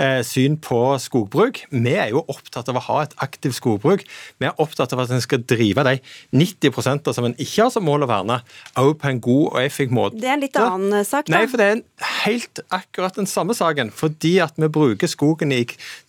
eh, 0.00 0.20
syn 0.26 0.58
på 0.62 0.80
skogbruk. 1.02 1.62
Vi 1.70 1.94
er 1.94 2.12
jo 2.12 2.24
opptatt 2.28 2.68
av 2.70 2.78
å 2.80 2.84
ha 2.88 3.00
et 3.04 3.14
aktivt 3.24 3.58
skogbruk. 3.58 4.04
Vi 4.38 4.48
er 4.48 4.58
opptatt 4.62 4.92
av 4.94 5.04
at 5.04 5.12
en 5.14 5.22
skal 5.24 5.44
drive 5.48 5.84
de 5.86 5.96
90% 6.34 7.12
som 7.14 7.28
en 7.28 7.36
ikke 7.38 7.66
har 7.66 7.72
som 7.74 7.86
mål 7.86 8.06
å 8.06 8.10
verne, 8.10 8.40
òg 8.78 8.94
på 9.00 9.10
en 9.12 9.22
god 9.24 9.44
og 9.52 9.60
effektiv 9.62 9.94
måte. 9.94 10.18
Det 10.20 10.28
er 10.28 10.36
en 10.36 10.44
litt 10.44 10.58
annen 10.58 11.06
sak, 11.06 11.28
da. 11.28 11.38
Nei, 11.38 11.46
for 11.50 11.60
det 11.60 11.68
er 11.70 12.12
helt 12.24 12.62
akkurat 12.74 13.18
den 13.18 13.30
samme 13.30 13.56
saken. 13.56 13.92
Fordi 13.94 14.38
at 14.44 14.58
vi 14.58 14.70
bruker 14.72 15.10
skogen 15.10 15.54
i, 15.54 15.62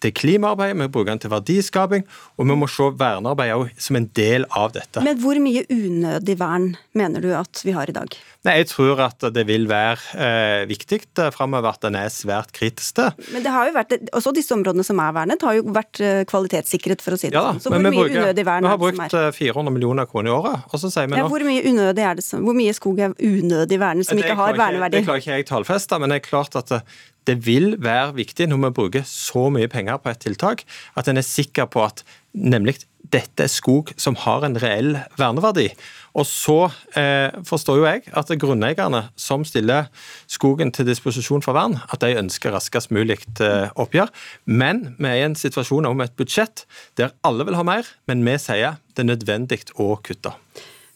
til 0.03 0.15
klimaarbeid, 0.15 0.75
vi 0.79 0.89
bruker 0.89 1.13
den 1.13 1.23
til 1.23 1.33
verdiskaping, 1.33 2.07
og 2.37 2.49
vi 2.49 2.57
må 2.57 2.69
se 2.71 2.89
vernearbeid 2.99 3.55
òg 3.55 3.69
som 3.81 3.99
en 3.99 4.09
del 4.17 4.47
av 4.57 4.73
dette. 4.75 5.03
Men 5.05 5.19
hvor 5.21 5.39
mye 5.43 5.65
unødig 5.69 6.39
vern 6.39 6.73
mener 6.97 7.23
du 7.23 7.31
at 7.37 7.61
vi 7.65 7.75
har 7.77 7.89
i 7.89 7.95
dag? 7.95 8.17
Nei, 8.47 8.55
Jeg 8.61 8.69
tror 8.71 9.01
at 9.03 9.23
det 9.35 9.43
vil 9.49 9.67
være 9.67 10.15
eh, 10.15 10.61
viktig 10.69 11.01
eh, 11.19 11.31
framover 11.35 11.73
at 11.73 11.83
en 11.89 11.97
er 11.99 12.11
svært 12.13 12.38
kritisk 12.51 12.95
til. 12.95 13.11
Men 13.33 13.43
det 13.43 13.51
har 13.51 13.67
jo 13.67 13.73
vært, 13.75 13.91
også 14.15 14.33
disse 14.33 14.51
områdene 14.55 14.83
som 14.83 14.99
er 14.99 15.11
vernet, 15.11 15.41
har 15.41 15.53
jo 15.59 15.63
vært 15.63 15.99
eh, 15.99 16.23
kvalitetssikret, 16.25 17.01
for 17.01 17.11
å 17.13 17.19
si 17.19 17.27
det 17.29 17.33
Ja, 17.35 17.51
sånn. 17.53 17.59
Så 17.59 17.69
hvor 17.69 17.77
vi 17.83 17.89
mye 17.89 17.99
bruker- 18.07 18.21
unødig 18.23 18.45
vern 18.45 18.63
er 18.65 18.69
det 18.69 18.71
som 18.71 18.79
brukt 18.79 18.99
har 19.11 19.31
brukt 19.31 19.37
400 19.37 19.71
millioner 19.75 20.05
kroner 20.05 20.29
i 20.31 20.33
året, 20.33 20.63
og 20.73 20.79
så 20.79 20.91
sier 20.91 21.07
vi 21.07 21.17
Ja, 21.17 21.27
hvor 21.27 21.39
mye 21.43 21.63
unødig 21.63 21.99
er 22.11 22.15
det 22.15 22.23
som, 22.23 22.43
hvor 22.45 22.53
mye 22.55 22.73
skog 22.73 22.99
er 22.99 23.09
unødig 23.19 23.79
vernet 23.79 24.05
som 24.05 24.17
ikke 24.17 24.35
har 24.35 24.53
ikke- 24.53 24.63
verneverdi? 24.63 24.91
Det 24.91 25.05
klarer 25.05 25.19
ikke 25.23 25.37
jeg 25.37 25.45
tallfeste, 25.47 25.99
men 25.99 26.09
det 26.09 26.15
er 26.23 26.27
klart 26.29 26.55
at 26.55 26.67
det, 26.67 26.81
det 27.25 27.37
vil 27.45 27.75
være 27.77 28.13
viktig 28.15 28.47
når 28.49 28.57
vi 28.63 28.69
bruker 28.81 29.01
så 29.05 29.49
mye 29.51 29.67
penger 29.69 29.97
på 29.99 30.09
et 30.09 30.19
tiltak, 30.19 30.63
at 30.97 31.07
en 31.07 31.17
er 31.17 31.21
sikker 31.21 31.67
på 31.67 31.83
at 31.85 32.03
nemlig 32.33 32.83
dette 33.13 33.45
er 33.45 33.51
skog 33.51 33.93
som 33.99 34.17
har 34.23 34.45
en 34.45 34.57
reell 34.61 34.95
verneverdi. 35.19 35.69
Og 36.17 36.25
så 36.27 36.57
eh, 36.97 37.29
forstår 37.45 37.79
jo 37.79 37.85
jeg 37.87 38.03
at 38.17 38.33
grunneierne 38.41 39.03
som 39.19 39.45
stiller 39.47 39.89
skogen 40.29 40.73
til 40.75 40.87
disposisjon 40.89 41.43
for 41.45 41.57
vern, 41.57 41.77
at 41.89 42.01
de 42.03 42.17
ønsker 42.19 42.53
raskest 42.55 42.93
mulig 42.95 43.19
eh, 43.43 43.69
oppgjør. 43.79 44.11
Men 44.45 44.95
vi 44.97 45.11
er 45.11 45.21
i 45.21 45.27
en 45.27 45.37
situasjon 45.37 45.89
om 45.89 46.05
et 46.05 46.15
budsjett 46.19 46.65
der 46.99 47.13
alle 47.25 47.47
vil 47.47 47.59
ha 47.59 47.65
mer, 47.67 47.87
men 48.09 48.25
vi 48.25 48.37
sier 48.41 48.79
det 48.93 49.05
er 49.05 49.13
nødvendig 49.13 49.63
å 49.79 49.95
kutte. 50.03 50.35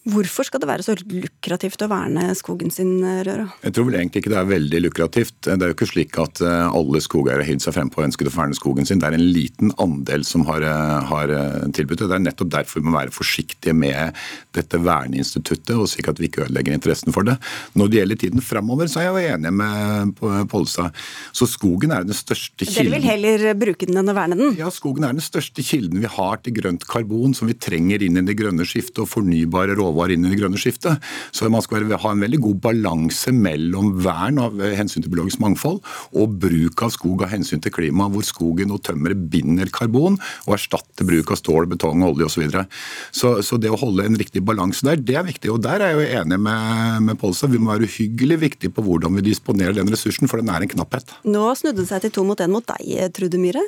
Hvorfor 0.04 0.44
skal 0.44 0.60
det 0.60 0.68
være 0.68 0.84
så 0.84 0.94
lukrativt 1.00 1.80
å 1.86 1.88
verne 1.88 2.26
skogen 2.36 2.68
sin, 2.76 2.98
Røra? 3.24 3.46
Jeg 3.64 3.72
tror 3.72 3.86
vel 3.88 3.96
egentlig 4.02 4.20
ikke 4.20 4.34
det 4.34 4.40
er 4.42 4.50
veldig 4.50 4.80
lukrativt. 4.84 5.38
Det 5.46 5.54
er 5.56 5.72
jo 5.72 5.76
ikke 5.78 5.88
slik 5.88 6.18
at 6.20 6.42
eh, 6.44 6.76
alle 6.76 7.00
skogeiere 7.00 7.46
hiver 7.48 7.64
seg 7.64 7.78
frempå 7.78 8.02
og 8.02 8.10
ønsker 8.10 8.28
å 8.28 8.34
verne 8.34 8.58
skogen 8.58 8.90
sin. 8.90 9.00
Det 9.00 9.08
er 9.08 9.16
en 9.16 9.24
liten 9.24 9.72
andel 9.80 10.26
som 10.28 10.44
har, 10.50 10.66
eh, 10.68 11.08
har 11.08 11.32
eh, 11.32 11.70
tilbudt 11.78 12.04
det. 12.04 12.10
Det 12.12 12.18
er 12.18 12.26
nettopp 12.26 12.52
derfor 12.52 12.84
vi 12.84 12.90
må 12.90 12.98
være 12.98 13.14
forsiktige 13.16 13.72
med 13.80 14.20
dette 14.58 14.82
verneinstituttet, 14.84 15.72
og 15.78 15.88
slik 15.88 16.12
at 16.12 16.20
vi 16.20 16.28
ikke 16.28 16.44
ødelegger 16.50 16.76
interessen 16.76 17.16
for 17.16 17.24
det. 17.30 17.38
Når 17.80 17.94
det 17.94 18.02
gjelder 18.02 18.22
tiden 18.26 18.44
framover, 18.44 18.92
så 18.92 19.00
er 19.00 19.08
jeg 19.08 19.16
jo 19.16 19.38
enig 19.38 19.56
med 19.62 20.14
Pollestad. 20.52 21.00
Så 21.32 21.48
skogen 21.48 21.96
er 21.96 22.04
den 22.04 22.18
største 22.18 22.68
kilden 22.68 22.92
Dere 22.92 22.98
vil 22.98 23.08
heller 23.08 23.48
bruke 23.56 23.88
den 23.88 24.04
enn 24.04 24.12
å 24.12 24.20
verne 24.20 24.42
den? 24.42 24.60
Ja, 24.60 24.68
skogen 24.68 25.08
er 25.08 25.16
den 25.16 25.24
største 25.24 25.64
kilden 25.64 26.04
vi 26.04 26.12
har 26.12 26.44
til 26.44 26.60
grønt 26.60 26.84
karbon, 26.92 27.32
som 27.40 27.48
vi 27.48 27.56
trenger 27.56 28.04
inn 28.04 28.20
i 28.20 28.28
det 28.28 28.36
grønne 28.44 28.68
skiftet, 28.68 29.06
og 29.06 29.12
fornybare 29.16 29.80
råvarer 29.80 29.93
inn 30.14 30.26
i 30.26 30.32
det 30.32 30.40
grønne 30.42 30.60
skiftet. 30.60 31.02
Så 31.32 31.50
man 31.52 31.64
skal 31.66 31.86
ha 31.92 32.12
en 32.12 32.24
veldig 32.24 32.40
god 32.44 32.62
balanse 32.64 33.34
mellom 33.36 33.94
vern 34.04 34.42
av 34.42 34.60
eh, 34.62 34.76
hensyn 34.80 35.04
til 35.04 35.14
biologisk 35.14 35.42
mangfold 35.44 35.82
og 36.20 36.38
bruk 36.44 36.86
av 36.86 36.94
skog 36.96 37.26
av 37.26 37.34
hensyn 37.34 37.62
til 37.64 37.74
klima, 37.74 38.10
hvor 38.12 38.26
skogen 38.28 38.74
og 38.74 38.84
tømmeret 38.88 39.28
binder 39.34 39.72
karbon 39.74 40.18
og 40.48 40.56
erstatter 40.58 41.08
bruk 41.08 41.34
av 41.34 41.42
stål, 41.42 41.70
betong, 41.76 42.06
olje 42.08 42.30
osv. 42.30 42.34
Så, 42.34 42.42
videre. 42.42 42.66
så 43.14 43.36
Så 43.46 43.60
det 43.62 43.72
å 43.72 43.80
holde 43.80 44.08
en 44.08 44.18
riktig 44.20 44.44
balanse 44.46 44.86
der, 44.88 44.98
det 44.98 45.20
er 45.20 45.28
viktig. 45.28 45.52
Og 45.54 45.62
der 45.64 45.84
er 45.84 45.94
jeg 45.94 46.00
jo 46.00 46.22
enig 46.24 46.40
med, 46.48 47.04
med 47.10 47.20
Pollestad. 47.22 47.54
Vi 47.54 47.62
må 47.62 47.74
være 47.74 47.88
uhyggelig 47.90 48.40
viktige 48.48 48.74
på 48.74 48.86
hvordan 48.86 49.16
vi 49.20 49.28
disponerer 49.30 49.78
den 49.78 49.92
ressursen, 49.94 50.32
for 50.32 50.42
den 50.42 50.52
er 50.54 50.66
en 50.66 50.74
knapphet. 50.74 51.16
Nå 51.28 51.46
snudde 51.60 51.84
det 51.84 51.92
seg 51.92 52.08
til 52.08 52.18
to 52.18 52.28
mot 52.28 52.42
én 52.42 52.54
mot 52.54 52.66
deg, 52.74 53.14
Trude 53.14 53.42
Myhre. 53.42 53.64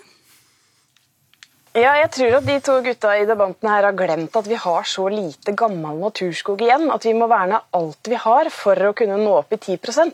Ja, 1.76 1.91
jeg 1.99 2.07
tror 2.15 2.38
at 2.38 2.45
de 2.47 2.53
to 2.63 2.73
gutta 2.86 3.09
i 3.19 3.26
debatten 3.28 3.67
her 3.67 3.84
har 3.84 3.95
glemt 3.99 4.36
at 4.39 4.45
vi 4.47 4.55
har 4.55 4.86
så 4.88 5.09
lite 5.11 5.51
gammel 5.59 5.97
naturskog 5.99 6.61
igjen 6.63 6.88
at 6.93 7.03
vi 7.03 7.11
må 7.17 7.28
verne 7.28 7.59
alt 7.76 8.07
vi 8.07 8.15
har 8.15 8.47
for 8.47 8.80
å 8.80 8.93
kunne 8.95 9.17
nå 9.19 9.34
opp 9.41 9.51
i 9.51 9.59
10 9.59 10.13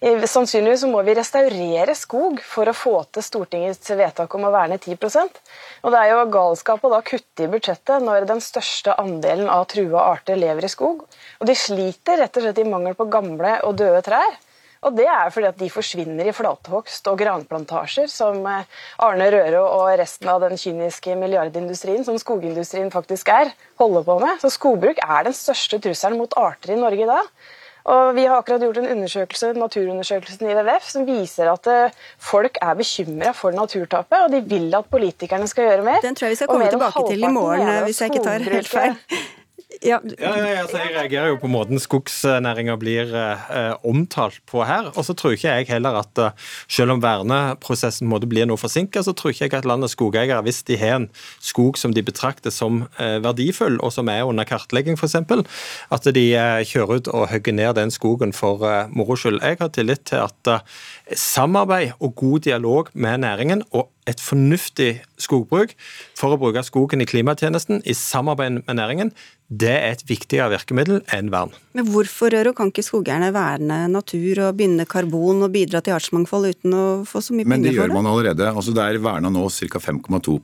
Eh, 0.00 0.24
Sannsynligvis 0.28 0.82
må 0.90 1.00
vi 1.06 1.14
restaurere 1.16 1.94
skog 1.96 2.42
for 2.44 2.68
å 2.68 2.74
få 2.76 2.96
til 3.16 3.24
Stortingets 3.24 3.94
vedtak 3.96 4.34
om 4.36 4.44
å 4.44 4.50
verne 4.52 4.76
10 4.76 4.98
Og 5.00 5.92
Det 5.92 6.00
er 6.00 6.10
jo 6.10 6.26
galskap 6.34 6.84
å 6.84 6.90
da 6.92 7.00
kutte 7.00 7.46
i 7.46 7.48
budsjettet 7.48 8.04
når 8.04 8.26
den 8.28 8.42
største 8.44 8.92
andelen 9.00 9.48
av 9.48 9.64
trua 9.72 10.10
arter 10.12 10.36
lever 10.36 10.64
i 10.64 10.68
skog. 10.68 11.06
Og 11.40 11.46
de 11.46 11.54
sliter 11.54 12.18
rett 12.18 12.36
og 12.36 12.42
slett 12.42 12.58
i 12.58 12.68
mangel 12.68 12.94
på 12.94 13.08
gamle 13.08 13.60
og 13.64 13.78
døde 13.80 14.02
trær. 14.02 14.36
Og 14.86 14.94
det 14.94 15.08
er 15.10 15.32
fordi 15.34 15.48
at 15.50 15.58
de 15.58 15.68
forsvinner 15.72 16.28
i 16.30 16.34
flathogst 16.34 17.08
og 17.10 17.18
granplantasjer, 17.18 18.06
som 18.10 18.38
eh, 18.46 18.66
Arne 19.02 19.28
Røre 19.34 19.62
og 19.64 19.90
resten 19.98 20.30
av 20.30 20.44
den 20.44 20.54
kyniske 20.60 21.16
milliardindustrien, 21.18 22.04
som 22.06 22.18
skogindustrien 22.22 22.92
faktisk 22.94 23.32
er, 23.34 23.50
holder 23.82 24.06
på 24.06 24.18
med. 24.22 24.40
Så 24.42 24.52
skogbruk 24.54 25.02
er 25.02 25.26
den 25.26 25.36
største 25.36 25.80
trusselen 25.82 26.20
mot 26.20 26.36
arter 26.38 26.76
i 26.76 26.80
Norge 26.80 27.02
i 27.02 27.10
dag. 27.10 27.30
Og 27.86 28.16
Vi 28.16 28.24
har 28.26 28.34
akkurat 28.34 28.62
gjort 28.62 28.80
en 28.80 28.88
undersøkelse, 28.96 29.52
naturundersøkelsen 29.54 30.48
i 30.48 30.54
WWF 30.58 30.88
som 30.90 31.06
viser 31.06 31.50
at 31.52 31.70
eh, 31.70 31.98
folk 32.18 32.58
er 32.62 32.78
bekymra 32.78 33.30
for 33.34 33.54
naturtapet, 33.54 34.22
og 34.26 34.34
de 34.34 34.42
vil 34.42 34.74
at 34.74 34.90
politikerne 34.90 35.46
skal 35.50 35.70
gjøre 35.70 35.86
mer. 35.86 36.02
Den 36.02 36.18
tror 36.18 36.26
jeg 36.26 36.34
vi 36.34 36.40
skal 36.42 36.50
komme 36.50 36.70
tilbake 36.70 37.08
til 37.10 37.26
i 37.26 37.32
morgen, 37.32 37.74
hvis 37.86 38.02
jeg 38.02 38.14
ikke 38.14 38.24
tar 38.26 38.46
helt 38.50 38.70
feil. 38.70 38.96
Ja, 39.82 39.98
Ja, 40.20 40.32
ja, 40.38 40.62
altså, 40.62 40.78
jeg 40.80 40.94
reagerer 40.94 41.32
jo 41.32 41.38
på 41.40 41.50
måten 41.50 41.80
skogsnæringa 41.80 42.76
blir 42.80 43.10
eh, 43.12 43.74
omtalt 43.84 44.38
på 44.48 44.62
her. 44.64 44.90
Og 44.94 45.04
så 45.04 45.14
tror 45.16 45.34
ikke 45.36 45.52
jeg 45.52 45.68
heller 45.68 45.98
at 46.00 46.20
eh, 46.22 46.46
selv 46.68 46.94
om 46.94 47.02
verneprosessen 47.02 48.08
måtte 48.08 48.28
bli 48.30 48.44
noe 48.48 48.60
forsinka, 48.60 49.02
så 49.04 49.12
tror 49.16 49.34
ikke 49.34 49.48
jeg 49.48 49.56
at 49.58 49.68
landets 49.68 49.96
skogeiere, 49.96 50.40
hvis 50.46 50.62
de 50.68 50.78
har 50.80 51.00
en 51.00 51.08
skog 51.44 51.78
som 51.80 51.94
de 51.96 52.04
betrakter 52.06 52.54
som 52.54 52.84
eh, 53.00 53.18
verdifull, 53.24 53.80
og 53.84 53.92
som 53.92 54.08
er 54.12 54.24
under 54.24 54.48
kartlegging 54.48 54.96
f.eks., 54.96 55.18
at 55.92 56.08
de 56.16 56.26
eh, 56.36 56.62
kjører 56.66 57.02
ut 57.02 57.12
og 57.12 57.28
hogger 57.32 57.56
ned 57.56 57.74
den 57.80 57.92
skogen 57.94 58.32
for 58.36 58.64
eh, 58.68 58.86
moro 58.92 59.18
skyld. 59.18 59.42
Jeg 59.42 59.60
har 59.60 59.74
tillit 59.74 60.06
til 60.08 60.24
at 60.24 60.52
eh, 60.52 60.64
samarbeid 61.12 61.96
og 62.00 62.16
god 62.16 62.46
dialog 62.48 62.94
med 62.94 63.26
næringen 63.26 63.66
og 63.72 63.90
et 64.06 64.22
fornuftig 64.22 65.00
skogbruk 65.20 65.74
for 66.16 66.34
å 66.34 66.40
bruke 66.40 66.62
skogen 66.66 67.02
i 67.02 67.08
klimatjenesten 67.08 67.82
i 67.84 67.94
samarbeid 67.96 68.60
med 68.62 68.78
næringen, 68.78 69.10
det 69.46 69.70
er 69.70 69.92
et 69.94 70.02
viktigere 70.08 70.50
virkemiddel 70.50 71.04
enn 71.14 71.28
vern. 71.30 71.52
Men 71.76 71.86
hvorfor 71.92 72.32
Røro, 72.34 72.50
kan 72.56 72.72
ikke 72.72 72.82
skogeierne 72.82 73.28
verne 73.34 73.76
natur 73.92 74.40
og 74.48 74.56
binde 74.58 74.86
karbon 74.90 75.44
og 75.46 75.52
bidra 75.54 75.78
til 75.84 75.94
artsmangfold 75.94 76.48
uten 76.50 76.74
å 76.74 76.86
få 77.06 77.22
så 77.22 77.36
mye 77.36 77.46
Men 77.46 77.62
det 77.62 77.70
penger 77.70 77.84
gjør 77.84 77.94
man 77.94 78.10
allerede. 78.10 78.48
Altså 78.50 78.74
Det 78.74 78.82
er 78.82 78.98
verna 79.04 79.30
nå 79.30 79.44
ca. 79.46 79.82
5,2 79.86 80.34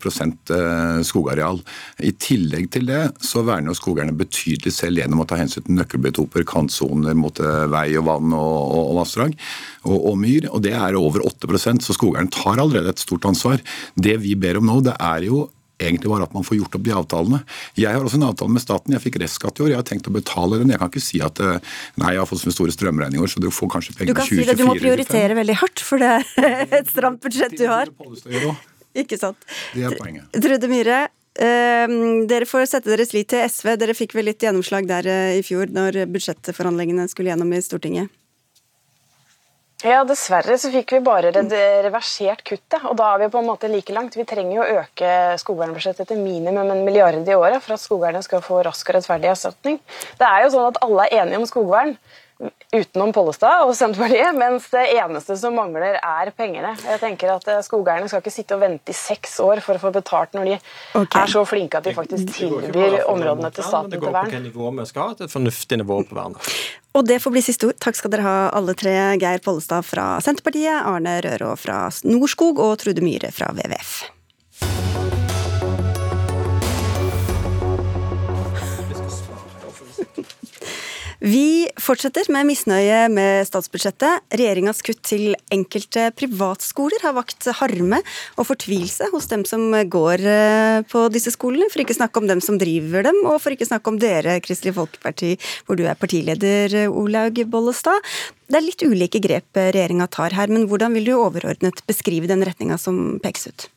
eh, 0.54 1.02
skogareal. 1.08 1.58
I 1.98 2.14
tillegg 2.14 2.70
til 2.76 2.86
det 2.92 3.02
så 3.26 3.42
verner 3.42 3.72
jo 3.72 3.78
skogeierne 3.80 4.14
betydelig 4.14 4.74
selv 4.76 5.02
gjennom 5.02 5.24
å 5.24 5.26
ta 5.26 5.40
hensyn 5.40 5.66
til 5.66 5.80
nøkkelbiotoper, 5.80 6.46
kantsoner 6.46 7.18
mot 7.18 7.42
eh, 7.42 7.64
vei 7.74 7.88
og 7.98 8.06
vann 8.06 8.38
og, 8.38 8.58
og, 8.62 8.84
og 8.92 9.00
vassdrag 9.02 9.34
og, 9.82 9.98
og 10.12 10.20
myr. 10.20 10.48
Og 10.52 10.62
det 10.64 10.74
er 10.76 10.98
over 10.98 11.24
8% 11.28 11.84
så 11.84 11.96
skogeierne 11.96 12.32
tar 12.32 12.62
allerede 12.62 12.94
et 12.94 13.02
stort 13.02 13.26
ansvar. 13.28 13.62
Det 13.94 14.18
vi 14.22 14.36
ber 14.38 14.60
om 14.60 14.68
nå, 14.68 14.80
det 14.86 14.96
er 14.98 15.28
jo 15.28 15.46
egentlig 15.82 16.10
bare 16.10 16.26
at 16.28 16.34
man 16.34 16.44
får 16.46 16.58
gjort 16.60 16.76
opp 16.78 16.84
de 16.86 16.94
avtalene. 16.94 17.40
Jeg 17.78 17.94
har 17.94 18.04
også 18.04 18.18
en 18.20 18.28
avtale 18.28 18.54
med 18.54 18.62
staten. 18.62 18.94
Jeg 18.94 19.04
fikk 19.04 19.18
restskatt 19.22 19.60
i 19.60 19.64
år. 19.66 19.72
Jeg 19.72 19.80
har 19.80 19.88
tenkt 19.88 20.10
å 20.10 20.14
betale 20.14 20.60
den. 20.62 20.72
Jeg 20.72 20.82
kan 20.82 20.92
ikke 20.92 21.04
si 21.04 21.22
at 21.24 21.40
eh, 21.42 21.72
nei, 22.00 22.12
jeg 22.16 22.22
har 22.22 22.28
fått 22.30 22.42
så 22.44 22.54
store 22.54 22.74
strømregninger, 22.74 23.32
så 23.32 23.42
du 23.42 23.48
får 23.52 23.72
kanskje 23.76 23.96
Du 24.02 24.14
kan 24.14 24.28
20, 24.28 24.28
si 24.28 24.46
det, 24.48 24.58
du 24.60 24.66
må 24.68 24.76
2024 24.76 24.76
eller 24.76 24.78
2025. 24.78 24.84
prioritere 24.84 25.40
veldig 25.40 25.58
hardt, 25.62 25.84
for 25.88 26.02
det 26.02 26.12
er 26.52 26.78
et 26.82 26.92
stramt 26.92 27.24
budsjett 27.24 27.58
du 27.58 27.66
har. 27.70 27.90
Ikke 29.02 29.18
sant. 29.18 29.50
Det 29.72 29.86
er 29.88 29.98
poenget. 29.98 30.28
Trude 30.36 30.70
Myhre, 30.70 31.02
eh, 31.40 31.98
dere 32.30 32.48
får 32.48 32.68
sette 32.76 32.92
deres 32.92 33.14
lit 33.16 33.30
til 33.32 33.44
SV. 33.48 33.74
Dere 33.80 33.96
fikk 33.98 34.16
vel 34.18 34.28
litt 34.30 34.44
gjennomslag 34.44 34.90
der 34.90 35.08
eh, 35.10 35.38
i 35.40 35.46
fjor, 35.46 35.72
når 35.72 36.04
budsjettforhandlingene 36.12 37.08
skulle 37.10 37.32
gjennom 37.32 37.56
i 37.56 37.62
Stortinget? 37.64 38.12
Ja, 39.82 40.04
dessverre 40.06 40.54
så 40.62 40.68
fikk 40.70 40.92
vi 40.94 40.98
bare 41.02 41.32
reversert 41.34 42.44
kuttet, 42.46 42.84
og 42.86 42.94
da 43.00 43.08
er 43.10 43.24
vi 43.24 43.32
på 43.32 43.40
en 43.40 43.48
måte 43.48 43.66
like 43.66 43.90
langt. 43.90 44.14
Vi 44.14 44.22
trenger 44.30 44.54
jo 44.54 44.62
å 44.62 44.76
øke 44.84 45.14
skogvernbudsjettet 45.42 46.06
til 46.06 46.20
minimum 46.22 46.70
en 46.70 46.84
milliard 46.86 47.26
i 47.26 47.34
året 47.34 47.58
for 47.64 47.74
at 47.74 47.82
skogvernet 47.82 48.22
skal 48.22 48.44
få 48.46 48.60
rask 48.62 48.92
og 48.92 48.94
rettferdig 48.94 49.32
erstatning. 49.32 49.80
Det 50.20 50.28
er 50.28 50.44
jo 50.44 50.52
sånn 50.54 50.68
at 50.68 50.78
alle 50.86 51.08
er 51.08 51.24
enige 51.24 51.40
om 51.40 51.48
skogvern, 51.50 51.96
utenom 52.72 53.12
Pollestad 53.12 53.66
og 53.66 53.74
Senterpartiet, 53.76 54.32
mens 54.34 54.64
det 54.72 54.84
eneste 54.97 55.36
som 55.38 55.55
mangler, 55.57 55.99
er 55.99 56.30
pengene. 56.36 56.72
Jeg 56.88 57.01
tenker 57.03 57.34
at 57.34 57.49
eh, 57.53 57.61
Skogeierne 57.64 58.09
skal 58.11 58.22
ikke 58.22 58.32
sitte 58.34 58.57
og 58.57 58.62
vente 58.64 58.95
i 58.95 58.97
seks 58.97 59.36
år 59.45 59.61
for 59.64 59.78
å 59.78 59.82
få 59.82 59.93
betalt 59.95 60.34
når 60.36 60.51
de 60.51 60.57
er 61.05 61.30
så 61.30 61.45
flinke 61.49 61.78
at 61.78 61.86
de 61.86 61.95
faktisk 61.97 62.32
tilbyr 62.38 63.03
områdene 63.12 63.53
til 63.55 63.66
staten 63.66 63.93
Det 63.93 64.01
går 64.01 64.09
på 64.11 64.16
vern. 64.16 64.30
hvilket 64.30 64.47
nivå 64.49 64.72
vi 64.78 64.86
skal 64.90 65.11
ha, 65.12 65.18
et 65.26 65.34
fornuftig 65.34 65.78
nivå 65.82 66.01
på 66.09 66.18
vernet. 66.18 66.53
Og 66.93 67.07
det 67.09 67.20
får 67.24 67.32
bli 67.32 67.45
siste 67.45 67.68
ord. 67.70 67.78
Takk 67.80 67.97
skal 67.97 68.12
dere 68.12 68.26
ha 68.26 68.38
alle 68.53 68.74
tre. 68.76 68.97
Geir 69.20 69.40
Pollestad 69.45 69.86
fra 69.88 70.09
Senterpartiet, 70.24 70.82
Arne 70.84 71.20
Rørå 71.24 71.55
fra 71.61 71.86
Norskog 72.05 72.61
og 72.61 72.74
Trude 72.82 73.05
Myhre 73.05 73.32
fra 73.32 73.53
WWF. 73.57 73.95
Vi 80.16 80.41
fortsetter 81.78 82.26
med 82.34 82.48
misnøye 82.48 83.04
med 83.12 83.46
statsbudsjettet. 83.46 84.24
Regjeringas 84.34 84.82
kutt 84.82 84.98
til 85.06 85.36
enkelte 85.54 86.08
privatskoler 86.18 87.04
har 87.04 87.14
vakt 87.14 87.46
harme 87.60 88.00
og 88.34 88.48
fortvilelse 88.48 89.06
hos 89.12 89.28
dem 89.30 89.44
som 89.46 89.70
går 89.70 90.24
eh, 90.26 90.82
på 90.90 91.04
disse 91.14 91.30
skolene, 91.30 91.68
for 91.70 91.84
ikke 91.84 91.94
snakke 91.94 92.18
om 92.18 92.26
dem 92.26 92.42
som 92.42 92.58
driver 92.58 93.06
dem, 93.06 93.20
og 93.22 93.38
for 93.42 93.54
ikke 93.54 93.68
snakke 93.70 93.92
om 93.92 94.00
dere, 94.02 94.40
Kristelig 94.42 94.74
Folkeparti, 94.74 95.36
hvor 95.66 95.78
du 95.78 95.84
er 95.86 95.94
partileder, 95.94 96.74
Olaug 96.90 97.38
Bollestad. 97.46 98.02
Det 98.50 98.58
er 98.58 98.66
litt 98.66 98.82
ulike 98.82 99.22
grep 99.22 99.62
regjeringa 99.62 100.10
tar 100.10 100.34
her, 100.34 100.50
men 100.50 100.66
hvordan 100.66 100.98
vil 100.98 101.06
du 101.06 101.14
overordnet 101.20 101.86
beskrive 101.86 102.26
den 102.30 102.42
retninga 102.42 102.80
som 102.82 103.20
pekes 103.22 103.46
ut? 103.46 103.70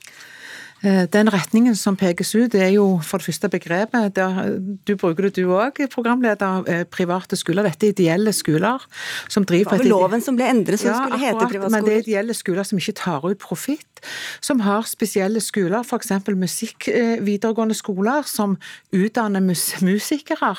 Eh, 0.85 1.05
den 1.09 1.29
retningen 1.33 1.75
som 1.77 1.95
pekes 1.97 2.35
ut, 2.35 2.51
det 2.53 2.61
er 2.61 2.73
jo 2.75 2.99
for 3.01 3.21
det 3.21 3.31
første 3.31 3.49
begrepet. 3.49 4.13
Der, 4.15 4.59
du 4.85 4.93
bruker 4.99 5.27
det 5.27 5.39
du 5.39 5.49
òg, 5.55 5.79
programleder. 5.93 6.67
Eh, 6.69 6.83
private 6.85 7.37
skoler. 7.39 7.65
Dette 7.65 7.87
er 7.87 7.95
ideelle 7.95 8.33
skoler. 8.33 8.83
som 9.29 9.45
driver 9.45 9.71
Det 9.71 9.79
var 9.79 9.83
vel 9.83 9.89
loven 9.89 10.21
som 10.21 10.35
ble 10.37 10.45
endret, 10.49 10.79
som 10.79 10.91
ja, 10.91 10.99
skulle 11.01 11.19
hete 11.19 11.35
akkurat, 11.35 11.51
privatskoler? 11.51 11.81
Men 11.81 11.85
det 11.87 11.93
er 11.95 12.03
ideelle 12.03 12.33
skoler 12.37 12.63
som 12.63 12.77
ikke 12.77 12.93
tar 13.01 13.25
ut 13.25 13.39
profitt. 13.41 14.01
Som 14.41 14.61
har 14.61 14.85
spesielle 14.85 15.41
skoler, 15.41 15.81
f.eks. 15.81 16.11
musikk 16.37 16.89
eh, 16.91 17.17
videregående 17.25 17.73
skoler, 17.73 18.21
som 18.29 18.57
utdanner 18.93 19.41
mus 19.41 19.81
musikere. 19.81 20.53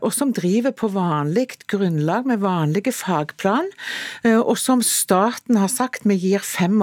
Og 0.00 0.12
som 0.14 0.30
driver 0.32 0.70
på 0.70 0.88
vanlig 0.94 1.48
grunnlag, 1.66 2.26
med 2.26 2.38
vanlige 2.38 2.92
fagplan. 2.94 3.66
Og 4.24 4.56
som 4.58 4.82
staten 4.82 5.58
har 5.58 5.68
sagt 5.68 6.06
vi 6.06 6.14
gir 6.14 6.44
85 6.44 6.78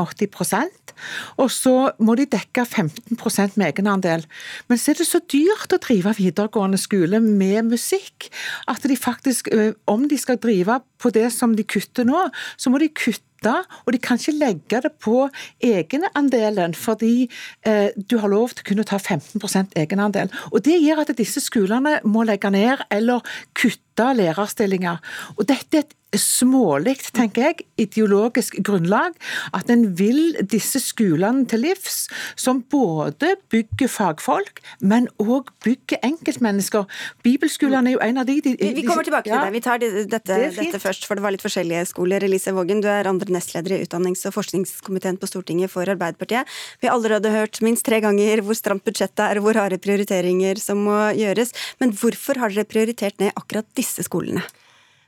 og 1.38 1.52
så 1.54 1.76
må 2.00 2.18
de 2.20 2.28
dekke 2.30 2.66
15 2.66 3.18
med 3.58 3.68
egenandel. 3.70 4.26
Men 4.68 4.82
så 4.82 4.92
er 4.92 5.02
det 5.02 5.08
så 5.10 5.22
dyrt 5.32 5.74
å 5.74 5.82
drive 5.84 6.16
videregående 6.18 6.80
skole 6.82 7.22
med 7.24 7.72
musikk 7.72 8.30
at 8.68 8.84
de 8.84 8.98
faktisk, 8.98 9.50
om 9.88 10.08
de 10.08 10.18
skal 10.18 10.40
drive 10.42 10.82
på 10.98 11.12
det 11.14 11.30
som 11.34 11.56
de 11.56 11.66
kutter 11.68 12.08
nå, 12.08 12.28
så 12.58 12.72
må 12.74 12.82
de 12.82 12.90
kutte 12.90 13.28
og 13.46 13.94
de 13.94 14.00
kan 14.02 14.18
ikke 14.18 14.34
legge 14.34 14.80
det 14.82 14.92
på 15.04 15.28
egenandelen, 15.64 16.74
fordi 16.74 17.30
eh, 17.66 17.90
du 17.96 18.18
har 18.18 18.32
lov 18.34 18.56
til 18.56 18.64
å 18.64 18.68
kunne 18.72 18.86
ta 18.88 18.98
15% 18.98 19.78
egenandel. 19.78 20.32
Og 20.52 20.64
Det 20.66 20.80
gjør 20.82 21.04
at 21.04 21.14
disse 21.18 21.44
skolene 21.44 22.00
må 22.04 22.26
legge 22.26 22.50
ned 22.50 22.82
eller 22.90 23.22
kutte 23.54 23.87
lærerstillinger. 24.04 24.98
Og 25.38 25.48
Dette 25.48 25.78
er 25.78 25.86
et 25.86 25.96
smålig, 26.16 26.96
tenker 27.16 27.50
jeg, 27.50 27.66
ideologisk 27.84 28.56
grunnlag. 28.66 29.16
At 29.56 29.70
en 29.74 29.84
vil 30.00 30.38
disse 30.48 30.80
skolene 30.82 31.46
til 31.50 31.66
livs, 31.66 32.08
som 32.40 32.62
både 32.72 33.34
bygger 33.52 33.92
fagfolk, 33.92 34.62
men 34.80 35.10
òg 35.20 35.52
bygger 35.66 36.00
enkeltmennesker. 36.08 36.88
Bibelskolene 37.28 37.92
er 37.92 37.98
jo 37.98 38.04
en 38.06 38.22
av 38.24 38.30
de, 38.30 38.38
de, 38.46 38.56
de 38.60 38.72
Vi 38.78 38.86
kommer 38.88 39.08
tilbake 39.08 39.30
til 39.30 39.36
det. 39.36 39.54
Vi 39.58 39.64
tar 39.66 39.82
dette, 39.84 40.22
det 40.24 40.54
dette, 40.56 40.82
først, 40.82 41.08
for 41.08 41.20
det 41.20 41.26
var 41.26 41.36
litt 41.36 41.44
forskjellige 41.44 41.90
skoler. 41.92 42.24
Elise 42.24 42.56
Vågen, 42.56 42.82
du 42.84 42.90
er 42.92 43.10
andre 43.10 43.34
nestleder 43.34 43.76
i 43.76 43.82
utdannings- 43.84 44.26
og 44.30 44.36
forskningskomiteen 44.38 45.20
på 45.20 45.30
Stortinget 45.30 45.74
for 45.74 45.88
Arbeiderpartiet. 45.88 46.48
Vi 46.82 46.88
har 46.90 46.96
allerede 46.96 47.34
hørt 47.36 47.62
minst 47.66 47.86
tre 47.88 48.00
ganger 48.04 48.42
hvor 48.46 48.58
stramt 48.58 48.86
budsjettet 48.88 49.26
er, 49.28 49.42
og 49.42 49.50
hvor 49.50 49.60
harde 49.60 49.80
prioriteringer 49.84 50.62
som 50.62 50.82
må 50.88 50.98
gjøres. 51.20 51.54
Men 51.84 51.94
hvorfor 51.98 52.40
har 52.42 52.54
dere 52.54 52.68
prioritert 52.70 53.20
ned 53.22 53.36
akkurat 53.36 53.68
disse 53.78 53.87
skolene? 54.04 54.44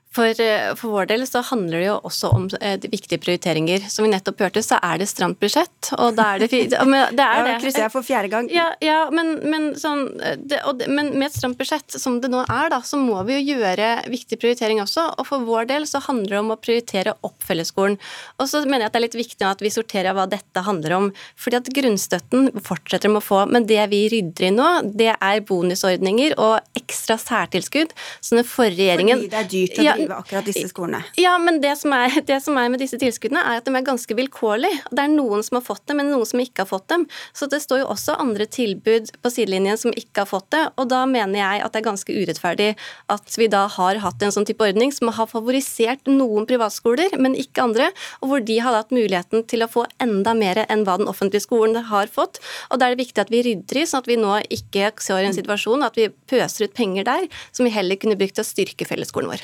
For, 0.09 0.25
eh, 0.41 0.71
for, 0.73 0.89
vår 0.89 1.05
del 1.11 1.23
så 1.29 1.43
handler 1.45 1.77
det 1.77 1.85
jo 1.85 1.95
også 2.09 2.31
om 2.33 2.45
eh, 2.65 2.79
viktige 2.89 3.21
prioriteringer. 3.21 3.83
Som 3.93 4.07
vi 4.07 4.09
nettopp 4.09 4.39
hørte, 4.41 4.63
så 4.65 4.79
er 4.81 4.97
det 4.97 5.05
stramt 5.11 5.37
budsjett, 5.41 5.91
og 6.01 6.15
da 6.17 6.31
er 6.33 6.41
det 6.41 6.47
men 6.89 7.13
det 7.13 7.25
er 7.25 7.43
det. 7.45 7.53
krysser 7.61 7.85
jeg 7.85 7.93
for 7.93 8.05
fjerde 8.05 8.31
gang. 8.31 8.49
Ja, 8.49 8.71
ja 8.81 9.03
men, 9.13 9.35
men, 9.45 9.67
sånn, 9.77 10.07
det, 10.41 10.63
og, 10.65 10.81
men, 10.89 11.11
med 11.13 11.27
et 11.27 11.37
stramt 11.37 11.59
budsjett 11.59 11.93
som 12.01 12.17
det 12.23 12.31
nå 12.33 12.41
er, 12.41 12.71
da, 12.73 12.79
så 12.81 12.97
må 12.97 13.21
vi 13.27 13.37
jo 13.37 13.59
gjøre 13.59 13.91
viktig 14.09 14.39
prioritering 14.41 14.81
også. 14.81 15.05
Og 15.21 15.29
for 15.29 15.45
vår 15.45 15.69
del 15.69 15.85
så 15.89 16.01
handler 16.07 16.39
det 16.39 16.41
om 16.41 16.55
å 16.55 16.57
prioritere 16.57 17.13
opp 17.21 17.45
fellesskolen. 17.45 17.99
Og 18.41 18.49
så 18.49 18.63
mener 18.65 18.87
jeg 18.87 18.89
at 18.89 18.97
det 18.97 19.01
er 19.03 19.05
litt 19.05 19.19
viktig 19.19 19.45
at 19.45 19.61
vi 19.61 19.73
sorterer 19.73 20.17
hva 20.17 20.25
dette 20.31 20.65
handler 20.65 20.97
om. 20.97 21.11
Fordi 21.37 21.61
at 21.61 21.69
grunnstøtten 21.77 22.49
fortsetter 22.65 23.13
med 23.13 23.21
å 23.21 23.27
få, 23.27 23.43
men 23.53 23.69
det 23.69 23.85
vi 23.93 24.01
rydder 24.15 24.49
i 24.49 24.51
nå, 24.57 24.73
det 24.89 25.13
er 25.13 25.45
bonusordninger 25.45 26.39
og 26.41 26.81
ekstra 26.81 27.19
særtilskudd. 27.21 27.93
Så 28.25 28.41
den 28.41 28.47
forrige 28.47 28.79
regjeringen 28.79 29.21
Fordi 29.21 29.33
det 29.35 29.41
er 29.43 29.49
dyrt 29.53 29.79
å 29.79 29.98
ja, 29.99 30.05
drive 30.07 30.19
akkurat 30.23 30.47
disse 30.49 30.69
skolene. 30.71 31.03
Ja, 31.19 31.35
men 31.41 31.59
det 31.63 31.75
som, 31.81 31.93
er, 31.95 32.13
det 32.31 32.39
som, 32.45 32.57
er, 32.59 32.71
med 32.71 32.81
disse 32.83 32.99
tilskuddene, 33.01 33.43
er 33.43 33.61
at 33.61 33.67
de 33.67 33.75
er 33.75 33.85
ganske 33.85 34.17
vilkårlige. 34.17 34.81
Det 34.91 35.05
er 35.05 35.11
noen 35.13 35.43
som 35.45 35.59
har 35.59 35.65
fått 35.65 35.85
dem, 35.89 35.99
men 36.01 36.11
noen 36.13 36.27
som 36.29 36.41
ikke 36.41 36.63
har 36.65 36.69
fått 36.71 36.87
dem. 36.91 37.05
Så 37.35 37.49
det 37.51 37.61
står 37.63 37.83
jo 37.83 37.89
også 37.93 38.17
andre 38.19 38.47
tilbud 38.49 39.11
på 39.21 39.33
sidelinjen 39.33 39.79
som 39.79 39.95
ikke 39.95 40.23
har 40.23 40.29
fått 40.29 40.49
det. 40.55 40.63
Og 40.79 40.89
da 40.91 41.03
mener 41.09 41.41
jeg 41.41 41.63
at 41.65 41.75
det 41.75 41.81
er 41.81 41.89
ganske 41.89 42.15
urettferdig 42.15 42.69
at 43.13 43.37
vi 43.39 43.49
da 43.51 43.65
har 43.71 44.01
hatt 44.03 44.23
en 44.25 44.33
sånn 44.33 44.47
type 44.47 44.65
ordning 44.65 44.93
som 44.95 45.11
har 45.15 45.29
favorisert 45.29 46.09
noen 46.09 46.47
privatskoler, 46.49 47.17
men 47.21 47.37
ikke 47.37 47.65
andre, 47.65 47.89
og 48.23 48.31
hvor 48.31 48.43
de 48.45 48.59
har 48.63 48.75
hatt 48.75 48.93
muligheten 48.95 49.45
til 49.49 49.65
å 49.65 49.69
få 49.71 49.85
enda 50.01 50.35
mer 50.37 50.63
enn 50.67 50.85
hva 50.87 50.97
den 51.01 51.09
offentlige 51.11 51.45
skolen 51.45 51.77
har 51.89 52.09
fått. 52.11 52.39
Og 52.69 52.79
da 52.79 52.87
er 52.87 52.95
det 52.95 53.05
viktig 53.05 53.23
at 53.23 53.33
vi 53.33 53.43
rydder 53.45 53.81
i, 53.81 53.85
sånn 53.89 54.03
at 54.03 54.09
vi 54.09 54.19
nå 54.19 54.35
ikke 54.59 54.91
ser 55.03 55.25
en 55.25 55.35
situasjon 55.35 55.85
at 55.85 55.97
vi 55.99 56.09
pøser 56.29 56.67
ut 56.67 56.75
penger 56.75 57.07
der, 57.07 57.27
som 57.51 57.67
vi 57.67 57.73
heller 57.73 57.99
kunne 57.99 58.17
brukt 58.19 58.37
til 58.37 58.45
å 58.45 58.49
styrke 58.49 58.87
fellesskolen 58.87 59.31
vår. 59.31 59.43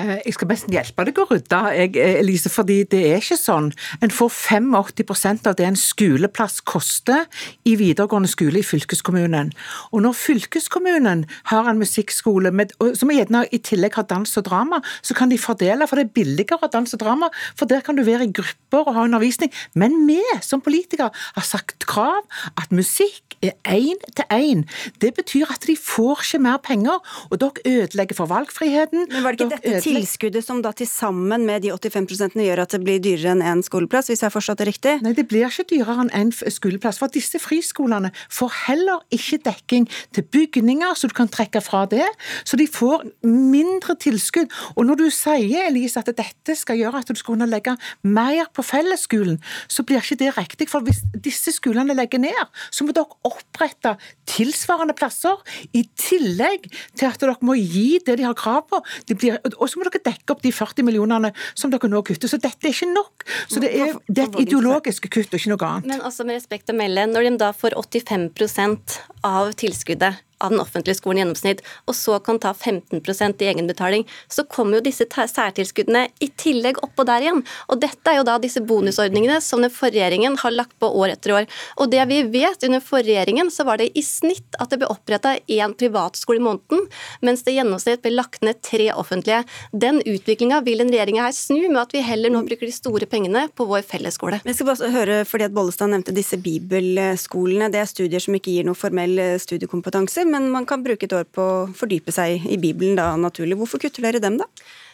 Eh, 0.00 0.20
jeg 0.24 0.36
skal 0.36 0.48
nesten 0.50 0.74
hjelpe 0.74 1.04
deg 1.06 1.18
å 1.20 1.26
rydde, 1.28 1.60
eh, 1.76 2.20
Elise, 2.20 2.50
fordi 2.52 2.84
det 2.88 3.00
er 3.10 3.20
ikke 3.20 3.36
sånn. 3.36 3.70
En 4.00 4.10
får 4.10 4.30
85% 4.30 5.46
av 5.46 5.56
det 5.56 5.66
en 5.66 5.76
skoleplass 5.76 6.60
koster 6.64 7.26
i 7.64 7.76
videregående 7.76 8.30
skole 8.30 8.60
i 8.60 8.66
fylkeskommunen. 8.66 9.52
Og 9.92 10.02
når 10.02 10.14
fylkeskommunen 10.16 11.26
har 11.44 11.68
en 11.68 11.78
musikkskole 11.78 12.52
med, 12.52 12.72
som 12.94 13.10
gjerne 13.10 13.46
i 13.52 13.58
tillegg 13.58 13.94
har 13.94 14.04
dans 14.04 14.36
og 14.36 14.44
drama, 14.44 14.80
så 15.02 15.14
kan 15.14 15.28
de 15.28 15.36
fordele, 15.36 15.86
for 15.86 15.96
det 15.96 16.06
er 16.06 16.24
billigere 16.24 16.62
å 16.62 16.70
dans 16.70 16.94
og 16.94 17.00
drama, 17.00 17.30
for 17.54 17.66
der 17.66 17.80
kan 17.80 17.96
du 17.96 18.02
være 18.02 18.28
i 18.28 18.32
grupper 18.32 18.86
og 18.86 18.94
ha 18.94 19.04
undervisning. 19.04 19.52
Men 19.74 20.06
vi 20.06 20.22
som 20.40 20.60
politikere 20.60 21.10
har 21.34 21.42
sagt 21.42 21.86
krav 21.86 22.22
at 22.56 22.70
musikk 22.70 23.30
er 23.42 23.52
én 23.64 23.96
til 24.16 24.24
én. 24.30 24.64
Det 25.00 25.14
betyr 25.14 25.48
at 25.50 25.64
de 25.66 25.76
får 25.76 26.20
ikke 26.24 26.42
mer 26.44 26.58
penger, 26.58 26.98
og 27.30 27.40
dere 27.40 27.64
ødelegger 27.66 28.14
for 28.14 28.26
valgfriheten. 28.26 29.06
Men 29.12 29.24
var 29.24 29.32
det 29.32 29.40
ikke 29.40 29.56
dette 29.56 29.82
tilskuddet 29.94 30.46
som 30.46 30.60
da 30.64 30.72
til 30.76 30.88
sammen 30.88 31.44
med 31.48 31.64
de 31.64 31.72
85 31.74 32.36
gjør 32.40 32.62
at 32.64 32.74
det 32.74 32.80
blir 32.84 33.00
dyrere 33.02 33.34
enn 33.34 33.44
én 33.44 33.62
skoleplass, 33.64 34.10
hvis 34.10 34.22
jeg 34.22 34.28
har 34.28 34.34
forstått 34.34 34.62
det 34.62 34.68
riktig? 34.70 34.94
Nei, 35.04 35.12
det 35.16 35.26
blir 35.30 35.48
ikke 35.48 35.66
dyrere 35.72 36.06
enn 36.06 36.12
én 36.16 36.32
skoleplass. 36.32 37.00
For 37.00 37.12
disse 37.12 37.40
friskolene 37.42 38.12
får 38.32 38.52
heller 38.66 39.04
ikke 39.14 39.40
dekking 39.46 39.88
til 40.16 40.26
bygninger, 40.36 40.94
så 40.96 41.10
du 41.10 41.14
kan 41.16 41.30
trekke 41.30 41.62
fra 41.64 41.84
det. 41.90 42.06
Så 42.44 42.58
de 42.60 42.68
får 42.70 43.06
mindre 43.26 43.96
tilskudd. 44.00 44.50
Og 44.76 44.86
når 44.88 45.02
du 45.02 45.06
sier, 45.14 45.66
Elise, 45.68 46.02
at 46.02 46.12
dette 46.16 46.56
skal 46.58 46.80
gjøre 46.80 47.02
at 47.02 47.10
du 47.10 47.18
skal 47.18 47.34
kunne 47.34 47.50
legge 47.50 47.76
mer 48.02 48.48
på 48.54 48.64
fellesskolen, 48.66 49.40
så 49.70 49.84
blir 49.86 50.02
ikke 50.02 50.20
det 50.22 50.32
riktig. 50.38 50.70
For 50.70 50.84
hvis 50.86 51.02
disse 51.14 51.54
skolene 51.56 51.96
legger 51.96 52.22
ned, 52.22 52.40
så 52.70 52.86
må 52.86 52.94
dere 52.96 53.18
opprette 53.26 53.96
tilsvarende 54.30 54.96
plasser, 54.96 55.38
i 55.76 55.82
tillegg 55.98 56.68
til 56.98 57.08
at 57.08 57.20
dere 57.20 57.36
må 57.44 57.56
gi 57.58 58.00
det 58.06 58.16
de 58.20 58.26
har 58.26 58.36
krav 58.38 58.64
på. 58.70 58.80
Blir, 59.10 59.38
og 59.56 59.66
så 59.68 59.79
må 59.80 59.88
dere 59.88 60.02
dekke 60.10 60.34
opp 60.34 60.44
de 60.44 60.52
40 60.54 60.86
millionene 60.86 61.32
som 61.54 61.72
dere 61.72 61.90
nå 61.90 62.02
kutter. 62.06 62.30
Så 62.30 62.40
dette 62.40 62.68
er 62.68 62.74
ikke 62.74 62.90
nok. 62.92 63.26
Så 63.50 63.62
det 63.62 63.72
er, 63.74 63.94
det 64.08 64.24
er 64.24 64.32
et 64.32 64.40
ideologisk 64.46 65.10
kutt 65.10 65.32
og 65.32 65.40
ikke 65.40 65.54
noe 65.54 65.70
annet. 65.70 65.92
Men 65.94 66.04
altså 66.06 66.26
med 66.28 66.38
respekt 66.38 66.72
å 66.72 66.76
melde, 66.76 67.06
når 67.10 67.28
de 67.28 67.36
da 67.40 67.52
får 67.56 67.78
85% 67.80 69.00
av 69.26 69.54
tilskuddet 69.60 70.26
av 70.40 70.50
den 70.54 70.60
offentlige 70.62 70.98
skolen 70.98 71.20
i 71.20 71.22
gjennomsnitt, 71.24 71.62
og 71.86 71.96
så 71.96 72.18
kan 72.24 72.40
ta 72.42 72.52
15% 72.54 73.42
i 73.44 73.48
egenbetaling, 73.50 74.06
så 74.28 74.44
kommer 74.48 74.78
jo 74.78 74.86
disse 74.88 75.06
særtilskuddene 75.10 76.06
i 76.20 76.30
tillegg 76.40 76.80
oppå 76.84 77.04
der 77.08 77.26
igjen. 77.26 77.42
Og 77.68 77.80
dette 77.82 78.12
er 78.12 78.20
jo 78.20 78.26
da 78.28 78.38
disse 78.42 78.62
bonusordningene 78.64 79.40
som 79.44 79.62
den 79.64 79.72
forrige 79.72 80.00
regjeringen 80.00 80.38
har 80.40 80.54
lagt 80.54 80.76
på 80.80 80.88
år 81.00 81.14
etter 81.14 81.34
år. 81.40 81.48
Og 81.80 81.90
det 81.92 82.02
vi 82.10 82.22
vet, 82.32 82.64
under 82.66 82.82
forrige 82.84 83.14
regjeringen 83.14 83.50
så 83.52 83.66
var 83.68 83.80
det 83.80 83.90
i 83.98 84.04
snitt 84.04 84.56
at 84.60 84.72
det 84.72 84.80
ble 84.80 84.90
oppretta 84.90 85.36
én 85.50 85.74
privatskole 85.76 86.40
i 86.40 86.44
måneden, 86.44 86.86
mens 87.26 87.44
det 87.44 87.54
i 87.54 87.58
gjennomsnitt 87.60 88.02
ble 88.04 88.14
lagt 88.16 88.44
ned 88.46 88.62
tre 88.64 88.90
offentlige. 88.94 89.42
Den 89.72 90.00
utviklinga 90.00 90.62
vil 90.66 90.82
den 90.84 90.92
regjeringa 90.92 91.28
her 91.28 91.36
snu, 91.36 91.60
med 91.68 91.82
at 91.82 91.94
vi 91.94 92.04
heller 92.04 92.32
nå 92.32 92.42
bruker 92.46 92.68
de 92.68 92.74
store 92.74 93.08
pengene 93.10 93.46
på 93.54 93.66
vår 93.68 93.84
fellesskole. 93.86 94.40
Vi 94.46 94.56
skal 94.56 94.70
bare 94.70 94.92
høre, 94.94 95.20
fordi 95.28 95.48
at 95.48 95.54
Bollestad 95.56 95.92
nevnte 95.92 96.14
disse 96.16 96.38
bibelskolene. 96.40 97.70
Det 97.72 97.82
er 97.82 97.90
studier 97.90 98.22
som 98.22 98.36
ikke 98.36 98.54
gir 98.54 98.68
noe 98.68 98.78
formell 98.78 99.18
studiekompetanse 99.42 100.24
men 100.30 100.48
man 100.52 100.66
kan 100.68 100.84
bruke 100.84 101.06
et 101.08 101.16
år 101.16 101.26
på 101.28 101.42
å 101.42 101.66
fordype 101.76 102.14
seg 102.14 102.46
i 102.46 102.58
Bibelen 102.60 102.98
da, 102.98 103.12
naturlig. 103.20 103.58
Hvorfor 103.60 103.82
kutter 103.82 104.06
dere 104.06 104.22
dem, 104.22 104.38
da? 104.40 104.48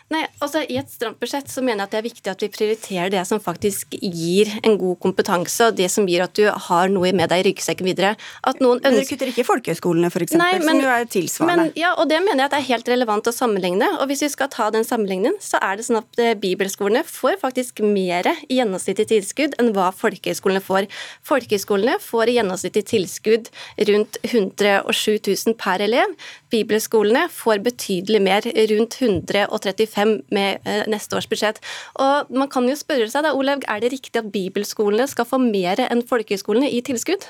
Nei, 0.06 0.20
altså 0.38 0.60
I 0.62 0.76
et 0.78 0.90
stramt 0.90 1.18
budsjett 1.18 1.48
så 1.50 1.62
mener 1.66 1.82
jeg 1.82 1.88
at 1.88 1.94
det 1.96 1.98
er 1.98 2.04
viktig 2.04 2.30
at 2.30 2.42
vi 2.44 2.48
prioriterer 2.54 3.10
det 3.10 3.22
som 3.26 3.40
faktisk 3.42 3.96
gir 3.98 4.52
en 4.60 4.76
god 4.78 5.00
kompetanse, 5.02 5.66
og 5.66 5.78
det 5.80 5.88
som 5.90 6.06
gir 6.06 6.22
at 6.22 6.36
du 6.38 6.44
har 6.46 6.92
noe 6.94 7.10
med 7.10 7.32
deg 7.32 7.42
i 7.42 7.46
ryggsekken 7.48 7.88
videre. 7.88 8.12
At 8.46 8.62
noen 8.62 8.78
ønsker... 8.78 8.86
Men 8.86 9.00
Dere 9.00 9.08
kutter 9.08 9.32
ikke 9.32 9.44
folkehøyskolene, 9.48 10.10
f.eks., 10.12 10.36
som 10.36 10.82
jo 10.82 10.92
er 10.94 11.08
tilsvarende? 11.10 11.64
Men, 11.64 11.72
ja, 11.80 11.90
og 11.98 12.06
Det 12.12 12.20
mener 12.22 12.44
jeg 12.44 12.46
at 12.46 12.54
det 12.54 12.60
er 12.60 12.68
helt 12.68 12.90
relevant 12.92 13.26
å 13.26 13.34
sammenligne. 13.34 13.88
og 13.98 14.06
Hvis 14.12 14.22
vi 14.22 14.30
skal 14.36 14.50
ta 14.54 14.68
den 14.70 14.86
sammenligningen, 14.86 15.40
så 15.42 15.58
er 15.58 15.80
det 15.80 15.88
sånn 15.88 15.98
at 15.98 16.22
eh, 16.22 16.38
bibelskolene 16.38 17.02
får 17.10 17.40
faktisk 17.42 17.82
mer 17.82 18.30
i 18.46 18.60
gjennomsnittlig 18.60 19.08
tilskudd 19.10 19.58
enn 19.58 19.72
hva 19.74 19.88
folkehøyskolene 19.90 20.62
får. 20.62 20.86
Folkehøyskolene 21.26 21.98
får 22.06 22.30
i 22.30 22.38
gjennomsnittlig 22.38 22.86
tilskudd 22.94 23.50
rundt 23.90 24.22
107 24.22 25.18
000 25.18 25.58
per 25.58 25.82
elev. 25.82 26.14
Bibelskolene 26.54 27.26
får 27.34 27.58
betydelig 27.66 28.22
mer, 28.22 28.46
rundt 28.70 29.00
135 29.02 29.95
5 29.96 30.14
med 30.36 30.62
eh, 30.68 30.84
neste 30.92 31.18
års 31.18 31.28
budsjett. 31.30 31.60
Og 32.02 32.30
man 32.30 32.50
kan 32.52 32.68
jo 32.68 32.76
spørre 32.78 33.08
seg 33.12 33.26
da, 33.26 33.34
Olaug, 33.36 33.66
er 33.68 33.82
det 33.82 33.94
riktig 33.94 34.20
at 34.20 34.32
bibelskolene 34.32 35.08
skal 35.10 35.28
få 35.28 35.40
mer 35.42 35.82
enn 35.88 36.04
folkehøyskolene 36.06 36.70
i 36.70 36.82
tilskudd? 36.86 37.26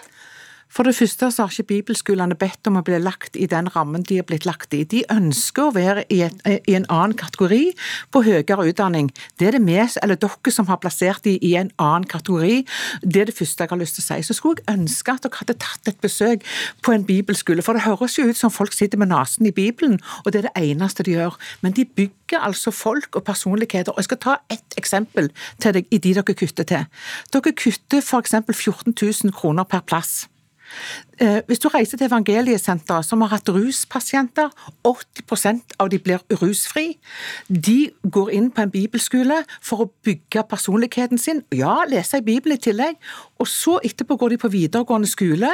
For 0.72 0.84
det 0.84 0.96
første 0.96 1.30
så 1.30 1.44
har 1.44 1.52
ikke 1.52 1.70
bibelskolene 1.70 2.36
bedt 2.38 2.68
om 2.68 2.76
å 2.80 2.82
bli 2.84 2.98
lagt 3.00 3.36
i 3.38 3.46
den 3.48 3.68
rammen 3.72 4.02
de 4.04 4.18
har 4.18 4.26
blitt 4.28 4.46
lagt 4.48 4.74
i. 4.76 4.82
De 4.84 5.04
ønsker 5.12 5.68
å 5.68 5.74
være 5.76 6.04
i, 6.12 6.20
et, 6.26 6.42
i 6.68 6.74
en 6.76 6.88
annen 6.92 7.16
kategori 7.16 7.70
på 8.12 8.22
høyere 8.26 8.66
utdanning. 8.68 9.08
Det 9.38 9.48
er 9.48 9.56
det 9.56 9.62
vi, 9.64 9.78
eller 10.02 10.20
dere 10.20 10.52
som 10.52 10.68
har 10.68 10.80
plassert 10.82 11.24
dem 11.24 11.38
i 11.40 11.54
en 11.60 11.70
annen 11.82 12.04
kategori. 12.10 12.58
Det 13.02 13.22
er 13.22 13.30
det 13.30 13.36
første 13.38 13.64
jeg 13.64 13.72
har 13.72 13.80
lyst 13.80 13.98
til 13.98 14.04
å 14.04 14.08
si. 14.08 14.20
Så 14.26 14.36
skulle 14.36 14.60
jeg 14.60 14.76
ønske 14.76 15.14
at 15.14 15.24
dere 15.24 15.40
hadde 15.40 15.58
tatt 15.64 15.92
et 15.92 16.02
besøk 16.02 16.44
på 16.84 16.92
en 16.92 17.08
bibelskole. 17.08 17.64
For 17.64 17.78
det 17.78 17.86
høres 17.86 18.18
jo 18.18 18.28
ut 18.28 18.38
som 18.38 18.52
folk 18.52 18.76
sitter 18.76 19.00
med 19.00 19.12
nesen 19.14 19.48
i 19.48 19.54
Bibelen, 19.56 19.98
og 20.24 20.32
det 20.32 20.42
er 20.42 20.50
det 20.50 20.66
eneste 20.66 21.06
de 21.06 21.16
gjør. 21.16 21.40
Men 21.64 21.76
de 21.78 21.86
bygger 21.86 22.42
altså 22.42 22.74
folk 22.74 23.16
og 23.16 23.24
personligheter. 23.24 23.94
Og 23.94 24.02
Jeg 24.02 24.10
skal 24.10 24.24
ta 24.28 24.38
ett 24.52 24.76
eksempel 24.76 25.30
til 25.62 25.78
deg 25.78 25.90
i 25.90 26.02
de 26.02 26.16
dere 26.18 26.36
kutter 26.36 26.68
til. 26.68 26.88
Dere 27.32 27.56
kutter 27.56 28.02
f.eks. 28.04 28.40
14 28.52 28.92
000 28.92 29.36
kroner 29.36 29.64
per 29.64 29.86
plass. 29.86 30.26
Eh, 31.20 31.40
hvis 31.46 31.58
du 31.58 31.68
reiser 31.68 31.96
til 31.96 32.06
Evangeliesenteret, 32.06 33.06
som 33.06 33.20
har 33.24 33.32
hatt 33.32 33.48
ruspasienter, 33.48 34.50
80% 34.84 35.76
av 35.80 35.90
de 35.90 35.98
blir 35.98 36.20
rusfri. 36.42 36.98
De 37.48 37.90
går 38.10 38.34
inn 38.36 38.50
på 38.50 38.66
en 38.66 38.72
bibelskole 38.74 39.42
for 39.62 39.86
å 39.86 39.90
bygge 40.04 40.44
personligheten 40.50 41.18
sin. 41.18 41.42
Ja, 41.54 41.78
lese 41.88 42.20
i 42.20 42.26
Bibelen 42.26 42.58
i 42.58 42.64
tillegg. 42.68 43.00
Og 43.42 43.50
så 43.50 43.78
etterpå 43.84 44.16
går 44.16 44.34
de 44.34 44.40
på 44.40 44.52
videregående 44.52 45.10
skole, 45.10 45.50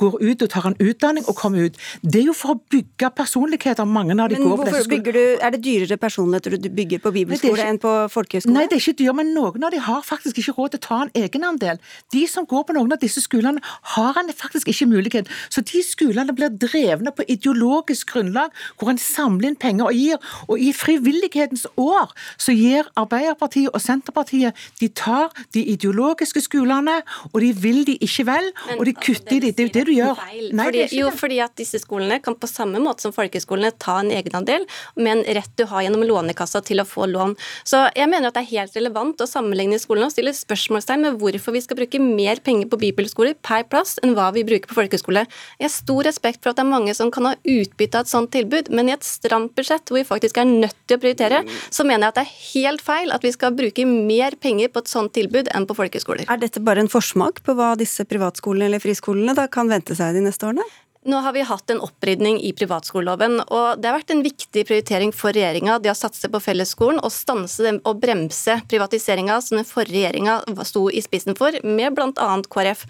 går 0.00 0.16
ut 0.22 0.44
og 0.44 0.50
tar 0.52 0.68
en 0.70 0.76
utdanning 0.80 1.26
og 1.28 1.36
kommer 1.38 1.68
ut. 1.68 1.78
Det 2.00 2.22
er 2.22 2.28
jo 2.30 2.36
for 2.36 2.54
å 2.54 2.60
bygge 2.72 3.10
personligheter. 3.16 3.88
Mange 3.88 4.16
av 4.16 4.30
de 4.32 4.38
men 4.38 4.48
går 4.48 4.60
på 4.62 4.68
disse 4.70 4.90
bygger 4.90 5.16
du, 5.16 5.24
Er 5.40 5.54
det 5.54 5.62
dyrere 5.64 5.98
personligheter 6.00 6.56
du 6.56 6.68
bygger 6.68 7.02
på 7.04 7.12
bibelskole 7.14 7.66
enn 7.66 7.80
på 7.80 7.92
folkehøyskole? 8.12 8.54
Nei, 8.54 8.66
det 8.70 8.78
er 8.78 8.84
ikke 8.84 8.98
dyrt, 9.02 9.16
men 9.18 9.32
noen 9.36 9.66
av 9.66 9.74
de 9.74 9.80
har 9.84 10.02
faktisk 10.06 10.40
ikke 10.40 10.56
råd 10.56 10.74
til 10.74 10.80
å 10.80 10.86
ta 10.86 11.00
en 11.04 11.12
egenandel. 11.22 11.80
De 12.14 12.24
som 12.30 12.46
går 12.48 12.66
på 12.68 12.76
noen 12.76 12.94
av 12.96 13.00
disse 13.02 13.22
skolene, 13.24 13.60
har 13.94 14.20
en 14.20 14.32
faktisk 14.32 14.70
ikke 14.72 14.88
mulighet. 14.90 15.30
Så 15.52 15.64
de 15.66 15.82
skolene 15.84 16.34
blir 16.36 16.52
drevne 16.54 17.12
på 17.12 17.26
ideologisk 17.28 18.14
grunnlag, 18.14 18.54
hvor 18.78 18.92
en 18.92 19.00
samler 19.00 19.50
inn 19.50 19.60
penger 19.60 19.90
og 19.90 19.96
gir. 19.96 20.20
Og 20.48 20.60
i 20.60 20.72
frivillighetens 20.76 21.66
år 21.76 22.14
så 22.40 22.54
gir 22.56 22.88
Arbeiderpartiet 23.00 23.72
og 23.74 23.80
Senterpartiet 23.82 24.56
De 24.80 24.88
tar 24.88 25.30
de 25.54 25.62
ideologiske 25.72 26.40
skolene, 26.44 27.00
og 27.30 27.38
de 27.42 27.50
vil 27.56 27.82
de 27.88 27.96
ikke 28.02 28.26
vel, 28.28 28.50
og 28.76 28.84
de 28.88 28.94
kutter 28.96 29.36
i 29.38 29.52
det. 29.52 29.54
Det 29.56 29.64
er 29.64 29.68
jo 29.68 29.74
det 29.74 29.84
du 29.88 29.92
gjør. 29.94 30.22
Nei, 30.56 30.66
fordi, 30.70 30.84
jo, 30.96 31.10
fordi 31.14 31.40
at 31.44 31.54
disse 31.58 31.80
skolene 31.82 32.20
kan 32.24 32.36
på 32.38 32.48
samme 32.50 32.80
måte 32.82 33.04
som 33.04 33.14
folkeskolene 33.14 33.72
ta 33.82 33.98
en 34.02 34.12
egenandel, 34.14 34.66
med 34.96 35.18
en 35.18 35.24
rett 35.40 35.52
du 35.58 35.66
har 35.70 35.84
gjennom 35.84 36.04
Lånekassa 36.06 36.62
til 36.66 36.82
å 36.82 36.86
få 36.88 37.08
lån. 37.10 37.36
Så 37.68 37.82
jeg 37.96 38.10
mener 38.10 38.30
at 38.30 38.38
det 38.38 38.44
er 38.46 38.50
helt 38.60 38.76
relevant 38.78 39.20
å 39.20 39.28
sammenligne 39.28 39.78
skolene 39.82 40.08
og 40.08 40.14
stille 40.14 40.32
spørsmålstegn 40.36 41.06
med 41.06 41.20
hvorfor 41.20 41.56
vi 41.56 41.62
skal 41.64 41.78
bruke 41.80 42.00
mer 42.02 42.40
penger 42.44 42.70
på 42.70 42.80
bibelskoler 42.80 43.36
per 43.44 43.66
plass 43.70 43.98
enn 44.04 44.14
hva 44.16 44.30
vi 44.36 44.44
bruker 44.46 44.70
på 44.70 44.78
folkeskole. 44.78 45.26
Jeg 45.60 45.68
har 45.68 45.74
stor 45.74 46.06
respekt 46.08 46.42
for 46.42 46.52
at 46.52 46.60
det 46.60 46.64
er 46.64 46.72
mange 46.72 46.94
som 46.96 47.12
kan 47.14 47.30
ha 47.30 47.34
utbytte 47.38 48.00
av 48.00 48.06
et 48.06 48.12
sånt 48.12 48.32
tilbud, 48.34 48.70
men 48.74 48.90
i 48.90 48.94
et 48.96 49.06
stramt 49.06 49.54
budsjett 49.58 49.90
hvor 49.90 50.00
vi 50.00 50.06
faktisk 50.08 50.40
er 50.40 50.48
nødt 50.48 50.76
til 50.86 50.98
å 50.98 51.02
prioritere, 51.02 51.42
så 51.70 51.86
mener 51.86 52.06
jeg 52.08 52.14
at 52.14 52.20
det 52.20 52.24
er 52.26 52.34
helt 52.50 52.84
feil 52.84 53.14
at 53.14 53.26
vi 53.26 53.34
skal 53.34 53.54
bruke 53.56 53.86
mer 53.88 54.36
penger 54.40 54.72
på 54.72 54.84
et 54.84 54.90
sånt 54.90 55.14
tilbud 55.16 55.50
enn 55.54 55.66
på 55.68 55.76
folkehøyskoler. 55.78 56.28
Er 56.30 56.40
dette 56.40 56.62
bare 56.64 56.84
en 56.84 56.90
forsmak 57.10 57.42
på 57.42 57.56
hva 57.58 57.74
disse 57.74 58.04
privatskolene 58.06 58.68
eller 58.68 58.82
friskolene 58.82 59.34
da 59.34 59.48
kan 59.50 59.68
vente 59.68 59.96
seg 59.98 60.14
de 60.14 60.22
neste 60.22 60.46
årene? 60.46 60.62
Nå 61.08 61.16
har 61.16 61.32
vi 61.32 61.40
hatt 61.40 61.70
en 61.70 61.78
opprydning 61.80 62.42
i 62.44 62.50
privatskoleloven, 62.52 63.38
og 63.40 63.78
det 63.80 63.88
har 63.88 63.94
vært 63.96 64.10
en 64.12 64.20
viktig 64.20 64.66
prioritering 64.68 65.14
for 65.16 65.32
regjeringa. 65.32 65.78
De 65.80 65.88
har 65.88 65.96
satset 65.96 66.28
på 66.28 66.40
fellesskolen 66.44 66.98
og 67.00 67.08
stanse 67.14 67.64
dem 67.64 67.78
og 67.88 68.02
bremse 68.02 68.58
privatiseringa 68.68 69.38
som 69.40 69.56
den 69.56 69.64
forrige 69.64 70.10
regjeringa 70.10 70.66
sto 70.68 70.82
i 70.92 71.00
spissen 71.00 71.38
for, 71.38 71.56
med 71.64 71.96
bl.a. 71.96 72.26
KrF. 72.52 72.82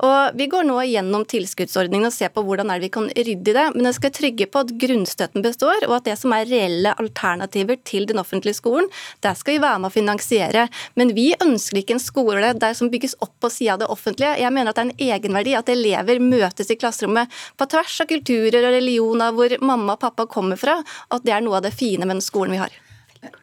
Og 0.00 0.38
Vi 0.40 0.46
går 0.48 0.64
nå 0.64 0.78
gjennom 0.88 1.26
tilskuddsordningen 1.28 2.08
og 2.08 2.14
ser 2.16 2.32
på 2.32 2.46
hvordan 2.46 2.72
vi 2.80 2.88
kan 2.94 3.10
rydde 3.12 3.52
i 3.52 3.56
det, 3.58 3.66
men 3.76 3.90
jeg 3.90 3.98
skal 3.98 4.14
trygge 4.16 4.48
på 4.48 4.64
at 4.64 4.72
grunnstøtten 4.86 5.44
består, 5.44 5.84
og 5.90 5.98
at 5.98 6.08
det 6.08 6.16
som 6.22 6.32
er 6.38 6.48
reelle 6.48 6.96
alternativer 6.96 7.76
til 7.84 8.08
den 8.08 8.24
offentlige 8.24 8.56
skolen, 8.62 8.88
der 9.20 9.36
skal 9.36 9.58
vi 9.58 9.62
være 9.66 9.84
med 9.84 9.90
å 9.90 9.96
finansiere. 9.98 10.64
Men 10.96 11.12
vi 11.12 11.34
ønsker 11.36 11.82
ikke 11.82 11.98
en 11.98 12.02
skole 12.06 12.56
der 12.56 12.80
som 12.80 12.88
bygges 12.88 13.18
opp 13.20 13.36
på 13.44 13.52
sida 13.52 13.76
av 13.76 13.84
det 13.84 13.92
offentlige. 13.92 14.38
Jeg 14.40 14.56
mener 14.56 14.72
at 14.72 14.80
det 14.80 14.86
er 14.86 14.90
en 14.94 15.06
egenverdi 15.12 15.56
at 15.60 15.76
elever 15.76 16.24
møtes 16.24 16.72
i 16.72 16.80
klasserommet 16.80 17.28
på 17.58 17.68
tvers 17.70 18.00
av 18.04 18.10
kulturer 18.10 18.64
og 18.64 18.76
religioner 18.78 19.34
hvor 19.36 19.56
mamma 19.60 19.96
og 19.96 20.02
pappa 20.06 20.28
kommer 20.30 20.60
fra, 20.60 20.78
at 21.10 21.24
det 21.26 21.34
er 21.34 21.44
noe 21.44 21.58
av 21.58 21.66
det 21.66 21.74
fine 21.76 22.06
med 22.06 22.18
den 22.18 22.24
skolen 22.24 22.54
vi 22.56 22.62
har. 22.62 22.74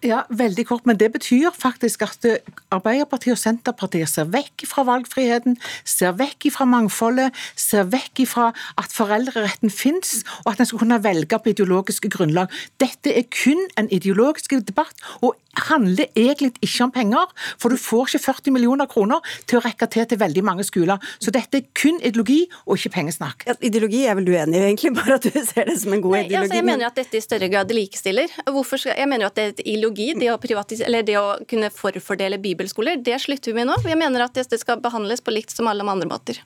Ja, 0.05 0.23
veldig 0.29 0.65
kort, 0.69 0.85
men 0.85 0.99
det 0.99 1.09
betyr 1.15 1.51
faktisk 1.55 2.05
at 2.05 2.25
Arbeiderpartiet 2.73 3.33
og 3.35 3.41
Senterpartiet 3.41 4.09
ser 4.11 4.29
vekk 4.31 4.65
fra 4.69 4.85
valgfriheten, 4.87 5.57
ser 5.83 6.15
vekk 6.19 6.49
fra 6.55 6.67
mangfoldet, 6.69 7.35
ser 7.59 7.87
vekk 7.91 8.23
fra 8.29 8.51
at 8.79 8.93
foreldreretten 8.93 9.73
fins, 9.73 10.21
og 10.45 10.53
at 10.53 10.61
en 10.61 10.69
skal 10.69 10.83
kunne 10.83 11.01
velge 11.03 11.39
på 11.39 11.51
ideologiske 11.51 12.11
grunnlag. 12.13 12.53
Dette 12.81 13.11
er 13.11 13.27
kun 13.33 13.65
en 13.79 13.89
ideologisk 13.91 14.55
debatt, 14.67 14.95
og 15.21 15.35
handler 15.69 16.05
egentlig 16.15 16.51
ikke 16.61 16.83
om 16.83 16.91
penger, 16.91 17.31
for 17.57 17.71
du 17.71 17.79
får 17.79 18.09
ikke 18.09 18.23
40 18.25 18.55
millioner 18.55 18.89
kroner 18.91 19.23
til 19.47 19.59
å 19.59 19.63
rekke 19.65 19.87
til 19.91 20.07
til 20.09 20.19
veldig 20.19 20.43
mange 20.45 20.65
skoler. 20.67 21.01
Så 21.19 21.31
dette 21.35 21.61
er 21.61 21.67
kun 21.77 21.99
ideologi 22.01 22.41
og 22.65 22.77
ikke 22.77 22.93
pengesnakk. 22.97 23.45
Ja, 23.47 23.55
ideologi 23.61 24.03
er 24.05 24.17
vel 24.19 24.27
du 24.27 24.33
enig 24.35 24.59
i, 24.59 24.63
egentlig, 24.69 24.93
bare 24.99 25.17
at 25.19 25.27
du 25.27 25.39
ser 25.39 25.69
det 25.69 25.77
som 25.81 25.95
en 25.95 26.03
god 26.03 26.17
Nei, 26.17 26.23
ideologi? 26.25 26.41
Altså, 26.43 26.59
jeg 26.59 26.67
mener 26.69 26.89
at 26.89 26.99
dette 26.99 27.19
i 27.19 27.23
større 27.23 27.51
grad 27.51 27.75
likestiller. 27.75 28.35
Skal, 28.75 28.97
jeg 28.97 29.09
mener 29.09 29.29
at 29.29 29.37
det 29.37 29.45
er 29.45 29.53
et 29.53 29.64
ideologi, 29.65 30.13
det 30.17 30.31
å, 30.31 30.39
det 30.39 31.17
å, 31.19 31.25
kunne 31.49 31.73
forfordele 31.73 32.39
bibelskoler. 32.41 33.01
Det 33.01 33.19
slutter 33.25 33.51
vi 33.51 33.59
med 33.59 33.71
nå. 33.71 33.77
Jeg 33.83 33.99
mener 33.99 34.27
at 34.27 34.37
det 34.37 34.61
skal 34.61 34.81
behandles 34.83 35.25
på 35.25 35.33
likt 35.33 35.55
som 35.55 35.69
alle 35.71 35.85
andre 35.85 36.09
måter. 36.09 36.41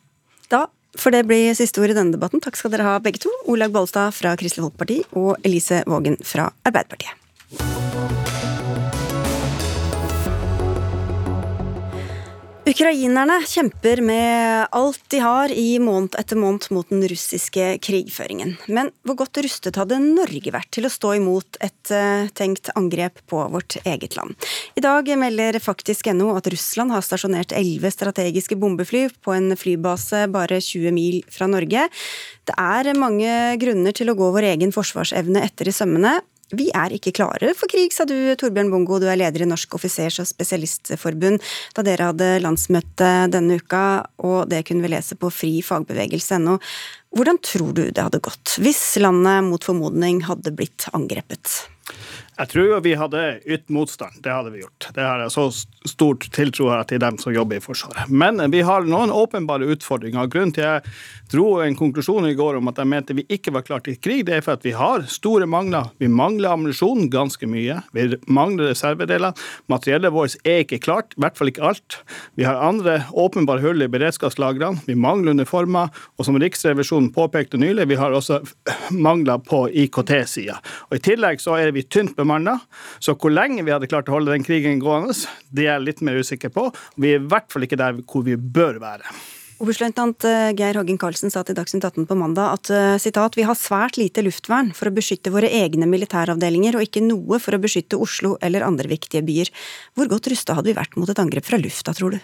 Da 0.50 0.66
for 0.98 1.14
det 1.14 1.28
blir 1.30 1.54
siste 1.54 1.82
ord 1.84 1.94
i 1.94 1.98
denne 1.98 2.16
debatten. 2.16 2.42
Takk 2.42 2.58
skal 2.58 2.74
dere 2.74 2.88
ha 2.88 2.96
begge 3.04 3.22
to. 3.22 3.30
Olaug 3.52 3.76
Bollestad 3.76 4.16
fra 4.18 4.34
Kristelig 4.40 4.66
Folkeparti 4.66 5.04
og 5.14 5.38
Elise 5.46 5.84
Vågen 5.90 6.18
fra 6.26 6.50
Arbeiderpartiet. 6.66 8.29
Ukrainerne 12.80 13.42
kjemper 13.44 14.00
med 14.08 14.68
alt 14.72 15.02
de 15.12 15.20
har 15.20 15.52
i 15.52 15.74
måned 15.84 16.14
etter 16.16 16.38
måned 16.40 16.70
mot 16.72 16.88
den 16.88 17.02
russiske 17.12 17.74
krigføringen. 17.84 18.54
Men 18.72 18.94
hvor 19.04 19.18
godt 19.20 19.42
rustet 19.44 19.76
hadde 19.76 19.98
Norge 20.00 20.54
vært 20.56 20.70
til 20.78 20.88
å 20.88 20.94
stå 20.94 21.12
imot 21.18 21.60
et 21.60 21.92
uh, 21.92 22.32
tenkt 22.40 22.72
angrep 22.80 23.20
på 23.28 23.42
vårt 23.52 23.82
eget 23.84 24.16
land? 24.16 24.32
I 24.80 24.86
dag 24.86 25.12
melder 25.20 25.60
faktisk 25.60 26.08
NO 26.16 26.32
at 26.40 26.48
Russland 26.56 26.96
har 26.96 27.04
stasjonert 27.04 27.52
elleve 27.52 27.92
strategiske 27.92 28.56
bombefly 28.56 29.10
på 29.28 29.36
en 29.36 29.60
flybase 29.60 30.30
bare 30.32 30.64
20 30.64 30.96
mil 30.96 31.20
fra 31.28 31.52
Norge. 31.52 31.90
Det 32.48 32.56
er 32.56 32.96
mange 32.96 33.60
grunner 33.60 33.92
til 33.92 34.08
å 34.08 34.16
gå 34.16 34.32
vår 34.40 34.54
egen 34.56 34.72
forsvarsevne 34.72 35.44
etter 35.52 35.68
i 35.68 35.76
sømmene. 35.76 36.22
Vi 36.50 36.70
er 36.74 36.94
ikke 36.96 37.14
klare 37.14 37.52
for 37.58 37.70
krig, 37.70 37.94
sa 37.94 38.08
du 38.10 38.16
Torbjørn 38.40 38.72
Bongo, 38.74 38.98
du 38.98 39.06
er 39.10 39.20
leder 39.20 39.44
i 39.46 39.50
Norsk 39.50 39.76
offisers- 39.78 40.18
og 40.24 40.30
spesialistforbund, 40.30 41.44
da 41.78 41.86
dere 41.86 42.10
hadde 42.10 42.30
landsmøte 42.42 43.10
denne 43.30 43.60
uka, 43.62 43.84
og 44.26 44.50
det 44.50 44.64
kunne 44.66 44.82
vi 44.86 44.94
lese 44.96 45.18
på 45.20 45.30
frifagbevegelse.no. 45.30 46.58
Hvordan 47.14 47.42
tror 47.46 47.74
du 47.78 47.84
det 47.90 48.02
hadde 48.02 48.22
gått 48.26 48.58
hvis 48.62 48.82
landet 49.02 49.46
mot 49.46 49.66
formodning 49.66 50.24
hadde 50.26 50.54
blitt 50.58 50.90
angrepet? 50.94 51.62
Jeg 52.40 52.54
tror 52.54 52.78
vi 52.86 52.94
hadde 52.96 53.22
ytt 53.52 53.66
motstand. 53.68 54.22
Det 54.24 54.32
hadde 54.32 54.54
vi 54.54 54.62
gjort. 54.62 54.86
Det 54.96 55.04
har 55.04 55.20
jeg 55.20 55.32
så 55.34 55.50
stort 55.90 56.24
tiltro 56.32 56.70
til 56.88 57.02
dem 57.04 57.18
som 57.20 57.34
jobber 57.36 57.60
i 57.60 57.64
Forsvaret. 57.64 58.08
Men 58.08 58.40
vi 58.54 58.62
har 58.64 58.86
noen 58.88 59.12
åpenbare 59.12 59.68
utfordringer. 59.76 60.30
Grunnen 60.32 60.54
til 60.56 60.64
jeg 60.64 60.94
dro 61.34 61.60
en 61.60 61.76
konklusjon 61.76 62.30
i 62.30 62.38
går 62.40 62.62
om 62.62 62.72
at 62.72 62.80
jeg 62.80 62.90
mente 62.90 63.16
vi 63.18 63.26
ikke 63.28 63.52
var 63.54 63.66
klare 63.68 63.84
til 63.90 63.98
krig, 64.00 64.24
det 64.30 64.38
er 64.38 64.46
for 64.46 64.56
at 64.56 64.64
vi 64.64 64.72
har 64.78 65.04
store 65.12 65.50
mangler. 65.52 65.92
Vi 66.00 66.08
mangler 66.08 66.54
ammunisjon 66.56 67.10
ganske 67.12 67.50
mye. 67.50 67.82
Vi 67.94 68.08
mangler 68.32 68.72
reservedeler. 68.72 69.36
Materiellet 69.68 70.16
vårt 70.16 70.40
er 70.48 70.64
ikke 70.64 70.80
klart, 70.88 71.18
i 71.18 71.26
hvert 71.26 71.36
fall 71.36 71.52
ikke 71.52 71.68
alt. 71.74 72.00
Vi 72.40 72.48
har 72.48 72.64
andre 72.64 73.02
åpenbare 73.12 73.66
hull 73.66 73.84
i 73.84 73.92
beredskapslagrene. 73.92 74.86
Vi 74.88 74.96
mangler 74.96 75.36
uniformer. 75.36 75.92
Og 76.16 76.30
som 76.30 76.40
Riksrevisjonen 76.40 77.12
påpekte 77.12 77.60
nylig, 77.60 77.90
vi 77.92 78.00
har 78.00 78.16
også 78.16 78.40
mangler 78.96 79.44
på 79.44 79.66
IKT-sida. 79.84 80.56
Og 80.88 80.98
I 81.02 81.04
tillegg 81.04 81.44
så 81.44 81.60
er 81.60 81.76
vi 81.76 81.84
tynt 81.84 82.16
bemannet 82.16 82.29
ubemanna. 82.30 82.60
Så 83.00 83.18
hvor 83.18 83.34
lenge 83.34 83.66
vi 83.66 83.74
hadde 83.74 83.90
klart 83.90 84.10
å 84.10 84.18
holde 84.18 84.34
den 84.34 84.46
krigen 84.46 84.80
gående, 84.80 85.16
det 85.52 85.66
er 85.66 85.78
jeg 85.78 85.88
litt 85.88 86.02
mer 86.06 86.22
usikker 86.22 86.54
på. 86.54 86.70
Vi 86.98 87.16
er 87.16 87.20
i 87.20 87.28
hvert 87.28 87.52
fall 87.52 87.66
ikke 87.66 87.80
der 87.80 88.00
hvor 88.06 88.26
vi 88.26 88.38
bør 88.38 88.80
være. 88.82 89.04
Oberstløytnant 89.60 90.24
eh, 90.24 90.54
Geir 90.56 90.78
Hågen 90.80 90.96
Karlsen 90.96 91.34
sa 91.34 91.42
til 91.44 91.58
Dagsnytt 91.58 91.84
18 91.84 92.06
på 92.08 92.16
mandag 92.16 92.54
at 92.54 92.70
eh, 92.72 92.96
citat, 93.04 93.36
vi 93.36 93.44
har 93.44 93.58
svært 93.60 94.00
lite 94.00 94.24
luftvern 94.24 94.72
for 94.72 94.88
å 94.88 94.94
beskytte 94.96 95.34
våre 95.34 95.50
egne 95.52 95.90
militæravdelinger, 95.92 96.78
og 96.80 96.86
ikke 96.88 97.04
noe 97.04 97.42
for 97.44 97.58
å 97.58 97.60
beskytte 97.60 98.00
Oslo 98.00 98.38
eller 98.40 98.64
andre 98.64 98.88
viktige 98.88 99.26
byer. 99.28 99.52
Hvor 100.00 100.08
godt 100.14 100.32
rusta 100.32 100.56
hadde 100.56 100.72
vi 100.72 100.80
vært 100.80 100.96
mot 100.96 101.12
et 101.12 101.20
angrep 101.20 101.50
fra 101.50 101.60
lufta, 101.60 101.92
tror 101.98 102.16
du? 102.16 102.22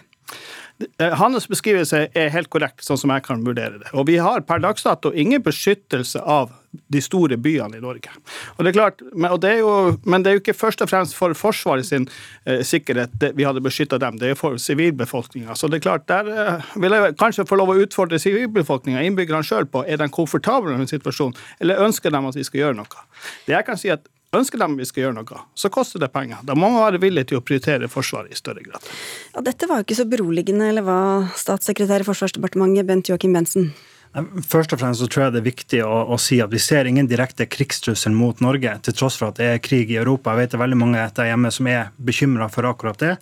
Eh, 0.99 1.13
hans 1.15 1.47
beskrivelse 1.47 2.01
er 2.11 2.33
helt 2.33 2.49
korrekt, 2.51 2.83
sånn 2.83 2.99
som 2.99 3.11
jeg 3.13 3.23
kan 3.23 3.43
vurdere 3.45 3.79
det. 3.79 3.91
Og 3.95 4.09
vi 4.09 4.17
har 4.19 4.43
per 4.43 4.59
dags 4.59 4.83
dato 4.83 5.13
ingen 5.15 5.43
beskyttelse 5.43 6.19
av 6.19 6.51
de 6.91 6.99
store 6.99 7.37
byene 7.39 7.77
i 7.77 7.83
Norge. 7.83 8.11
Og 8.57 8.65
det 8.65 8.73
er 8.73 8.75
klart, 8.75 9.03
men 9.15 9.37
det 9.39 9.53
er 9.53 9.61
jo, 9.61 9.75
men 10.03 10.25
det 10.25 10.31
er 10.31 10.35
jo 10.35 10.41
ikke 10.43 10.57
først 10.57 10.83
og 10.83 10.89
fremst 10.91 11.15
for 11.15 11.31
Forsvaret 11.39 11.87
sin 11.87 12.09
eh, 12.43 12.59
sikkerhet 12.67 13.23
vi 13.37 13.47
hadde 13.47 13.63
beskytta 13.63 13.99
dem, 14.03 14.19
det 14.19 14.33
er 14.33 14.39
for 14.39 14.59
sivilbefolkninga. 14.59 15.55
Så 15.55 15.71
det 15.71 15.79
er 15.79 15.85
klart, 15.87 16.09
der 16.11 16.27
eh, 16.33 16.73
vil 16.75 16.97
jeg 16.97 17.15
kanskje 17.21 17.47
få 17.47 17.59
lov 17.61 17.71
å 17.71 17.77
utfordre 17.85 18.19
sivilbefolkninga, 18.19 19.05
innbyggerne 19.07 19.47
sjøl, 19.47 19.69
på 19.71 19.85
er 19.87 20.01
de 20.01 20.09
komfortable 20.11 20.75
med 20.75 20.91
situasjonen, 20.91 21.05
situasjon, 21.05 21.33
eller 21.63 21.81
ønsker 21.85 22.11
de 22.11 22.19
at 22.27 22.37
vi 22.37 22.43
skal 22.47 22.61
gjøre 22.61 22.79
noe. 22.81 23.07
Det 23.47 23.55
jeg 23.55 23.67
kan 23.67 23.79
si 23.79 23.91
at 23.93 24.03
Ønsker 24.35 24.61
de 24.61 24.69
vi 24.79 24.87
skal 24.87 25.05
gjøre 25.05 25.17
noe, 25.17 25.41
så 25.55 25.71
koster 25.73 26.01
det 26.03 26.11
penger. 26.13 26.43
Da 26.45 26.55
må 26.57 26.69
man 26.69 26.83
være 26.83 27.01
villig 27.03 27.27
til 27.29 27.39
å 27.39 27.43
prioritere 27.45 27.89
Forsvaret 27.91 28.33
i 28.33 28.39
større 28.39 28.63
grad. 28.65 28.93
Ja, 29.33 29.43
dette 29.45 29.69
var 29.69 29.81
jo 29.81 29.87
ikke 29.87 29.99
så 30.01 30.07
beroligende, 30.09 30.69
eller 30.71 30.85
hva, 30.85 30.99
statssekretær 31.39 32.03
i 32.03 32.07
Forsvarsdepartementet 32.07 32.87
Bent 32.89 33.11
Joakim 33.11 33.35
Bensen? 33.35 33.71
Først 34.15 34.71
og 34.71 34.79
fremst 34.79 35.01
så 35.03 35.09
tror 35.11 35.25
jeg 35.25 35.35
det 35.35 35.41
er 35.41 35.47
viktig 35.49 35.79
å, 35.83 35.95
å, 36.15 36.17
si 36.21 36.37
at 36.43 36.51
vi 36.53 36.59
ser 36.63 36.87
ingen 36.87 37.07
direkte 37.09 37.47
krigstrussel 37.51 38.13
mot 38.15 38.39
Norge, 38.43 38.77
til 38.85 38.95
tross 38.95 39.17
for 39.19 39.33
at 39.33 39.41
det 39.41 39.49
er 39.49 39.63
krig 39.63 39.91
i 39.91 39.97
Europa. 39.99 40.31
Jeg 40.31 40.45
vet 40.45 40.53
det 40.53 40.59
er 40.59 40.63
veldig 40.63 40.79
mange 40.79 41.03
der 41.17 41.29
hjemme 41.29 41.51
som 41.51 41.67
er 41.67 41.89
bekymra 41.97 42.47
for 42.51 42.67
akkurat 42.69 43.01
det. 43.01 43.13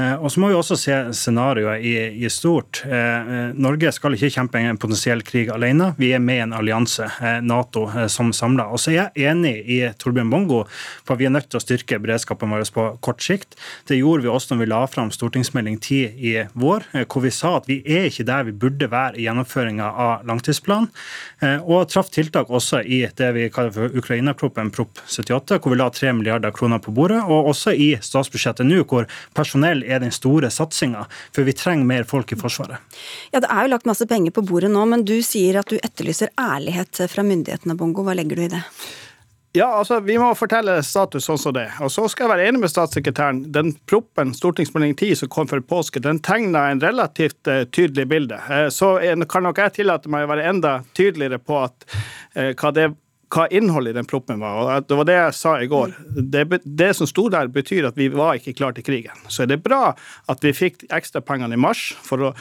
Eh, 0.00 0.14
og 0.16 0.32
så 0.32 0.40
må 0.40 0.48
vi 0.48 0.56
også 0.56 0.78
se 0.80 0.96
scenarioet 1.18 1.84
i, 1.84 1.94
i, 2.24 2.30
stort. 2.32 2.80
Eh, 2.86 3.52
Norge 3.60 3.92
skal 3.92 4.16
ikke 4.16 4.32
kjempe 4.32 4.62
en 4.62 4.80
potensiell 4.80 5.20
krig 5.26 5.52
alene. 5.52 5.90
Vi 6.00 6.14
er 6.16 6.22
med 6.24 6.40
i 6.40 6.44
en 6.46 6.56
allianse, 6.56 7.10
eh, 7.20 7.42
Nato, 7.44 7.84
eh, 7.92 8.08
som 8.12 8.32
samla. 8.32 8.70
Og 8.72 8.80
så 8.80 8.94
er 8.94 8.98
jeg 9.02 9.28
enig 9.34 9.54
i 9.68 9.82
Torbjørn 10.00 10.32
Bongo 10.32 10.62
på 11.04 11.12
at 11.12 11.20
vi 11.20 11.28
er 11.28 11.34
nødt 11.36 11.50
til 11.52 11.60
å 11.60 11.64
styrke 11.64 12.00
beredskapen 12.00 12.56
vår 12.56 12.64
på 12.72 12.88
kort 13.04 13.20
sikt. 13.20 13.58
Det 13.90 14.00
gjorde 14.00 14.24
vi 14.24 14.32
også 14.32 14.54
når 14.54 14.62
vi 14.62 14.70
la 14.72 14.80
fram 14.88 15.12
stortingsmelding 15.12 15.76
10 15.76 16.16
i 16.16 16.34
vår, 16.56 16.88
eh, 16.94 17.04
hvor 17.04 17.26
vi 17.26 17.34
sa 17.34 17.58
at 17.60 17.68
vi 17.68 17.82
er 17.84 18.08
ikke 18.08 18.28
der 18.32 18.48
vi 18.48 18.56
burde 18.64 18.88
være 18.88 19.20
i 19.20 19.28
gjennomføringa 19.28 19.92
av 19.92 20.21
langtidsplan. 20.28 20.88
Eh, 21.42 21.58
og 21.62 21.90
traff 21.92 22.10
tiltak 22.14 22.50
også 22.50 22.82
i 22.84 23.02
det 23.18 23.30
vi 23.36 23.48
kaller 23.52 23.74
for 23.74 23.98
Ukraina-proppen, 23.98 24.72
Prop 24.74 25.02
78, 25.06 25.58
hvor 25.58 25.74
vi 25.74 25.80
la 25.80 25.88
3 25.90 26.14
milliarder 26.18 26.54
kroner 26.54 26.82
på 26.82 26.94
bordet. 26.94 27.22
Og 27.26 27.52
også 27.52 27.74
i 27.74 27.92
statsbudsjettet 28.02 28.68
nå, 28.68 28.82
hvor 28.88 29.08
personell 29.36 29.84
er 29.86 30.02
den 30.04 30.14
store 30.14 30.50
satsinga. 30.52 31.06
For 31.34 31.48
vi 31.48 31.56
trenger 31.56 31.88
mer 31.88 32.08
folk 32.08 32.32
i 32.32 32.40
Forsvaret. 32.40 32.82
Ja, 33.32 33.40
Det 33.40 33.50
er 33.50 33.66
jo 33.66 33.72
lagt 33.74 33.86
masse 33.86 34.06
penger 34.06 34.34
på 34.34 34.44
bordet 34.46 34.70
nå, 34.70 34.84
men 34.86 35.04
du 35.04 35.18
sier 35.22 35.58
at 35.60 35.70
du 35.70 35.78
etterlyser 35.78 36.32
ærlighet 36.40 37.04
fra 37.10 37.24
myndighetene, 37.26 37.76
Bongo. 37.76 38.04
Hva 38.06 38.14
legger 38.18 38.38
du 38.38 38.46
i 38.46 38.52
det? 38.52 38.62
Ja, 39.54 39.66
altså, 39.66 40.00
Vi 40.00 40.14
må 40.16 40.30
fortelle 40.32 40.78
status 40.80 41.26
sånn 41.28 41.40
som 41.40 41.52
det. 41.52 41.66
Og 41.84 41.90
så 41.92 42.06
skal 42.08 42.24
jeg 42.24 42.32
være 42.32 42.44
enig 42.48 42.62
med 42.62 42.72
statssekretæren. 42.72 43.42
Den 43.52 43.74
proppen, 43.84 44.32
stortingsmelding 44.36 44.94
10 44.96 45.18
som 45.20 45.30
kom 45.32 45.50
før 45.50 45.60
påske, 45.60 46.00
den 46.00 46.22
tegna 46.24 46.70
en 46.70 46.80
relativt 46.80 47.50
uh, 47.52 47.66
tydelig 47.68 48.06
bilde. 48.08 48.38
Uh, 48.48 48.70
så 48.72 48.94
kan 49.28 49.44
nok 49.44 49.60
jeg 49.60 49.76
tillate 49.82 50.12
meg 50.12 50.24
å 50.24 50.30
være 50.32 50.46
enda 50.54 50.78
tydeligere 50.96 51.36
på 51.36 51.60
at, 51.66 51.84
uh, 52.38 52.54
hva 52.56 52.72
det 52.72 52.88
hva 53.32 53.46
innholdet 53.48 53.94
i 53.94 53.96
den 53.96 54.08
proppen 54.08 54.40
var. 54.42 54.58
og 54.60 54.88
Det 54.88 54.96
var 54.98 55.08
det 55.08 55.16
jeg 55.16 55.36
sa 55.38 55.54
i 55.62 55.68
går. 55.70 55.94
Det, 56.32 56.44
det, 56.64 56.90
som 56.96 57.08
sto 57.08 57.28
der, 57.32 57.48
betyr 57.52 57.88
at 57.88 57.96
vi 57.96 58.10
var 58.12 58.36
ikke 58.36 58.54
klar 58.58 58.74
til 58.76 58.84
krigen. 58.84 59.24
Så 59.32 59.44
er 59.44 59.52
det 59.52 59.62
bra 59.64 59.94
at 60.30 60.44
vi 60.44 60.52
fikk 60.56 60.84
ekstrapengene 60.92 61.56
i 61.56 61.60
mars 61.60 61.92
for 62.04 62.28
å 62.28 62.32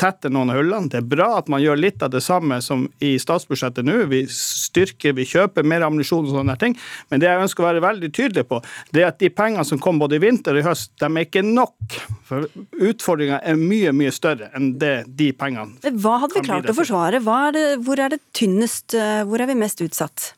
tette 0.00 0.30
noen 0.32 0.52
av 0.52 0.60
hullene. 0.60 0.88
Det 0.92 1.00
er 1.02 1.10
bra 1.12 1.34
at 1.38 1.50
man 1.52 1.62
gjør 1.62 1.80
litt 1.80 2.04
av 2.04 2.12
det 2.14 2.22
samme 2.24 2.60
som 2.64 2.86
i 3.04 3.14
statsbudsjettet 3.20 3.86
nå. 3.86 3.98
Vi 4.10 4.22
styrker, 4.32 5.14
vi 5.18 5.28
kjøper 5.28 5.66
mer 5.66 5.84
ammunisjon 5.86 6.28
og 6.28 6.40
sånne 6.40 6.56
ting. 6.60 6.76
Men 7.12 7.22
det 7.22 7.28
jeg 7.28 7.44
ønsker 7.44 7.64
å 7.64 7.68
være 7.68 7.84
veldig 7.84 8.12
tydelig 8.16 8.46
på, 8.48 8.62
det 8.94 9.04
er 9.04 9.10
at 9.12 9.20
de 9.20 9.32
pengene 9.34 9.66
som 9.68 9.80
kom 9.82 10.00
både 10.00 10.16
i 10.16 10.24
vinter 10.24 10.56
og 10.56 10.64
i 10.64 10.68
høst, 10.70 10.94
de 11.00 11.10
er 11.10 11.28
ikke 11.28 11.44
nok. 11.44 12.00
For 12.30 12.48
utfordringa 12.80 13.42
er 13.44 13.60
mye, 13.60 13.92
mye 13.96 14.12
større 14.14 14.50
enn 14.56 14.72
det 14.80 14.92
de 15.18 15.32
pengene 15.34 15.80
Hva 15.98 16.20
hadde 16.22 16.36
vi 16.36 16.44
klart 16.46 16.68
å 16.70 16.76
forsvare? 16.76 17.18
Er 17.20 17.56
det, 17.56 17.64
hvor 17.86 18.00
er 18.00 18.12
det 18.12 18.20
tynnest, 18.36 18.94
eh, 18.94 19.22
hvor 19.26 19.42
er 19.42 19.50
vi 19.50 19.58
mest 19.58 19.82
utsatt? 19.82 20.29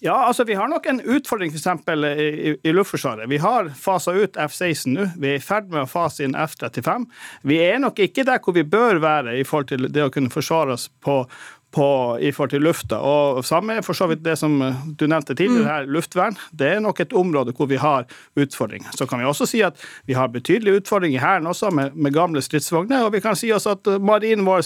Ja, 0.00 0.14
altså 0.26 0.44
Vi 0.44 0.54
har 0.54 0.68
nok 0.70 0.86
en 0.86 1.00
utfordring 1.00 1.50
for 1.50 1.58
eksempel, 1.58 2.04
i, 2.04 2.54
i 2.62 2.72
Luftforsvaret. 2.72 3.26
Vi 3.30 3.40
har 3.42 3.70
fasa 3.74 4.14
ut 4.14 4.36
F-16 4.38 4.94
nå. 4.94 5.06
Vi 5.18 5.32
er 5.32 5.40
i 5.40 5.42
ferd 5.42 5.72
med 5.72 5.82
å 5.82 5.90
fase 5.90 6.22
inn 6.22 6.36
F-35. 6.38 7.08
Vi 7.50 7.58
er 7.64 7.80
nok 7.82 7.98
ikke 8.06 8.26
der 8.28 8.38
hvor 8.44 8.54
vi 8.54 8.62
bør 8.62 9.02
være 9.02 9.34
i 9.40 9.46
forhold 9.46 9.72
til 9.72 9.88
det 9.90 10.04
å 10.06 10.12
kunne 10.14 10.30
forsvare 10.30 10.76
oss 10.78 10.86
på, 11.02 11.24
på, 11.70 12.18
i 12.20 12.30
forhold 12.32 12.52
til 12.54 12.64
lufta. 12.64 12.98
Og 13.04 13.44
Samme 13.44 13.78
er 13.78 13.84
for 13.84 13.96
så 13.96 14.08
vidt 14.08 14.22
det 14.24 14.38
som 14.40 14.56
du 14.98 15.04
nevnte 15.06 15.34
tidligere, 15.36 15.64
mm. 15.64 15.68
her, 15.68 15.88
luftvern. 15.92 16.36
Det 16.56 16.70
er 16.74 16.80
nok 16.80 17.00
et 17.04 17.12
område 17.16 17.52
hvor 17.56 17.68
vi 17.68 17.76
har 17.80 18.06
utfordringer. 18.38 18.88
Så 18.96 19.06
kan 19.08 19.20
vi 19.20 19.28
også 19.28 19.46
si 19.48 19.60
at 19.64 19.76
vi 20.08 20.16
har 20.16 20.30
betydelige 20.32 20.80
utfordringer 20.82 21.18
i 21.18 21.22
Hæren 21.22 21.48
også, 21.50 21.70
med, 21.74 21.92
med, 21.94 22.14
gamle 22.16 22.42
stridsvogner. 22.44 23.04
Og 23.04 23.12
vi 23.12 23.20
kan 23.24 23.36
si 23.36 23.50
også 23.52 23.76
at 23.76 23.90
marinen 24.00 24.46
vår 24.48 24.64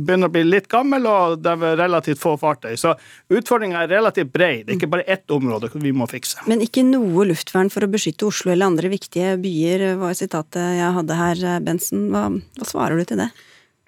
begynner 0.00 0.30
å 0.30 0.34
bli 0.34 0.42
litt 0.48 0.66
gammel, 0.72 1.06
og 1.06 1.38
det 1.44 1.54
er 1.54 1.78
relativt 1.84 2.22
få 2.22 2.34
fartøy. 2.40 2.74
Så 2.80 2.96
utfordringa 3.30 3.84
er 3.84 3.94
relativt 3.94 4.32
bred. 4.34 4.66
Det 4.66 4.74
er 4.74 4.80
ikke 4.80 4.90
bare 4.96 5.06
ett 5.06 5.30
område 5.30 5.70
vi 5.80 5.94
må 5.94 6.08
fikse. 6.10 6.42
Men 6.50 6.64
ikke 6.64 6.82
noe 6.86 7.28
luftvern 7.30 7.70
for 7.70 7.86
å 7.86 7.90
beskytte 7.90 8.26
Oslo 8.26 8.50
eller 8.52 8.72
andre 8.72 8.90
viktige 8.90 9.36
byer, 9.40 9.86
var 10.00 10.18
sitatet 10.18 10.80
jeg 10.80 10.98
hadde 10.98 11.16
her, 11.22 11.46
Bensen. 11.62 12.08
Hva, 12.10 12.26
hva 12.58 12.66
svarer 12.68 12.98
du 12.98 13.06
til 13.06 13.22
det? 13.22 13.30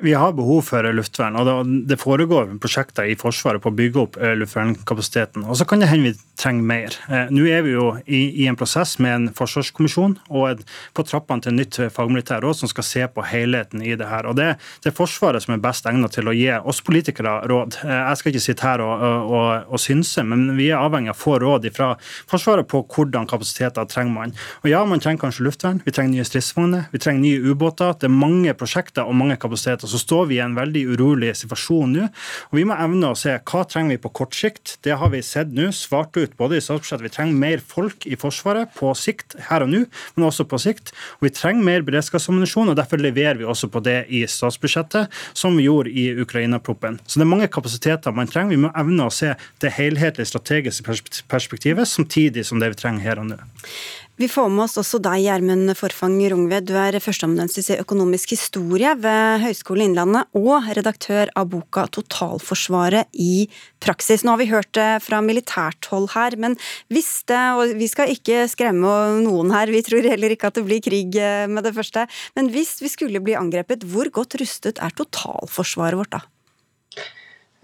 Vi 0.03 0.13
har 0.19 0.33
behov 0.35 0.65
for 0.67 0.87
luftvern, 0.91 1.37
og 1.39 1.69
det 1.87 1.95
foregår 2.01 2.57
prosjekter 2.63 3.07
i 3.07 3.15
Forsvaret 3.19 3.63
på 3.63 3.71
å 3.71 3.77
bygge 3.79 4.01
opp 4.03 4.17
eh, 4.19 4.33
luftvernkapasiteten. 4.35 5.45
Og 5.47 5.55
så 5.61 5.67
kan 5.69 5.79
det 5.79 5.93
hende 5.93 6.11
vi 6.11 6.33
trenger 6.43 6.67
mer. 6.67 6.97
Eh, 7.07 7.31
nå 7.31 7.45
er 7.47 7.63
vi 7.63 7.77
jo 7.77 7.85
i, 8.03 8.49
en 8.51 8.59
prosess 8.59 8.97
med 8.99 9.15
en 9.15 9.29
forsvarskommisjon 9.39 10.17
og 10.35 10.65
på 10.97 11.05
trappene 11.07 11.45
til 11.45 11.55
nytt 11.55 11.79
fagmilitært 11.95 12.43
råd 12.43 12.59
som 12.59 12.73
skal 12.73 12.87
se 12.89 13.07
på 13.15 13.27
helheten 13.31 13.85
i 13.87 13.93
det 13.99 14.09
her. 14.11 14.27
Og 14.27 14.35
det, 14.41 14.49
det, 14.83 14.91
er 14.91 14.97
Forsvaret 14.97 15.45
som 15.45 15.55
er 15.55 15.63
best 15.63 15.87
egnet 15.87 16.17
til 16.17 16.27
å 16.27 16.35
gi 16.35 16.51
oss 16.59 16.83
politikere 16.83 17.37
råd. 17.53 17.79
Eh, 17.87 17.95
jeg 17.95 18.19
skal 18.19 18.35
ikke 18.35 18.45
sitte 18.49 18.67
her 18.67 18.83
og, 18.83 19.07
og, 19.31 19.71
og 19.71 19.85
synse, 19.85 20.27
men 20.27 20.57
vi 20.59 20.73
er 20.73 20.83
avhengig 20.83 21.13
av 21.15 21.19
å 21.21 21.23
få 21.23 21.37
råd 21.45 21.71
fra 21.79 21.93
Forsvaret 22.03 22.67
på 22.67 22.83
hvordan 22.91 23.31
kapasiteter 23.31 23.87
trenger 23.87 24.17
man. 24.19 24.35
Og 24.65 24.73
ja, 24.73 24.83
man 24.83 24.99
trenger 25.05 25.29
kanskje 25.29 25.47
luftvern, 25.47 25.79
vi 25.87 25.95
trenger 25.95 26.17
nye 26.19 26.27
stridsvogner, 26.27 26.91
vi 26.91 27.05
trenger 27.07 27.23
nye 27.29 27.55
ubåter. 27.55 27.95
Det 28.03 28.11
er 28.11 28.17
mange 28.19 28.59
prosjekter 28.59 29.07
og 29.07 29.15
mange 29.23 29.39
kapasiteter 29.39 29.92
så 29.93 30.01
står 30.01 30.29
vi 30.31 30.39
i 30.39 30.43
en 30.45 30.57
veldig 30.57 30.85
urolig 30.95 31.33
situasjon 31.39 31.97
nå. 31.97 32.09
og 32.51 32.59
Vi 32.59 32.65
må 32.69 32.77
evne 32.81 33.13
å 33.13 33.19
se 33.19 33.35
hva 33.37 33.63
trenger 33.69 33.97
vi 33.97 34.03
på 34.03 34.13
kort 34.23 34.37
sikt. 34.37 34.77
Det 34.85 34.97
har 34.99 35.13
vi 35.13 35.23
sett 35.25 35.53
nå, 35.55 35.71
svart 35.77 36.17
ut 36.19 36.37
både 36.39 36.59
i 36.59 36.65
statsbudsjettet. 36.65 37.07
Vi 37.07 37.15
trenger 37.17 37.41
mer 37.45 37.63
folk 37.65 38.07
i 38.09 38.19
Forsvaret 38.19 38.73
på 38.77 38.93
sikt 38.99 39.37
her 39.49 39.65
og 39.65 39.73
nå, 39.73 39.85
men 40.17 40.29
også 40.29 40.47
på 40.49 40.61
sikt. 40.63 40.93
Og 41.21 41.29
vi 41.29 41.35
trenger 41.37 41.67
mer 41.67 41.87
beredskapsammunisjon, 41.87 42.73
og 42.73 42.79
derfor 42.79 43.03
leverer 43.03 43.41
vi 43.41 43.49
også 43.49 43.71
på 43.73 43.83
det 43.85 43.99
i 44.13 44.25
statsbudsjettet, 44.29 45.13
som 45.39 45.57
vi 45.59 45.67
gjorde 45.69 45.93
i 45.93 46.09
Ukraina-proppen. 46.23 47.01
Så 47.07 47.21
det 47.21 47.27
er 47.27 47.33
mange 47.33 47.51
kapasiteter 47.53 48.15
man 48.17 48.31
trenger. 48.31 48.57
Vi 48.57 48.63
må 48.67 48.73
evne 48.79 49.09
å 49.09 49.15
se 49.15 49.35
det 49.63 49.75
helhetlige 49.79 50.31
strategiske 50.33 50.87
perspektivet 51.31 51.89
samtidig 51.89 52.47
som 52.49 52.63
det 52.63 52.73
vi 52.75 52.81
trenger 52.83 53.07
her 53.07 53.23
og 53.23 53.33
nå. 53.33 53.41
Vi 54.21 54.27
får 54.29 54.51
med 54.53 54.67
oss 54.67 54.77
også 54.77 54.99
deg, 55.01 55.23
Gjermund 55.25 55.73
Forfang 55.73 56.19
Rungved. 56.29 56.67
Du 56.69 56.75
er 56.77 56.99
førsteamanuensis 57.01 57.71
i 57.73 57.79
økonomisk 57.81 58.35
historie 58.35 58.91
ved 59.01 59.41
Høgskolen 59.41 59.89
Innlandet 59.89 60.29
og 60.37 60.69
redaktør 60.77 61.33
av 61.33 61.49
boka 61.55 61.87
'Totalforsvaret 61.89 63.09
i 63.17 63.49
praksis'. 63.81 64.21
Nå 64.21 64.35
har 64.35 64.43
vi 64.43 64.51
hørt 64.53 64.69
det 64.77 65.01
fra 65.07 65.23
militært 65.25 65.89
hold 65.89 66.11
her, 66.13 66.37
men 66.37 66.59
hvis 66.93 67.25
det, 67.25 67.41
og 67.57 67.73
vi 67.81 67.89
skal 67.89 68.13
ikke 68.13 68.45
skremme 68.53 68.93
noen 69.25 69.51
her, 69.57 69.73
vi 69.73 69.81
tror 69.81 70.05
heller 70.05 70.37
ikke 70.37 70.53
at 70.53 70.61
det 70.61 70.67
blir 70.69 70.85
krig 70.85 71.17
eh, 71.17 71.49
med 71.49 71.65
det 71.65 71.73
første, 71.73 72.05
men 72.37 72.53
hvis 72.53 72.83
vi 72.85 72.93
skulle 72.93 73.25
bli 73.25 73.33
angrepet, 73.33 73.89
hvor 73.89 74.13
godt 74.13 74.37
rustet 74.37 74.77
er 74.77 74.93
totalforsvaret 74.93 75.97
vårt 75.97 76.13
da? 76.13 76.23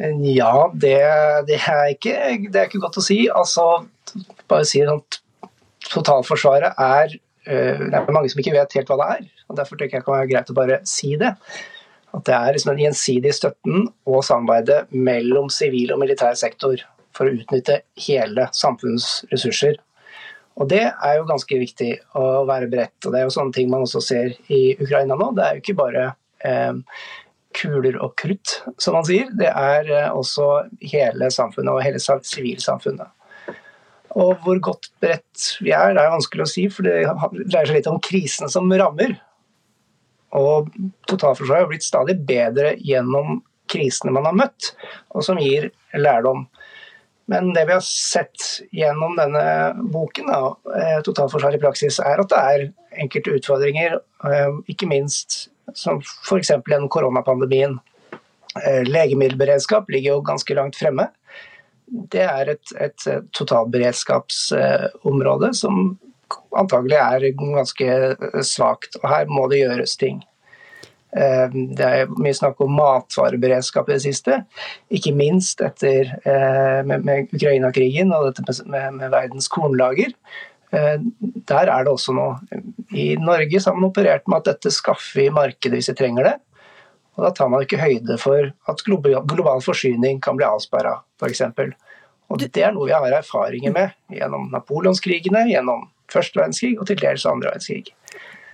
Ja, 0.01 0.71
det, 0.73 0.97
det, 1.45 1.61
er 1.61 1.93
ikke, 1.93 2.17
det, 2.49 2.57
er 2.57 2.67
ikke, 2.71 2.81
godt 2.81 3.03
å 3.03 3.05
si. 3.05 3.27
Altså, 3.29 3.85
bare 4.49 4.65
si 4.65 4.81
sånn 4.81 5.05
totalforsvaret 5.87 6.79
er 6.79 7.17
eh, 7.47 7.81
Det 7.81 7.95
er 7.95 8.15
mange 8.15 8.31
som 8.33 8.43
ikke 8.43 8.57
vet 8.57 8.79
helt 8.79 8.93
hva 8.93 8.99
det 9.01 9.09
er. 9.17 9.27
og 9.49 9.59
Derfor 9.61 9.79
tenker 9.79 9.99
jeg 9.99 10.03
det 10.03 10.09
kan 10.09 10.19
være 10.19 10.31
greit 10.33 10.53
å 10.53 10.59
bare 10.59 10.81
si 10.89 11.15
det. 11.21 11.35
At 12.17 12.25
det 12.25 12.37
er 12.37 12.55
liksom 12.55 12.73
den 12.73 12.87
gjensidige 12.87 13.37
støtten 13.37 13.91
og 14.09 14.25
samarbeidet 14.25 14.87
mellom 14.93 15.51
sivil 15.53 15.93
og 15.93 16.01
militær 16.03 16.39
sektor 16.41 16.81
for 17.17 17.29
å 17.29 17.37
utnytte 17.37 17.83
hele 18.07 18.49
samfunnets 18.57 19.25
ressurser. 19.33 19.77
Og 20.59 20.69
Det 20.69 20.83
er 20.91 21.15
jo 21.19 21.29
ganske 21.29 21.61
viktig 21.61 21.93
å 22.19 22.45
være 22.49 22.69
beredt. 22.71 22.99
og 23.05 23.13
Det 23.13 23.21
er 23.21 23.29
jo 23.29 23.35
sånne 23.37 23.55
ting 23.55 23.71
man 23.71 23.85
også 23.87 24.03
ser 24.03 24.35
i 24.51 24.75
Ukraina 24.81 25.15
nå. 25.15 25.31
Det 25.37 25.45
er 25.45 25.55
jo 25.55 25.63
ikke 25.63 25.79
bare 25.79 26.07
eh, 26.45 26.73
kuler 27.55 27.99
og 28.03 28.17
krutt, 28.19 28.59
som 28.79 28.97
man 28.99 29.07
sier. 29.07 29.31
Det 29.39 29.51
er 29.51 29.93
eh, 29.93 30.11
også 30.11 30.49
hele 30.93 31.31
samfunnet 31.35 31.75
og 31.75 31.85
hele 31.87 32.03
sivilsamfunnet. 32.03 33.15
Og 34.17 34.39
hvor 34.45 34.61
godt 34.65 34.91
beredt 35.03 35.49
vi 35.61 35.73
er, 35.77 35.93
det 35.95 36.03
er 36.03 36.15
vanskelig 36.15 36.45
å 36.45 36.51
si, 36.51 36.69
for 36.73 36.87
det 36.87 37.03
dreier 37.05 37.69
seg 37.69 37.77
litt 37.77 37.91
om 37.91 38.01
krisen 38.03 38.49
som 38.53 38.71
rammer. 38.73 39.17
Og 40.39 40.69
totalforsvaret 41.09 41.65
har 41.65 41.71
blitt 41.71 41.87
stadig 41.87 42.19
bedre 42.29 42.75
gjennom 42.85 43.43
krisene 43.69 44.15
man 44.15 44.29
har 44.29 44.37
møtt, 44.37 44.73
og 45.13 45.25
som 45.27 45.41
gir 45.41 45.71
lærdom. 45.97 46.47
Men 47.29 47.51
det 47.53 47.67
vi 47.69 47.75
har 47.77 47.85
sett 47.85 48.45
gjennom 48.73 49.19
denne 49.19 49.43
boken, 49.93 50.31
da, 50.33 50.55
eh, 50.79 51.01
Totalforsvar 51.05 51.59
i 51.59 51.61
praksis, 51.61 51.99
er 52.01 52.23
at 52.23 52.31
det 52.33 52.39
er 52.39 52.65
enkelte 53.05 53.35
utfordringer, 53.37 53.99
eh, 54.25 54.55
ikke 54.73 54.89
minst 54.89 55.51
som 55.77 56.01
f.eks. 56.01 56.55
gjennom 56.65 56.89
koronapandemien. 56.89 57.77
Eh, 58.57 58.83
legemiddelberedskap 58.89 59.91
ligger 59.93 60.17
jo 60.17 60.25
ganske 60.25 60.57
langt 60.57 60.77
fremme. 60.81 61.11
Det 61.89 62.25
er 62.25 62.49
et, 62.55 62.67
et 62.81 63.25
totalberedskapsområde 63.37 65.55
som 65.57 65.99
antagelig 66.59 66.99
er 67.01 67.37
ganske 67.39 67.89
svakt, 68.45 68.97
og 69.03 69.09
her 69.11 69.27
må 69.33 69.49
det 69.51 69.63
gjøres 69.63 69.97
ting. 70.01 70.19
Eh, 71.17 71.55
det 71.79 71.87
er 71.87 72.11
mye 72.21 72.37
snakk 72.37 72.59
om 72.61 72.75
matvareberedskap 72.77 73.89
i 73.89 73.97
det 73.97 74.05
siste, 74.05 74.43
ikke 74.93 75.15
minst 75.17 75.63
etter 75.65 76.13
eh, 76.21 76.81
med, 76.85 77.07
med 77.07 77.33
Ukraina-krigen 77.33 78.13
og 78.13 78.29
dette 78.29 78.45
med, 78.69 78.99
med, 78.99 79.09
verdens 79.15 79.49
kornlager. 79.53 80.13
Eh, 80.77 80.99
der 81.49 81.73
er 81.73 81.87
det 81.87 81.95
også 81.95 82.13
noe. 82.17 82.61
I 82.93 83.15
Norge 83.21 83.63
har 83.65 83.79
man 83.79 83.89
operert 83.89 84.29
med 84.29 84.43
at 84.43 84.53
dette 84.53 84.75
skaffer 84.75 85.23
vi 85.23 85.31
markedet 85.33 85.81
hvis 85.81 85.91
vi 85.95 85.97
trenger 86.03 86.29
det. 86.29 86.37
Og 87.19 87.25
Da 87.27 87.33
tar 87.35 87.51
man 87.51 87.65
ikke 87.65 87.81
høyde 87.83 88.17
for 88.23 88.51
at 88.71 88.83
global 88.87 89.63
forsyning 89.65 90.21
kan 90.23 90.39
bli 90.39 90.47
avsperra, 90.47 91.01
f.eks. 91.19 91.43
Og 92.29 92.39
Det 92.39 92.63
er 92.63 92.75
noe 92.77 92.87
vi 92.87 92.95
har 92.95 93.19
erfaringer 93.19 93.75
med 93.75 93.97
gjennom 94.15 94.51
napoleonskrigene, 94.53 95.49
gjennom 95.51 95.89
første 96.13 96.39
verdenskrig 96.39 96.77
og 96.79 96.87
til 96.87 97.01
dels 97.01 97.27
andre 97.27 97.51
verdenskrig. 97.51 97.95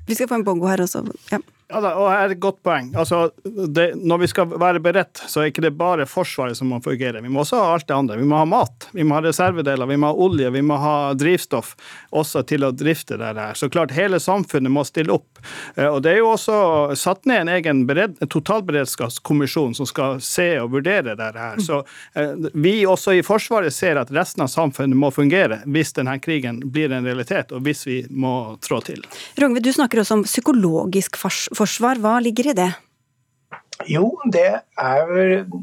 Vi 0.09 0.17
skal 0.17 0.31
få 0.31 0.41
en 0.41 0.47
bongo 0.47 0.69
her 0.69 0.81
også. 0.85 1.05
Ja. 1.33 1.41
Ja, 1.73 1.81
da, 1.81 1.95
og 1.97 2.11
her 2.13 2.27
er 2.27 2.33
et 2.35 2.41
godt 2.45 2.59
poeng. 2.67 2.91
Altså, 3.01 3.31
det, 3.45 3.95
når 3.97 4.19
vi 4.21 4.27
skal 4.29 4.51
være 4.61 4.83
beredt, 4.85 5.23
så 5.33 5.41
er 5.41 5.49
ikke 5.49 5.63
det 5.65 5.73
bare 5.79 6.05
Forsvaret 6.05 6.59
som 6.59 6.69
må 6.69 6.77
fungere. 6.85 7.23
Vi 7.25 7.31
må 7.33 7.41
også 7.41 7.57
ha 7.57 7.71
alt 7.73 7.87
det 7.89 7.97
andre. 7.97 8.19
Vi 8.21 8.27
må 8.29 8.37
ha 8.37 8.45
mat, 8.45 8.89
vi 8.93 9.07
må 9.07 9.17
ha 9.17 9.23
reservedeler, 9.25 9.89
vi 9.89 9.97
må 9.97 10.11
ha 10.11 10.27
olje, 10.27 10.51
vi 10.53 10.61
må 10.61 10.77
ha 10.83 10.97
drivstoff 11.17 11.73
også 12.13 12.43
til 12.51 12.67
å 12.69 12.71
drifte 12.77 13.17
det 13.17 13.33
her. 13.33 13.57
Så 13.57 13.71
klart, 13.73 13.95
hele 13.97 14.21
samfunnet 14.21 14.75
må 14.75 14.85
stille 14.85 15.17
opp. 15.17 15.41
Eh, 15.77 15.89
og 15.89 16.03
Det 16.05 16.13
er 16.13 16.21
jo 16.21 16.35
også 16.35 16.59
satt 17.01 17.25
ned 17.25 17.47
en 17.47 17.53
egen 17.55 17.83
bered, 17.89 18.21
totalberedskapskommisjon 18.21 19.73
som 19.81 19.89
skal 19.89 20.21
se 20.21 20.51
og 20.61 20.75
vurdere 20.77 21.17
det 21.17 21.31
her. 21.33 21.57
Så 21.65 21.81
eh, 22.13 22.37
vi 22.53 22.75
også 22.85 23.17
i 23.17 23.25
Forsvaret 23.25 23.73
ser 23.73 23.97
at 24.03 24.13
resten 24.13 24.45
av 24.45 24.53
samfunnet 24.53 25.01
må 25.01 25.09
fungere 25.17 25.63
hvis 25.65 25.97
denne 25.97 26.19
krigen 26.21 26.61
blir 26.77 26.93
en 26.93 27.09
realitet, 27.09 27.57
og 27.57 27.65
hvis 27.65 27.87
vi 27.89 27.99
må 28.13 28.59
trå 28.61 28.83
til. 28.85 29.01
Rongve, 29.41 29.65
du 29.65 29.73
snakker 29.73 30.05
også 30.05 30.21
om 30.21 30.29
psykologisk 30.29 31.17
forsvar 31.17 31.54
forsvar. 31.59 32.01
Hva 32.03 32.19
ligger 32.23 32.51
i 32.53 32.57
det? 32.59 32.71
Jo, 33.91 34.07
det 34.33 34.47
er 34.81 35.11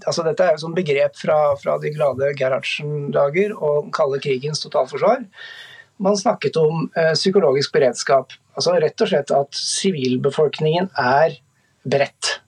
altså 0.05 0.23
Dette 0.25 0.45
er 0.45 0.55
jo 0.55 0.63
sånn 0.65 0.77
begrep 0.77 1.15
fra, 1.17 1.55
fra 1.61 1.77
de 1.81 1.93
glade 1.95 2.33
Gerhardsen-dager 2.37 3.55
og 3.55 3.89
kalde 3.95 4.19
krigens 4.23 4.61
totalforsvar. 4.63 5.23
Man 6.01 6.17
snakket 6.17 6.57
om 6.59 6.87
eh, 6.97 7.13
psykologisk 7.15 7.73
beredskap. 7.75 8.33
Altså 8.57 8.75
rett 8.81 9.01
og 9.03 9.09
slett 9.11 9.33
at 9.35 9.57
sivilbefolkningen 9.57 10.89
er 10.99 11.37
bredt. 11.87 12.41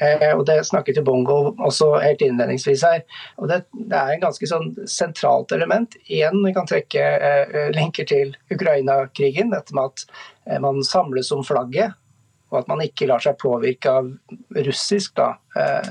Eh, 0.00 0.32
og 0.32 0.46
Det 0.48 0.62
snakket 0.66 1.00
jo 1.00 1.04
Bongo 1.04 1.38
også 1.58 1.92
helt 2.00 2.22
innledningsvis 2.24 2.84
her. 2.86 3.02
og 3.36 3.48
Det, 3.48 3.62
det 3.72 3.96
er 3.96 4.14
en 4.14 4.24
ganske 4.24 4.48
sånn 4.48 4.72
sentralt 4.88 5.52
element. 5.52 5.96
Igjen, 6.08 6.40
vi 6.46 6.54
kan 6.56 6.68
trekke 6.68 7.06
eh, 7.30 7.58
linker 7.76 8.08
til 8.08 8.36
Ukraina-krigen. 8.52 9.52
Dette 9.52 9.76
med 9.76 9.92
at 9.92 10.06
eh, 10.46 10.60
man 10.62 10.80
samles 10.86 11.32
om 11.36 11.44
flagget 11.44 11.98
og 12.50 12.58
at 12.60 12.70
man 12.70 12.82
ikke 12.82 13.06
lar 13.06 13.22
seg 13.22 13.38
påvirke 13.40 13.92
av 14.00 14.08
russisk 14.66 15.14
da, 15.18 15.28
eh, 15.58 15.90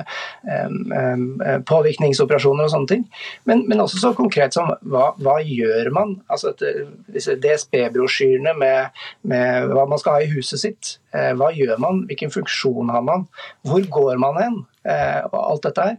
eh, 0.52 1.56
påvirkningsoperasjoner 1.70 2.68
og 2.68 2.74
sånne 2.74 2.92
ting. 2.92 3.06
Men, 3.50 3.64
men, 3.70 3.80
også 3.84 4.02
så 4.02 4.14
konkret 4.18 4.58
som 4.58 4.72
hva, 4.92 5.14
hva 5.24 5.38
gjør 5.46 5.92
man? 5.96 6.18
Altså 6.32 6.54
disse 6.60 7.38
DSB-brosjyrene 7.40 8.56
med, 8.60 9.02
med, 9.32 9.72
hva 9.72 9.88
man 9.90 10.02
skal 10.02 10.20
ha 10.20 10.28
i 10.28 10.32
huset 10.34 10.64
sitt. 10.66 10.94
Eh, 11.16 11.32
hva 11.40 11.54
gjør 11.56 11.80
man? 11.82 12.04
Hvilken 12.12 12.34
funksjon 12.36 12.92
har 12.92 13.06
man? 13.08 13.28
Hvor 13.68 13.88
går 14.00 14.22
man 14.22 14.44
hen? 14.44 14.60
og 14.90 15.36
alt 15.38 15.66
dette 15.68 15.84
her. 15.86 15.98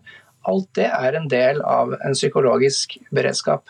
Alt 0.51 0.71
det 0.75 0.87
er 0.89 1.15
en 1.15 1.29
del 1.31 1.61
av 1.69 1.93
en 2.01 2.17
psykologisk 2.17 2.97
beredskap. 3.15 3.69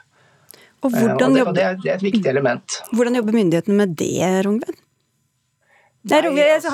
Og, 0.81 0.95
og, 0.95 0.95
det, 0.95 1.43
og 1.45 1.53
det, 1.53 1.65
er, 1.65 1.75
det, 1.83 1.91
er, 1.91 1.99
et 1.99 2.05
viktig 2.07 2.31
element. 2.31 2.79
Hvordan 2.97 3.19
jobber 3.19 3.37
myndighetene 3.37 3.77
med 3.83 3.99
det, 4.01 4.31
Rongven? 4.47 4.79
Nei, 6.01 6.21
altså... 6.55 6.71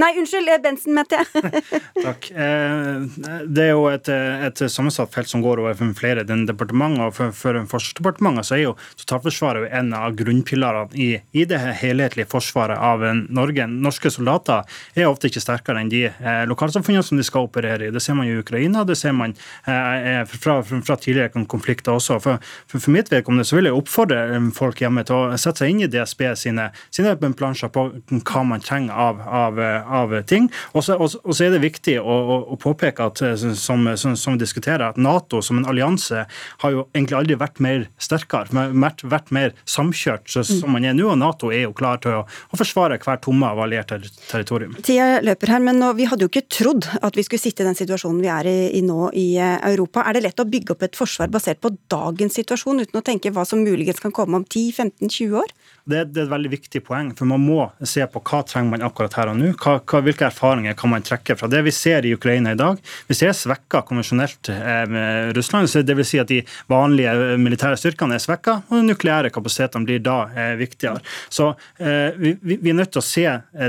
Nei, 0.00 0.14
unnskyld, 0.16 0.48
Bensen 0.64 0.94
mente 0.96 1.18
jeg. 1.20 1.60
Takk. 2.06 2.30
Eh, 2.32 3.18
det 3.44 3.66
er 3.66 3.74
jo 3.74 3.82
et, 3.90 4.08
et, 4.08 4.62
sammensatt 4.72 5.12
felt 5.12 5.28
som 5.28 5.42
går 5.44 5.60
over 5.60 5.90
flere 5.98 6.24
departementer. 6.24 7.10
og 7.10 7.12
For, 7.12 7.34
for 7.36 7.58
Forsvarsdepartementet 7.68 8.48
så 8.48 8.56
er 8.56 8.62
jo 8.62 8.72
totalforsvaret 9.02 9.68
en 9.68 9.92
av 9.98 10.16
grunnpilarene 10.16 10.96
i, 10.96 11.10
i, 11.36 11.44
det 11.44 11.58
helhetlige 11.82 12.30
forsvaret 12.32 12.80
av 12.80 13.04
Norge. 13.28 13.66
Norske 13.68 14.08
soldater 14.14 14.64
er 14.96 15.10
ofte 15.10 15.28
ikke 15.28 15.44
sterkere 15.44 15.84
enn 15.84 15.92
de 15.92 16.06
eh, 16.08 16.46
lokalsamfunnene 16.48 17.04
som 17.04 17.20
de 17.20 17.28
skal 17.28 17.50
operere 17.50 17.90
i. 17.90 17.92
Det 17.92 18.00
ser 18.00 18.16
man 18.16 18.32
i 18.32 18.38
Ukraina, 18.40 18.86
det 18.88 18.96
ser 18.96 19.12
man 19.12 19.36
fra, 19.64 20.56
fra, 20.64 20.80
fra, 20.86 20.96
tidligere 20.96 21.44
konflikter 21.50 21.98
også. 21.98 22.16
For, 22.22 22.40
for, 22.70 22.80
for 22.80 22.96
mitt 22.96 23.12
vedkommende 23.12 23.44
så 23.44 23.58
vil 23.58 23.68
jeg 23.68 23.76
oppfordre 23.76 24.40
folk 24.56 24.80
hjemme 24.80 25.04
til 25.04 25.18
å 25.18 25.36
sette 25.40 25.64
seg 25.64 25.74
inn 25.74 25.84
i 25.84 25.90
DSB 25.90 26.26
sine, 26.38 26.70
sine 26.94 27.14
plansjer 27.36 27.72
på 27.74 27.88
hva 28.24 28.44
man 28.46 28.53
man 28.54 28.64
trenger 28.64 28.94
av, 28.94 29.20
av, 29.26 29.60
av 30.00 30.14
ting. 30.30 30.48
Og 30.74 30.84
så, 30.86 30.96
er 31.44 31.54
det 31.54 31.62
viktig 31.64 31.96
å, 32.00 32.18
å 32.54 32.58
påpeke 32.60 33.08
at 33.10 33.22
eh, 33.24 33.34
som, 33.36 33.86
som, 33.98 34.14
som, 34.18 34.36
vi 34.36 34.42
diskuterer, 34.44 34.86
at 34.88 35.00
Nato 35.00 35.42
som 35.44 35.60
en 35.60 35.68
allianse 35.70 36.24
har 36.62 36.74
jo 36.74 36.86
egentlig 36.94 37.18
aldri 37.18 37.38
vært 37.40 37.60
mer 37.64 37.86
sterkere, 38.02 38.64
vært, 38.72 39.04
vært 39.10 39.32
mer 39.34 39.54
samkjørt 39.68 40.30
så, 40.30 40.44
som 40.46 40.74
man 40.74 40.86
er 40.86 40.96
nå. 40.96 41.08
Og 41.12 41.20
Nato 41.20 41.52
er 41.54 41.66
jo 41.66 41.74
klar 41.76 42.00
til 42.04 42.20
å, 42.20 42.24
å 42.24 42.60
forsvare 42.60 43.00
hver 43.02 43.20
tomme 43.24 43.50
av 43.50 43.62
alliert 43.64 43.92
territorium. 44.30 44.76
Tida 44.84 45.20
løper 45.24 45.54
her, 45.56 45.64
men 45.64 45.80
nå, 45.82 45.92
vi 45.98 46.08
hadde 46.10 46.26
jo 46.26 46.32
ikke 46.32 46.46
trodd 46.52 46.88
at 47.00 47.18
vi 47.18 47.26
skulle 47.26 47.42
sitte 47.42 47.64
i 47.64 47.68
den 47.68 47.78
situasjonen 47.78 48.22
vi 48.24 48.32
er 48.32 48.50
i, 48.50 48.58
i 48.78 48.82
nå 48.86 49.10
i 49.18 49.28
eh, 49.40 49.56
Europa. 49.72 50.04
Er 50.06 50.18
det 50.18 50.26
lett 50.28 50.42
å 50.42 50.48
bygge 50.48 50.76
opp 50.76 50.86
et 50.86 50.98
forsvar 50.98 51.32
basert 51.32 51.62
på 51.64 51.74
dagens 51.92 52.38
situasjon, 52.40 52.84
uten 52.84 53.00
å 53.00 53.04
tenke 53.06 53.32
hva 53.34 53.46
som 53.48 53.62
muligens 53.64 54.02
kan 54.02 54.14
komme 54.14 54.40
om 54.40 54.46
10-15-20 54.46 55.40
år? 55.42 55.54
Det, 55.84 55.98
er 56.00 56.24
et 56.24 56.30
veldig 56.30 56.48
viktig 56.48 56.80
poeng, 56.86 57.10
for 57.12 57.28
man 57.28 57.42
må 57.44 57.66
se 57.84 58.00
på 58.08 58.22
hva 58.24 58.38
trenger 58.48 58.72
man 58.72 58.84
akkurat 58.86 59.18
her 59.18 59.32
og 59.34 59.36
nå. 59.36 59.50
Hva, 59.60 60.00
hvilke 60.06 60.24
erfaringer 60.30 60.76
kan 60.80 60.88
man 60.94 61.04
trekke 61.04 61.36
fra 61.36 61.48
det 61.52 61.60
vi 61.66 61.74
ser 61.76 62.06
i 62.08 62.14
Ukraina 62.16 62.54
i 62.54 62.58
dag? 62.58 62.78
Vi 63.04 63.16
ser 63.18 63.34
svekka 63.36 63.82
konvensjonelt 63.84 64.48
eh, 64.48 64.86
med 64.88 65.36
Russland. 65.36 65.68
Så 65.68 65.82
det 65.84 65.96
vil 65.98 66.06
si 66.08 66.20
at 66.22 66.30
de 66.30 66.40
vanlige 66.72 67.12
eh, 67.12 67.34
militære 67.36 67.76
styrkene 67.76 68.16
er 68.16 68.24
svekka, 68.24 68.62
og 68.70 68.78
de 68.78 68.94
nukleære 68.94 69.32
kapasitetene 69.34 69.84
blir 69.84 70.00
da 70.04 70.16
eh, 70.32 70.54
viktigere. 70.56 71.02
Så 71.28 71.50
eh, 71.76 72.16
vi, 72.16 72.32
vi, 72.40 72.72
er 72.72 72.78
nødt 72.78 72.94
til 72.96 73.02
å 73.02 73.04
se 73.04 73.26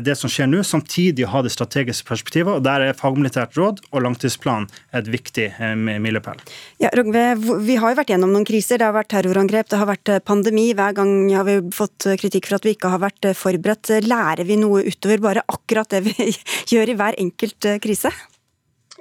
det 0.08 0.16
som 0.16 0.32
skjer 0.32 0.48
nå, 0.48 0.64
samtidig 0.64 1.28
ha 1.34 1.44
det 1.44 1.52
strategiske 1.52 2.08
perspektivet. 2.08 2.54
og 2.54 2.64
Der 2.64 2.88
er 2.88 2.96
fagmilitært 2.96 3.60
råd 3.60 3.84
og 3.92 4.06
langtidsplan 4.08 4.70
et 4.96 5.12
viktig 5.12 5.50
eh, 5.52 5.76
milepæl. 5.76 6.40
Ja, 6.80 6.94
Rogve, 6.96 7.28
vi 7.68 7.76
har 7.82 7.92
jo 7.92 8.00
vært 8.00 8.16
gjennom 8.16 8.32
noen 8.32 8.48
kriser. 8.48 8.80
Det 8.80 8.88
har 8.88 8.96
vært 8.96 9.12
terrorangrep, 9.18 9.68
det 9.72 9.84
har 9.84 9.92
vært 9.92 10.16
pandemi. 10.24 10.70
Hver 10.80 10.96
gang 10.96 11.14
har 11.36 11.48
vi 11.52 11.60
fått 11.76 12.05
kritikk 12.20 12.50
for 12.50 12.60
at 12.60 12.66
vi 12.68 12.76
ikke 12.76 12.92
har 12.94 13.02
vært 13.04 13.28
eh, 13.28 13.38
forberedt. 13.38 13.92
Lærer 14.06 14.46
vi 14.48 14.58
noe 14.62 14.84
utover 14.86 15.24
bare 15.24 15.44
akkurat 15.52 15.90
det 15.92 16.04
vi 16.06 16.30
gjør 16.72 16.92
i 16.92 16.98
hver 17.00 17.18
enkelt 17.22 17.68
eh, 17.70 17.80
krise? 17.84 18.12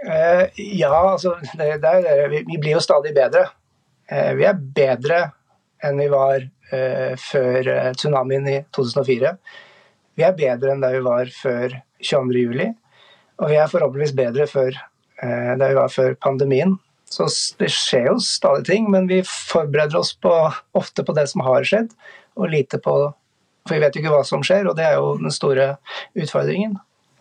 Uh, 0.04 0.48
ja, 0.58 0.90
altså 0.90 1.36
det, 1.56 1.78
det 1.80 1.92
er, 2.10 2.24
vi, 2.32 2.58
blir 2.58 2.74
jo 2.74 2.82
stadig 2.82 3.14
bedre. 3.16 3.46
Vi 4.04 4.44
er 4.44 4.58
bedre 4.76 5.20
enn 5.84 5.96
vi 5.96 6.10
var 6.12 6.42
før 7.20 7.68
tsunamien 7.96 8.44
i 8.50 8.58
2004. 8.76 9.30
Vi 10.18 10.24
er 10.26 10.34
bedre 10.36 10.74
enn 10.74 10.82
da 10.82 10.90
vi 10.92 11.00
var 11.06 11.30
før 11.32 11.72
22.07. 12.04 12.74
Og 13.40 13.48
vi 13.48 13.56
er 13.56 13.70
forhåpentligvis 13.72 14.12
bedre 14.18 14.46
før, 14.50 14.76
da 15.22 15.70
vi 15.70 15.78
var 15.78 15.94
før 15.94 16.18
pandemien. 16.20 16.76
Så 17.14 17.30
det 17.60 17.70
skjer 17.72 18.10
jo 18.10 18.18
stadig 18.20 18.66
ting, 18.68 18.90
men 18.92 19.08
vi 19.08 19.22
forbereder 19.24 20.02
oss 20.02 20.12
på, 20.20 20.34
ofte 20.76 21.04
på 21.06 21.16
det 21.16 21.28
som 21.32 21.44
har 21.46 21.64
skjedd 21.68 21.92
og 22.36 22.50
lite 22.50 22.80
på 22.82 22.96
For 23.64 23.78
vi 23.78 23.80
vet 23.80 23.94
jo 23.96 24.02
ikke 24.02 24.10
hva 24.12 24.24
som 24.28 24.42
skjer, 24.44 24.66
og 24.68 24.74
det 24.76 24.84
er 24.84 24.98
jo 24.98 25.14
den 25.16 25.32
store 25.32 25.70
utfordringen. 26.20 26.74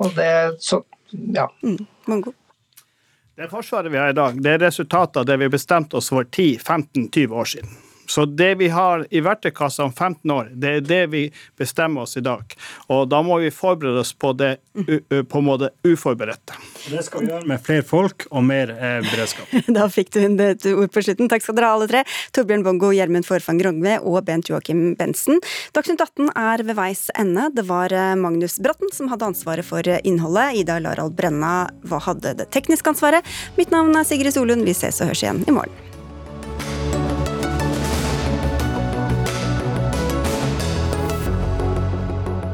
Og 0.04 0.10
det 0.18 0.58
så 0.60 0.82
ja. 1.12 1.46
Mm, 1.64 1.78
det 3.36 3.48
forsvaret 3.50 3.92
vi 3.92 3.98
har 3.98 4.12
i 4.12 4.18
dag, 4.18 4.42
det 4.44 4.52
er 4.52 4.60
resultatet 4.66 5.22
av 5.22 5.26
det 5.26 5.38
vi 5.40 5.50
bestemte 5.54 5.98
oss 5.98 6.12
for 6.12 6.28
10-15-20 6.28 7.34
år 7.40 7.50
siden. 7.54 7.70
Så 8.06 8.26
det 8.26 8.56
vi 8.60 8.70
har 8.74 9.06
i 9.10 9.22
verktøykassa 9.24 9.88
om 9.88 9.94
15 9.94 10.32
år, 10.32 10.52
det 10.60 10.76
er 10.78 10.86
det 10.88 11.02
vi 11.14 11.24
bestemmer 11.60 12.04
oss 12.08 12.18
i 12.18 12.24
dag. 12.26 12.56
Og 12.92 13.08
da 13.12 13.22
må 13.26 13.40
vi 13.42 13.52
forberede 13.54 14.04
oss 14.04 14.14
på 14.14 14.34
det 14.38 14.58
på 14.74 15.42
en 15.42 15.48
måte 15.48 15.70
uforberedte. 15.88 16.58
Det 16.92 17.04
skal 17.06 17.24
vi 17.24 17.32
gjøre 17.32 17.48
med 17.48 17.64
flere 17.64 17.86
folk 17.88 18.28
og 18.32 18.44
mer 18.48 18.74
eh, 18.74 19.00
beredskap. 19.08 19.52
Da 19.78 19.88
fikk 19.92 20.12
du 20.14 20.20
et 20.24 20.66
ord 20.74 20.92
på 20.94 21.04
slutten. 21.06 21.30
Takk 21.32 21.46
skal 21.46 21.58
dere 21.58 21.72
ha, 21.72 21.78
alle 21.78 21.90
tre. 21.90 22.04
Torbjørn 22.36 22.66
Bongo, 22.66 22.92
Gjermund 22.96 23.28
Forfang 23.28 23.62
Grongve 23.62 23.98
og 24.02 24.20
Bent 24.28 24.52
Joakim 24.52 24.84
Bensen. 25.00 25.42
Dagsnytt 25.76 26.04
18 26.04 26.34
er 26.36 26.66
ved 26.68 26.78
veis 26.80 27.08
ende. 27.20 27.50
Det 27.56 27.66
var 27.70 27.96
eh, 27.96 28.14
Magnus 28.20 28.60
Bratten 28.64 28.92
som 28.94 29.12
hadde 29.14 29.32
ansvaret 29.32 29.68
for 29.68 29.88
eh, 29.88 30.04
innholdet. 30.08 30.60
Ida 30.64 30.80
Larald 30.84 31.16
Brenna 31.18 31.56
hadde 32.10 32.36
det 32.42 32.52
tekniske 32.54 32.94
ansvaret. 32.94 33.34
Mitt 33.58 33.74
navn 33.74 33.96
er 33.98 34.08
Sigrid 34.08 34.36
Solund. 34.36 34.68
Vi 34.68 34.78
ses 34.78 35.02
og 35.02 35.12
høres 35.12 35.26
igjen 35.26 35.44
i 35.48 35.56
morgen. 35.56 35.93